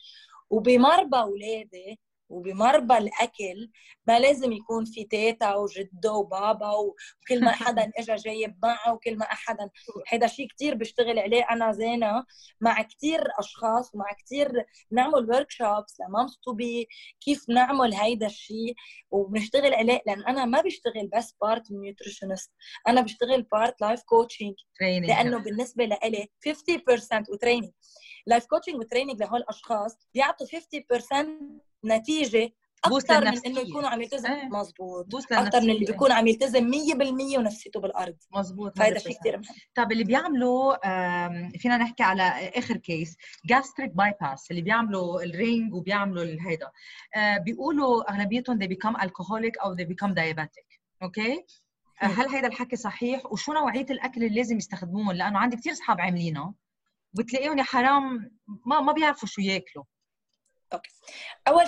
وبمربى 0.50 1.18
أولادي 1.18 2.00
وبمربى 2.30 2.98
الأكل 2.98 3.72
ما 4.08 4.20
لازم 4.20 4.52
يكون 4.52 4.86
في 4.86 5.04
تيتا 5.04 5.56
وجدة 5.56 6.14
وبابا 6.14 6.72
وكل 6.72 7.46
ما 7.46 7.52
حدا 7.52 7.92
اجى 8.00 8.16
جايب 8.16 8.60
معه 8.64 8.94
وكل 8.94 9.18
ما 9.18 9.26
حدا 9.26 9.70
هذا 10.08 10.28
شيء 10.28 10.48
كثير 10.48 10.76
بشتغل 10.76 11.20
عليه 11.20 11.44
أنا 11.52 11.72
زينة. 11.72 12.26
مع 12.62 12.82
كثير 12.82 13.24
أشخاص 13.40 13.96
ومع 13.96 14.06
كثير 14.26 14.52
نعمل 14.92 15.30
workshops 15.30 15.52
ل 15.52 15.98
moms 16.02 16.40
to 16.44 16.54
be 16.54 16.88
كيف 17.22 17.50
نعمل 17.50 17.94
هيدا 17.94 18.26
الشيء 18.26 18.76
وبنشتغل 19.12 19.74
عليه. 19.74 20.02
لأن 20.06 20.24
أنا 20.26 20.46
ما 20.46 20.62
بشتغل 20.62 21.10
بس 21.16 21.36
part 21.42 21.72
nutritionist 21.72 22.52
أنا 22.88 23.02
بشتغل 23.02 23.42
part 23.42 23.82
life 23.82 24.04
coaching 24.04 24.54
لأنه 24.82 25.38
بالنسبة 25.38 25.86
لإلي 25.86 26.28
50% 26.50 27.30
و 27.30 27.34
training 27.34 27.72
life 28.28 28.46
coaching 28.46 28.76
و 28.76 28.81
training 28.81 29.20
لهول 29.20 29.40
الأشخاص 29.40 29.98
بيعطوا 30.14 30.48
50% 30.48 31.69
نتيجة 31.86 32.52
أكثر 32.86 33.22
من 33.22 33.40
إنه 33.46 33.60
يكونوا 33.60 33.90
عم 33.90 34.02
يلتزم. 34.02 34.32
إيه. 34.32 34.46
مزبوط 34.50 35.16
أكثر 35.32 35.62
من 35.62 35.70
اللي 35.70 35.86
بيكون 35.86 36.12
عم 36.12 36.28
يلتزم 36.28 36.72
100% 36.72 37.38
ونفسيته 37.38 37.80
بالأرض. 37.80 38.16
مزبوط 38.36 38.78
فهذا 38.78 39.00
شيء 39.00 39.20
كثير 39.20 39.38
مهم. 39.38 39.46
طيب 39.76 39.92
اللي 39.92 40.04
بيعملوا 40.04 40.78
فينا 41.58 41.78
نحكي 41.78 42.04
على 42.04 42.24
آخر 42.56 42.78
case 42.78 43.18
gastric 43.46 43.92
bypass 43.92 44.52
اللي 44.52 44.62
بيعملوا 44.62 45.22
ال 45.24 45.34
ring 45.34 45.74
وبيعملوا 45.74 46.24
هيدا. 46.24 46.72
آه، 47.16 47.38
بيقولوا 47.38 48.12
أغلبيتهم 48.12 48.60
they 48.60 48.68
become 48.68 48.96
alcoholic 49.02 49.64
أو 49.64 49.76
they 49.76 49.86
become 49.86 50.12
diabetic. 50.14 50.80
أوكي؟ 51.04 51.46
هل 51.98 52.30
هيدا 52.30 52.48
الحكي 52.48 52.76
صحيح؟ 52.76 53.26
وشو 53.32 53.54
نوعية 53.54 53.86
الأكل 53.90 54.24
اللي 54.24 54.36
لازم 54.36 54.58
يستخدموه 54.58 55.14
لأنه 55.14 55.40
عندي 55.40 55.58
كثير 55.58 55.74
اصحاب 55.74 56.02
عاملينه 56.02 56.54
بتلاقيهم 57.14 57.58
يا 57.58 57.64
حرام 57.64 58.32
ما 58.66 58.82
ما 58.82 58.92
بيعرفوا 58.92 59.28
شو 59.28 59.42
ياكلوا. 59.42 59.84
أوكي. 60.74 60.90
أول 61.48 61.66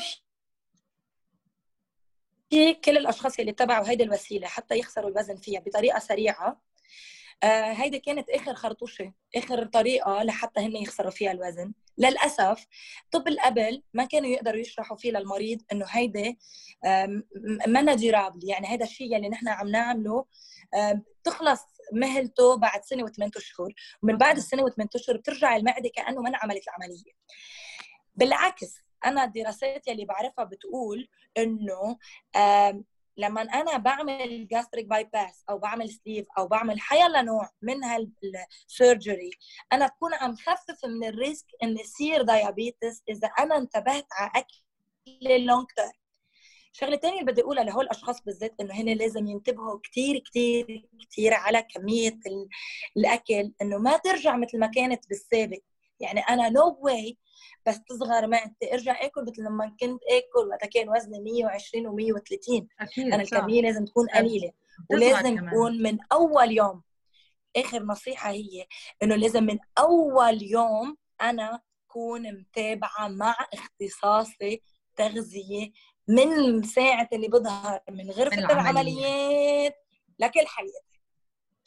شيء 2.53 2.73
كل 2.85 2.97
الأشخاص 2.97 3.39
اللي 3.39 3.51
اتبعوا 3.51 3.89
هيدي 3.89 4.03
الوسيلة 4.03 4.47
حتى 4.47 4.75
يخسروا 4.79 5.09
الوزن 5.09 5.35
فيها 5.35 5.59
بطريقة 5.59 5.99
سريعة 5.99 6.61
آه 7.43 7.71
هيدي 7.71 7.99
كانت 7.99 8.29
آخر 8.29 8.53
خرطوشة 8.55 9.13
آخر 9.35 9.65
طريقة 9.65 10.23
لحتى 10.23 10.59
هن 10.59 10.75
يخسروا 10.75 11.11
فيها 11.11 11.31
الوزن. 11.31 11.73
للأسف 11.97 12.67
طب 13.11 13.27
القبل 13.27 13.83
ما 13.93 14.05
كانوا 14.05 14.29
يقدروا 14.29 14.59
يشرحوا 14.59 14.97
فيه 14.97 15.11
للمريض 15.11 15.61
إنه 15.71 15.85
هيدي 15.89 16.39
منا 17.67 17.93
durable 17.93 18.49
يعني 18.49 18.67
هذا 18.67 18.83
الشيء 18.85 19.15
اللي 19.15 19.29
نحن 19.29 19.47
عم 19.47 19.67
نعمله 19.67 20.25
تخلص 21.23 21.61
مهلته 21.93 22.57
بعد 22.57 22.83
سنة 22.83 23.03
وثمان 23.03 23.31
أشهر. 23.37 23.73
ومن 24.03 24.17
بعد 24.17 24.37
السنة 24.37 24.63
وثمان 24.63 24.87
أشهر 24.95 25.17
بترجع 25.17 25.55
المعدة 25.55 25.89
كأنه 25.95 26.21
ما 26.21 26.31
عملت 26.37 26.63
العملية. 26.67 27.11
بالعكس 28.15 28.77
أنا 29.05 29.23
الدراسات 29.23 29.87
اللي 29.87 30.05
بعرفها 30.05 30.45
بتقول 30.45 31.07
إنه 31.37 31.97
لما 33.17 33.41
أنا 33.41 33.77
بعمل 33.77 34.47
gastric 34.47 34.86
bypass 34.86 35.43
أو 35.49 35.57
بعمل 35.57 35.89
sleeve 35.89 36.25
أو 36.37 36.47
بعمل 36.47 36.79
حيلا 36.79 37.21
نوع 37.21 37.49
من 37.61 37.83
هال 37.84 38.16
surgery 38.16 39.32
أنا 39.73 39.87
بكون 39.87 40.13
عم 40.13 40.35
خفف 40.35 40.85
من 40.85 41.07
ال 41.08 41.15
risk 41.15 41.45
إن 41.63 41.77
يصير 41.77 42.21
diabetes 42.21 43.04
إذا 43.09 43.27
أنا 43.27 43.57
انتبهت 43.57 44.05
على 44.11 44.31
أكل 44.35 44.61
ال 45.25 45.34
long 45.34 45.67
term 45.75 45.91
الشغله 46.73 46.93
الثانية 46.95 47.19
اللي 47.19 47.31
بدي 47.31 47.41
أقولها 47.41 47.63
لهول 47.63 47.85
الأشخاص 47.85 48.21
بالذات 48.21 48.53
إنه 48.61 48.73
هن 48.73 48.89
لازم 48.89 49.27
ينتبهوا 49.27 49.79
كثير 49.83 50.19
كثير 50.19 50.89
كثير 51.11 51.33
على 51.33 51.63
كمية 51.63 52.19
الأكل 52.97 53.54
إنه 53.62 53.77
ما 53.77 53.97
ترجع 53.97 54.37
مثل 54.37 54.60
ما 54.60 54.67
كانت 54.67 55.10
بالسابق. 55.10 55.60
يعني 56.02 56.19
أنا 56.19 56.49
نو 56.49 56.71
no 56.71 56.77
واي 56.79 57.17
بس 57.67 57.81
تصغر 57.83 58.27
معدتي 58.27 58.73
ارجع 58.73 59.06
آكل 59.06 59.21
مثل 59.21 59.41
لما 59.41 59.75
كنت 59.79 60.02
آكل 60.04 60.47
وقتها 60.49 60.67
كان 60.67 60.89
وزني 60.89 61.19
120 61.19 61.85
و130 61.85 62.65
أكيد 62.79 63.06
أنا 63.13 63.23
الكمية 63.23 63.62
لازم 63.62 63.85
تكون 63.85 64.08
قليلة. 64.10 64.52
ولازم 64.89 65.47
تكون 65.47 65.81
من 65.83 65.97
أول 66.12 66.52
يوم. 66.52 66.81
آخر 67.58 67.83
نصيحة 67.83 68.29
هي 68.31 68.65
إنه 69.04 69.15
لازم 69.15 69.43
من 69.43 69.60
أول 69.77 70.43
يوم 70.43 70.97
أنا 71.21 71.62
أكون 71.89 72.31
متابعة 72.39 73.08
مع 73.08 73.35
اختصاصي 73.54 74.62
تغذية 74.95 75.71
من 76.08 76.63
ساعة 76.63 77.10
اللي 77.13 77.27
بظهر 77.27 77.79
من 77.89 78.12
غرفة 78.12 78.37
من 78.37 78.52
العمليات 78.52 79.75
لكل 80.19 80.47
حياتي. 80.47 80.90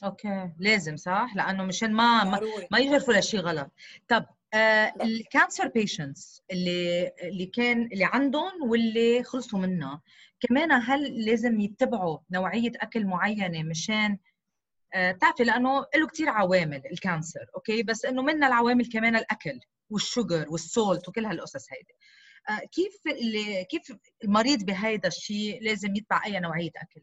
أوكي. 0.05 0.51
لازم 0.59 0.97
صح؟ 0.97 1.33
لأنه 1.37 1.65
مشان 1.65 1.93
ما 1.93 2.25
ما, 2.25 2.41
ما 2.71 2.79
يجرفوا 2.79 3.15
لشيء 3.15 3.41
غلط. 3.41 3.71
طب 4.09 4.27
آه 4.55 4.95
ال 5.03 5.12
cancer 5.12 5.69
patients 5.69 6.43
اللي 6.51 7.13
اللي 7.23 7.47
كان 7.47 7.83
اللي 7.93 8.05
عندهم 8.05 8.53
واللي 8.71 9.23
خلصوا 9.25 9.59
منها 9.59 10.03
كمان 10.41 10.73
هل 10.73 11.25
لازم 11.25 11.61
يتبعوا 11.61 12.19
نوعية 12.31 12.73
أكل 12.77 13.07
معينة 13.07 13.63
مشان 13.63 14.19
آه 14.95 15.13
تعرفي 15.13 15.45
لأنه 15.45 15.87
له 15.97 16.07
كثير 16.07 16.29
عوامل 16.29 16.83
ال 16.93 17.01
cancer 17.01 17.47
أوكي؟ 17.57 17.83
بس 17.83 18.05
إنه 18.05 18.23
منها 18.23 18.49
العوامل 18.49 18.89
كمان 18.89 19.17
الأكل 19.17 19.61
وال 19.91 20.07
sugar 20.07 20.47
وال 20.49 20.69
salt 20.69 21.09
وكل 21.09 21.27
هالقصص 21.27 21.67
هيدي. 21.73 21.95
آه 22.51 22.67
كيف 22.67 22.97
اللي 23.07 23.65
كيف 23.65 23.83
المريض 24.25 24.65
بهيدا 24.65 25.09
الشيء 25.09 25.63
لازم 25.63 25.97
يتبع 25.97 26.25
أي 26.27 26.41
نوعية 26.41 26.71
أكل؟ 26.77 27.03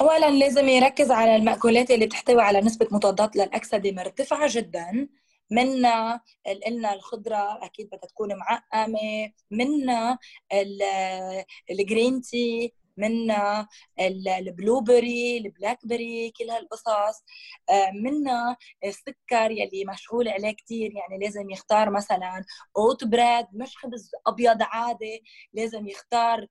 اولا 0.00 0.30
لازم 0.30 0.68
يركز 0.68 1.10
على 1.10 1.36
المأكولات 1.36 1.90
اللي 1.90 2.06
بتحتوي 2.06 2.42
على 2.42 2.60
نسبة 2.60 2.88
مضادات 2.90 3.36
للأكسدة 3.36 3.92
مرتفعة 3.92 4.48
جدا. 4.50 5.08
منا 5.50 6.20
قلنا 6.66 6.94
الخضرة 6.94 7.64
أكيد 7.64 7.86
بدها 7.86 8.08
تكون 8.08 8.36
معقمة. 8.36 9.32
منا 9.50 10.18
ال 11.70 11.78
green 11.78 12.20
tea 12.20 12.74
منا 12.96 13.68
ال 14.00 14.80
blueberry 14.80 15.38
ال 15.38 15.86
blackberry 15.86 16.30
كل 16.30 16.50
هالقصص. 16.50 17.22
منا 18.02 18.56
السكر 18.84 19.50
يلي 19.50 19.84
مشغول 19.88 20.28
عليه 20.28 20.50
كثير 20.50 20.92
يعني 20.92 21.24
لازم 21.24 21.50
يختار 21.50 21.90
مثلا 21.90 22.44
oat 22.76 23.04
bread 23.04 23.46
مش 23.52 23.76
خبز 23.76 24.10
أبيض 24.26 24.58
عادي. 24.60 25.22
لازم 25.52 25.86
يختار 25.88 26.46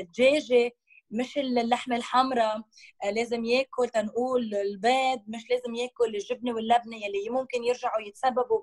الدجاجة. 0.00 0.72
مش 1.14 1.38
اللحمه 1.38 1.96
الحمراء 1.96 2.62
آه، 3.04 3.10
لازم 3.10 3.44
ياكل 3.44 3.88
تنقول 3.88 4.54
البيض 4.54 5.22
مش 5.28 5.50
لازم 5.50 5.74
ياكل 5.74 6.14
الجبنة 6.16 6.54
واللبنة 6.54 6.96
يلي 6.96 7.30
ممكن 7.30 7.64
يرجعوا 7.64 8.02
يتسببوا 8.02 8.62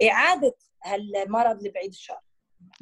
بإعادة 0.00 0.56
هالمرض 0.84 1.56
اللي 1.56 1.70
بعيد 1.70 1.90
الشر. 1.90 2.18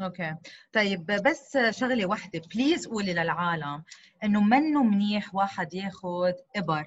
أوكي. 0.02 0.34
طيب 0.72 1.06
بس 1.06 1.58
شغلة 1.70 2.06
واحدة 2.06 2.42
please 2.54 2.86
قولي 2.86 3.12
للعالم 3.12 3.84
إنه 4.24 4.40
منه 4.40 4.82
منيح 4.82 5.34
واحد 5.34 5.74
ياخذ 5.74 6.32
إبر 6.56 6.86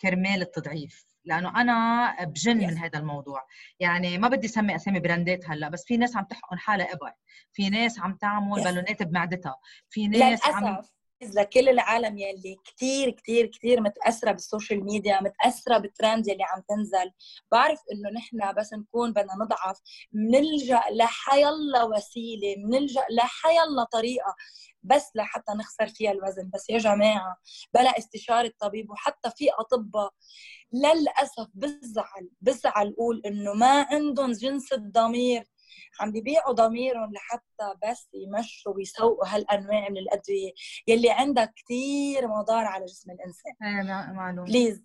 كرمال 0.00 0.42
التضعيف؟ 0.42 1.04
لأنه 1.24 1.60
أنا 1.60 2.16
بجن 2.24 2.56
من 2.56 2.78
هذا 2.78 2.98
الموضوع. 2.98 3.46
يعني 3.80 4.18
ما 4.18 4.28
بدي 4.28 4.46
اسمي 4.46 4.76
أسامي 4.76 5.00
brandات 5.00 5.50
هلأ 5.50 5.68
بس 5.68 5.84
في 5.84 5.96
ناس 5.96 6.16
عم 6.16 6.24
تحقن 6.24 6.58
حالها 6.58 6.92
إبر. 6.92 7.12
في 7.52 7.70
ناس 7.70 8.00
عم 8.00 8.14
تعمل 8.14 8.64
بالونات 8.64 9.02
بمعدتها. 9.02 9.56
في 9.90 10.08
ناس 10.08 10.20
للأسف. 10.22 10.48
عم 10.48 10.82
لكل 11.24 11.68
العالم 11.68 12.18
يلي 12.18 12.56
كثير 12.64 13.10
كثير 13.10 13.46
كثير 13.46 13.80
متأثرة 13.80 14.32
بال 14.32 14.45
social 14.45 14.84
media 14.84 15.20
متأثرة 15.22 15.78
بالترند 15.78 16.28
يلي 16.28 16.44
عم 16.44 16.62
تنزل. 16.68 17.12
بعرف 17.52 17.80
إنه 17.92 18.10
نحن 18.10 18.54
بس 18.58 18.72
نكون 18.72 19.12
بدنا 19.12 19.34
نضعف 19.40 19.80
بنلجا 20.12 20.80
لحيالله 20.92 21.84
وسيلة 21.84 22.54
بنلجا 22.56 23.04
لحيالله 23.10 23.84
طريقة 23.84 24.36
بس 24.82 25.10
لحتى 25.14 25.52
نخسر 25.52 25.86
فيها 25.86 26.12
الوزن. 26.12 26.50
بس 26.54 26.70
يا 26.70 26.78
جماعة 26.78 27.36
بلا 27.74 27.98
استشارة 27.98 28.52
طبيب 28.60 28.90
وحتى 28.90 29.30
في 29.36 29.48
أطباء 29.58 30.10
للأسف 30.72 31.46
بزعل 31.54 32.30
بزعل 32.40 32.94
أقول 32.98 33.22
إنه 33.26 33.52
ما 33.54 33.86
عندهم 33.90 34.32
جنس 34.32 34.72
الضمير 34.72 35.44
عم 36.00 36.12
بيبيعوا 36.12 36.52
ضميرهم 36.52 37.12
لحتى 37.12 37.74
بس 37.84 38.08
يمشوا 38.14 38.72
ويسوقوا 38.74 39.26
هالأنواع 39.28 39.88
من 39.88 39.98
الأدوية. 39.98 40.52
يلي 40.86 41.10
عندها 41.10 41.52
كثير 41.56 42.28
مضار 42.28 42.64
على 42.64 42.84
جسم 42.84 43.10
الإنسان. 43.10 43.52
إيه 43.62 44.12
معلوم. 44.12 44.44
بليز 44.44 44.84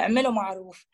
اعملوا 0.00 0.32
معروف. 0.32 0.86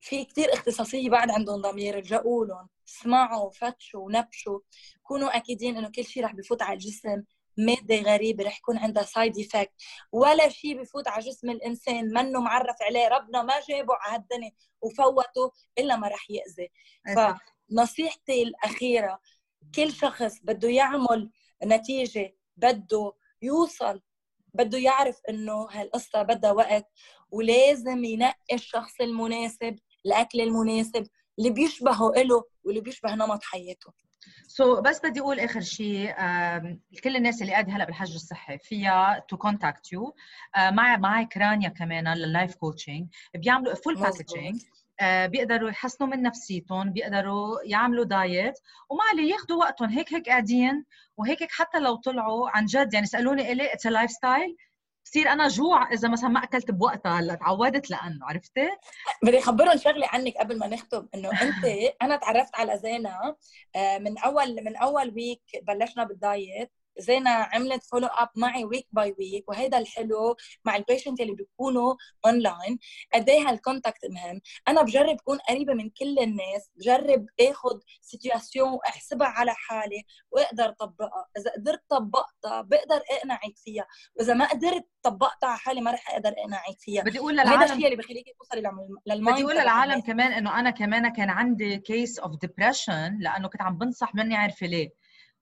في 0.00 0.24
كثير 0.24 0.52
اختصاصية 0.52 1.10
بعد 1.10 1.30
عندهم 1.30 1.60
ضمير 1.62 1.98
الجأوا 1.98 2.46
لهم 2.46 2.68
اسمعوا 2.88 3.50
فتشوا 3.50 4.12
نبشوا. 4.12 4.60
كونوا 5.02 5.36
أكيدين 5.36 5.76
إنه 5.76 5.90
كل 5.90 6.04
شيء 6.04 6.24
رح 6.24 6.32
بفوت 6.32 6.62
على 6.62 6.72
الجسم. 6.72 7.22
مادة 7.60 7.96
غريبة 7.96 8.44
رح 8.44 8.58
يكون 8.58 8.78
عندها 8.78 9.02
side 9.02 9.38
effect 9.38 9.72
ولا 10.12 10.48
شيء 10.48 10.82
بفوت 10.82 11.08
على 11.08 11.24
جسم 11.24 11.50
الإنسان 11.50 12.04
منه 12.04 12.40
معرف 12.40 12.76
عليه 12.82 13.08
ربنا 13.08 13.42
ما 13.42 13.54
جابه 13.68 13.94
على 13.94 14.14
هالدنيا 14.14 14.52
وفوته 14.82 15.52
إلا 15.78 15.96
ما 15.96 16.08
رح 16.08 16.30
يأذي. 16.30 16.70
فنصيحتي 17.70 18.42
الأخيرة 18.42 19.20
كل 19.74 19.92
شخص 19.92 20.38
بده 20.42 20.68
يعمل 20.68 21.30
نتيجة 21.64 22.34
بده 22.56 23.12
يوصل 23.42 24.00
بده 24.54 24.78
يعرف 24.78 25.20
إنه 25.28 25.68
هالقصة 25.70 26.22
بدها 26.22 26.52
وقت 26.52 26.86
ولازم 27.30 28.04
ينقي 28.04 28.54
الشخص 28.54 29.00
المناسب 29.00 29.78
الأكل 30.06 30.40
المناسب 30.40 31.06
اللي 31.38 31.50
بيشبهه 31.50 32.12
له 32.16 32.44
واللي 32.64 32.80
بيشبه 32.80 33.14
نمط 33.14 33.42
حياته. 33.42 33.92
so 34.46 34.76
so, 34.76 34.80
بس 34.80 35.00
بدي 35.04 35.20
أقول 35.20 35.40
آخر 35.40 35.60
شيء 35.60 36.12
كل 37.04 37.16
الناس 37.16 37.42
اللي 37.42 37.52
قاعدة 37.52 37.72
هلأ 37.72 37.84
بالحجر 37.84 38.14
الصحي 38.14 38.58
فيها 38.58 39.24
to 39.28 39.36
contact 39.36 39.92
you 39.92 40.14
معي 40.56 40.96
معي 40.96 41.26
كرانيا 41.26 41.68
كمان 41.68 42.14
لل 42.14 42.27
life 42.27 42.54
coaching 42.54 43.08
بيعملوا 43.34 43.74
full 43.74 43.94
packaging 43.94 44.62
بيقدروا 45.02 45.70
يحسنوا 45.70 46.10
من 46.10 46.22
نفسيتهم 46.22 46.92
بيقدروا 46.92 47.58
يعملوا 47.64 48.04
diet 48.04 48.58
وما 48.88 49.02
عليه 49.10 49.32
ياخذوا 49.32 49.58
وقتهم. 49.58 49.88
هيك 49.88 50.14
هيك 50.14 50.28
قاعدين 50.28 50.84
وهيك 51.16 51.42
هيك 51.42 51.50
حتى 51.52 51.78
لو 51.78 51.96
طلعوا 51.96 52.50
عن 52.50 52.66
جد. 52.66 52.94
يعني 52.94 53.06
سألوني 53.06 53.52
إلي 53.52 53.72
it's 53.72 53.86
lifestyle 53.86 54.56
بصير 55.08 55.28
أنا 55.28 55.48
جوع 55.48 55.92
إذا 55.92 56.08
مثلا 56.08 56.28
ما 56.28 56.44
أكلت 56.44 56.70
بوقتها 56.70 57.20
هلأ 57.20 57.34
تعودت 57.34 57.90
لأنه 57.90 58.26
عرفتي؟ 58.26 58.68
بدي 59.22 59.38
أخبرهم 59.38 59.76
شغلة 59.76 60.06
عنك 60.06 60.34
قبل 60.36 60.58
ما 60.58 60.66
نختم 60.66 61.08
إنه 61.14 61.30
أنت 61.30 61.64
أنا 62.02 62.16
تعرفت 62.16 62.54
على 62.54 62.78
زينة 62.78 63.36
آه، 63.76 63.98
من 63.98 64.18
أول 64.18 64.64
من 64.64 64.76
أول 64.76 65.14
week 65.14 65.42
بلشنا 65.62 66.04
بال 66.04 66.23
diet. 66.23 66.70
زينا 66.98 67.30
عملت 67.30 67.84
follow 67.84 68.06
up 68.06 68.28
معي 68.36 68.64
week 68.64 68.86
by 68.92 69.14
week 69.18 69.48
وهذا 69.48 69.78
الحلو 69.78 70.36
مع 70.64 70.76
ال 70.76 70.81
patient 70.81 71.20
اللي 71.20 71.32
بيكونوا 71.32 71.94
اونلاين 72.26 72.78
قد 73.14 73.28
إيه 73.28 73.48
هال 73.48 73.60
contact 73.60 74.04
مهم؟ 74.10 74.40
أنا 74.68 74.82
بجرب 74.82 75.16
أكون 75.20 75.38
قريبة 75.38 75.74
من 75.74 75.90
كل 75.90 76.18
الناس 76.18 76.70
بجرب 76.76 77.26
اخذ 77.40 77.78
situation 78.00 78.68
وأحسبها 78.68 79.28
على 79.28 79.54
حالي 79.54 80.04
وأقدر 80.30 80.70
طبقها. 80.70 81.26
إذا 81.38 81.50
قدرت 81.50 81.82
طبقتها 81.88 82.60
بقدر 82.60 83.02
أقنعك 83.10 83.56
فيها 83.56 83.86
وإذا 84.16 84.34
ما 84.34 84.48
قدرت 84.48 84.86
طبقتها 85.02 85.48
على 85.48 85.58
حالي 85.58 85.80
ما 85.80 85.90
رح 85.90 86.10
أقدر 86.10 86.30
أقنعك 86.38 86.78
فيها. 86.78 87.02
بدي 87.02 87.18
أقول 87.18 87.32
للعالم 87.34 87.52
هذا 87.62 87.72
الشيء 87.72 87.84
اللي 87.84 87.96
بخليك 87.96 88.24
توصلي 88.38 88.60
لل 89.06 89.17
mind 89.17 89.38
بدي 89.38 89.44
أقول 89.44 89.54
للعالم 89.62 90.00
كمان 90.00 90.32
إنه 90.32 90.60
أنا 90.60 90.70
كمان 90.70 91.08
كان 91.12 91.30
عندي 91.30 91.78
case 91.78 92.18
of 92.18 92.36
depression 92.40 93.18
لأنه 93.20 93.48
كنت 93.48 93.62
عم 93.62 93.78
بنصح 93.78 94.14
مني 94.14 94.36
عارفة 94.36 94.66
ليه؟ 94.66 94.90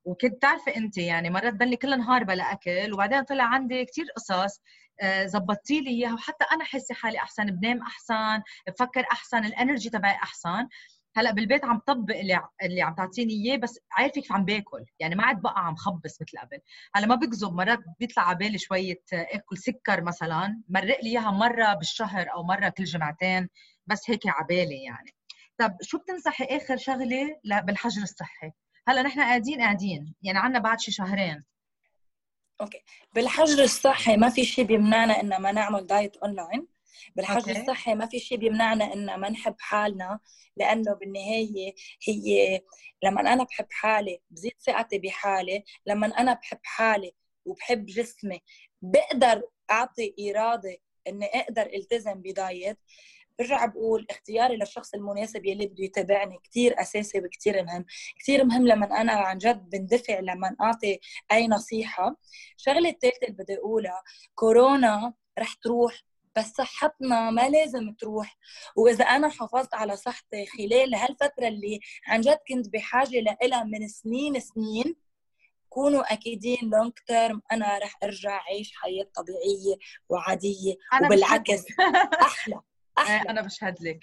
وكنت 0.07 0.43
تعرفي 0.43 0.77
أنت 0.77 0.99
يعني 0.99 1.31
مرات 1.31 1.55
ضلي 1.55 1.77
كل 1.77 1.99
نهار 1.99 2.25
بلا 2.25 2.53
أكل 2.53 2.93
وبعدين 2.93 3.23
طلع 3.23 3.45
عندي 3.45 3.85
كثير 3.85 4.07
قصص 4.17 4.61
آه، 5.03 5.27
زبطتي 5.27 5.81
لي 5.81 5.91
إياها 5.91 6.15
وحتى 6.15 6.45
أنا 6.53 6.65
حاسه 6.65 6.95
حالي 6.95 7.19
أحسن 7.19 7.45
بنام 7.47 7.83
أحسن 7.83 8.43
بفكر 8.69 9.05
أحسن 9.13 9.45
ال 9.45 9.51
energy 9.51 9.91
تبعي 9.91 10.15
أحسن. 10.15 10.69
هلأ 11.17 11.33
بالبيت 11.33 11.65
عم 11.65 11.79
طبق 11.79 12.17
اللي 12.17 12.41
اللي 12.63 12.83
عم 12.83 12.95
تعطيني 12.95 13.33
إياه 13.35 13.57
بس 13.57 13.81
عارفة 13.93 14.13
كيف 14.21 14.33
عم 14.33 14.45
باكل 14.45 14.85
يعني 15.01 15.15
ما 15.15 15.25
عاد 15.25 15.43
بقى 15.43 15.67
عم 15.67 15.77
خبص 15.77 16.23
مثل 16.23 16.39
قبل. 16.39 16.59
هلأ 16.95 17.07
ما 17.07 17.15
بكذب 17.15 17.53
مرات 17.53 17.79
بيطلع 18.01 18.23
على 18.23 18.39
بالي 18.39 18.59
شوية 18.59 19.03
آه، 19.13 19.27
آكل 19.33 19.59
سكر 19.59 20.01
مثلا 20.05 20.63
مرق 20.69 21.01
لي 21.03 21.11
إياها 21.11 21.31
مرة 21.31 21.75
بالشهر 21.75 22.27
أو 22.35 22.43
مرة 22.43 22.69
كل 22.69 22.85
جمعتين 22.85 23.49
بس 23.87 24.11
هيك 24.11 24.27
على 24.27 24.47
بالي 24.47 24.83
يعني. 24.85 25.15
طب 25.59 25.77
شو 25.83 25.99
بتنصحي 25.99 26.45
آخر 26.45 26.77
شغلة 26.77 27.41
بالحجر 27.65 28.03
الصحي؟ 28.03 28.53
هلا 28.89 29.03
نحن 29.03 29.21
قاعدين 29.21 29.61
قاعدين. 29.61 30.15
يعني 30.23 30.39
عنا 30.39 30.59
بعد 30.59 30.81
شي 30.81 30.93
شهرين. 30.93 31.45
okay. 32.61 32.83
بالحجر 33.15 33.63
الصحي 33.63 34.17
ما 34.17 34.29
في 34.29 34.45
شيء 34.45 34.65
بيمنعنا 34.65 35.21
ان 35.21 35.37
ما 35.43 35.53
نعمل 35.53 35.87
diet 35.87 36.17
online. 36.17 36.69
بالحجر 37.17 37.39
أوكي. 37.39 37.61
الصحي 37.61 37.95
ما 37.95 38.07
في 38.07 38.19
شيء 38.19 38.39
بيمنعنا 38.39 38.93
ان 38.93 39.21
ما 39.21 39.31
نحب 39.31 39.55
حالنا 39.59 40.21
لأنه 40.57 40.95
بالنهاية 40.95 41.75
هي 42.09 42.61
لما 43.03 43.21
أنا 43.21 43.45
بحب 43.45 43.67
حالي 43.71 44.21
بزيد 44.31 44.53
ثقتي 44.67 44.99
بحالي 44.99 45.65
لما 45.87 46.07
أنا 46.07 46.33
بحب 46.33 46.59
حالي 46.63 47.13
وبحب 47.45 47.87
جسمي 47.87 48.41
بقدر 48.83 49.43
أعطي 49.71 50.15
إرادة 50.21 50.77
إني 51.09 51.27
أقدر 51.27 51.67
التزم 51.75 52.15
بدايت. 52.15 52.79
برجع 53.39 53.67
بقول 53.67 54.07
اختياري 54.11 54.57
للشخص 54.57 54.95
المناسب 54.95 55.45
يلي 55.45 55.67
بده 55.67 55.85
يتابعني 55.85 56.39
كثير 56.45 56.81
أساسي 56.81 57.19
وكثير 57.19 57.65
مهم. 57.65 57.85
كثير 58.21 58.45
مهم 58.45 58.67
لما 58.69 59.01
أنا 59.01 59.13
عن 59.13 59.39
جد 59.39 59.71
بندفع 59.71 60.21
لما 60.21 60.57
أعطي 60.61 61.01
أي 61.33 61.49
نصيحة. 61.49 62.17
الشغله 62.59 62.89
الثالثة 62.89 63.27
اللي 63.27 63.37
بدي 63.37 63.57
أقولها 63.59 64.03
كورونا 64.35 65.15
رح 65.39 65.55
تروح 65.55 66.03
بس 66.37 66.47
صحتنا 66.47 67.31
ما 67.31 67.49
لازم 67.49 67.93
تروح. 67.93 68.37
وإذا 68.77 69.05
أنا 69.05 69.29
حافظت 69.29 69.75
على 69.75 69.97
صحتي 69.97 70.47
خلال 70.47 70.95
هالفترة 70.95 71.49
اللي 71.49 71.81
عن 72.07 72.21
جد 72.21 72.39
كنت 72.49 72.69
بحاجة 72.69 73.21
لها 73.43 73.65
من 73.65 73.89
سنين 73.89 74.41
سنين 74.41 74.97
كونوا 75.69 76.13
أكيدين 76.13 76.59
long 76.63 76.93
term 77.07 77.43
أنا 77.53 77.79
رح 77.79 77.97
أرجع 78.03 78.31
أعيش 78.41 78.73
حياة 78.77 79.07
طبيعية 79.15 79.77
وعادية. 80.09 80.75
وبالعكس 81.05 81.65
أحلى. 82.23 82.61
أحلى. 82.99 83.31
أنا 83.31 83.41
بشهد 83.41 83.75
لك. 83.83 83.99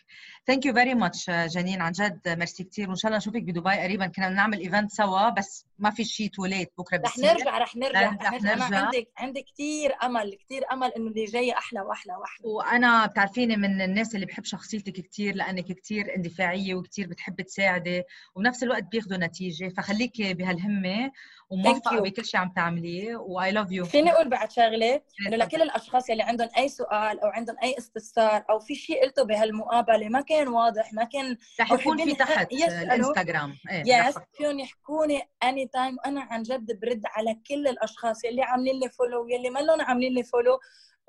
thank 0.48 0.66
you 0.66 0.74
very 0.74 0.94
much 0.96 1.30
جنين. 1.30 1.82
عن 1.82 1.92
جد 1.92 2.30
ميرسي 2.30 2.64
كثير 2.64 2.88
وإن 2.90 2.96
شاء 2.96 3.10
الله 3.10 3.18
نشوفك 3.18 3.42
بدبي 3.42 3.80
قريبا. 3.80 4.08
كنا 4.08 4.30
بنعمل 4.30 4.60
event 4.60 4.92
سوا 4.92 5.30
بس 5.30 5.66
ما 5.80 5.90
في 5.90 6.04
شيء 6.04 6.28
too 6.30 6.49
late 6.49 6.74
بكرة 6.78 7.02
رح 7.06 7.18
نرجع 7.18 7.58
رح 7.58 7.76
نرجع. 7.76 8.02
رح 8.02 8.34
نرجع, 8.34 8.54
نرجع. 8.54 8.68
أنا 8.68 8.78
عندي 8.78 9.08
عندي 9.18 9.42
كثير 9.42 9.96
أمل 10.04 10.38
كثير 10.46 10.64
أمل 10.72 10.92
إنه 10.98 11.08
اللي 11.08 11.26
جاي 11.26 11.54
أحلى 11.54 11.82
وأحلى 11.82 12.14
وأحلى. 12.14 12.50
وأنا 12.50 13.06
بتعرفيني 13.06 13.58
من 13.58 13.82
الناس 13.82 14.16
اللي 14.16 14.26
بحب 14.26 14.44
شخصيتك 14.44 14.94
كثير 14.94 15.36
لأنك 15.36 15.66
كثير 15.66 16.16
اندفاعية 16.16 16.76
وكثير 16.76 17.08
بتحبي 17.08 17.44
تساعدي 17.44 18.04
وبنفس 18.36 18.64
الوقت 18.64 18.84
بياخذوا 18.84 19.18
نتيجة. 19.18 19.74
فخليكي 19.78 20.34
بهالهمة 20.34 21.12
وموفقة 21.50 22.00
بكل 22.00 22.26
شيء 22.26 22.40
عم 22.40 22.50
تعمليه. 22.56 23.16
و 23.16 23.52
I 23.52 23.56
love 23.56 23.72
you 23.72 23.86
فيني 23.86 24.12
أقول 24.12 24.30
بعد 24.30 24.52
شغلة 24.52 25.02
إنه 25.28 25.38
لكل 25.38 25.62
الأشخاص 25.62 26.10
اللي 26.10 26.24
عندهم 26.24 26.50
أي 26.58 26.70
سؤال 26.70 27.20
أو 27.20 27.28
عندهم 27.28 27.56
أي 27.64 27.78
استفسار 27.78 28.44
أو 28.50 28.60
في 28.60 28.76
شيء 28.84 29.04
قلته 29.04 29.24
بهالمقابلة. 29.24 30.10
ما 30.10 30.22
كان 30.22 30.48
واضح 30.48 30.94
ما 30.94 31.04
كان 31.04 31.38
رح 31.62 31.72
يكون 31.72 32.04
في 32.04 32.16
تحت 32.16 32.52
الإنستغرام. 32.52 33.58
إيه 33.72 33.84
yes 33.86 34.16
فيهم 34.38 34.60
يحكوني 34.60 35.22
any 35.44 35.68
time 35.68 35.98
وأنا 35.98 36.22
عن 36.22 36.44
جد 36.44 36.80
برد 36.80 37.02
على 37.06 37.40
كل 37.48 37.68
الأشخاص 37.68 38.24
يلي 38.24 38.44
عاملين 38.44 38.80
لي 38.80 38.90
follow 38.90 39.28
يلي 39.28 39.50
ما 39.50 39.60
لهم 39.60 39.82
عاملين 39.82 40.14
لي 40.14 40.24
follow 40.24 40.60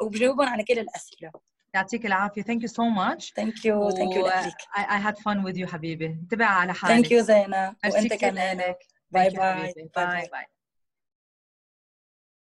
وبجاوبهم 0.00 0.48
على 0.48 0.64
كل 0.64 0.78
الأسئلة. 0.78 1.30
يعطيك 1.74 2.06
العافية. 2.06 2.42
thank 2.42 2.62
you 2.62 2.68
so 2.68 2.84
much 2.84 3.32
thank 3.36 3.64
you 3.64 3.90
thank 3.90 4.16
you 4.16 4.26
like 4.26 4.56
I 4.78 4.84
had 4.84 5.18
fun 5.18 5.44
with 5.44 5.58
you 5.58 5.66
حبيبي. 5.66 6.06
انتبه 6.06 6.44
على 6.44 6.74
حالك 6.74 6.94
thank 6.94 7.10
you 7.10 7.20
زينة. 7.20 7.76
وأنت 7.84 8.14
كمان. 8.14 8.74
bye 9.10 9.30
bye 9.30 9.74
bye 9.96 10.28
bye 10.32 10.46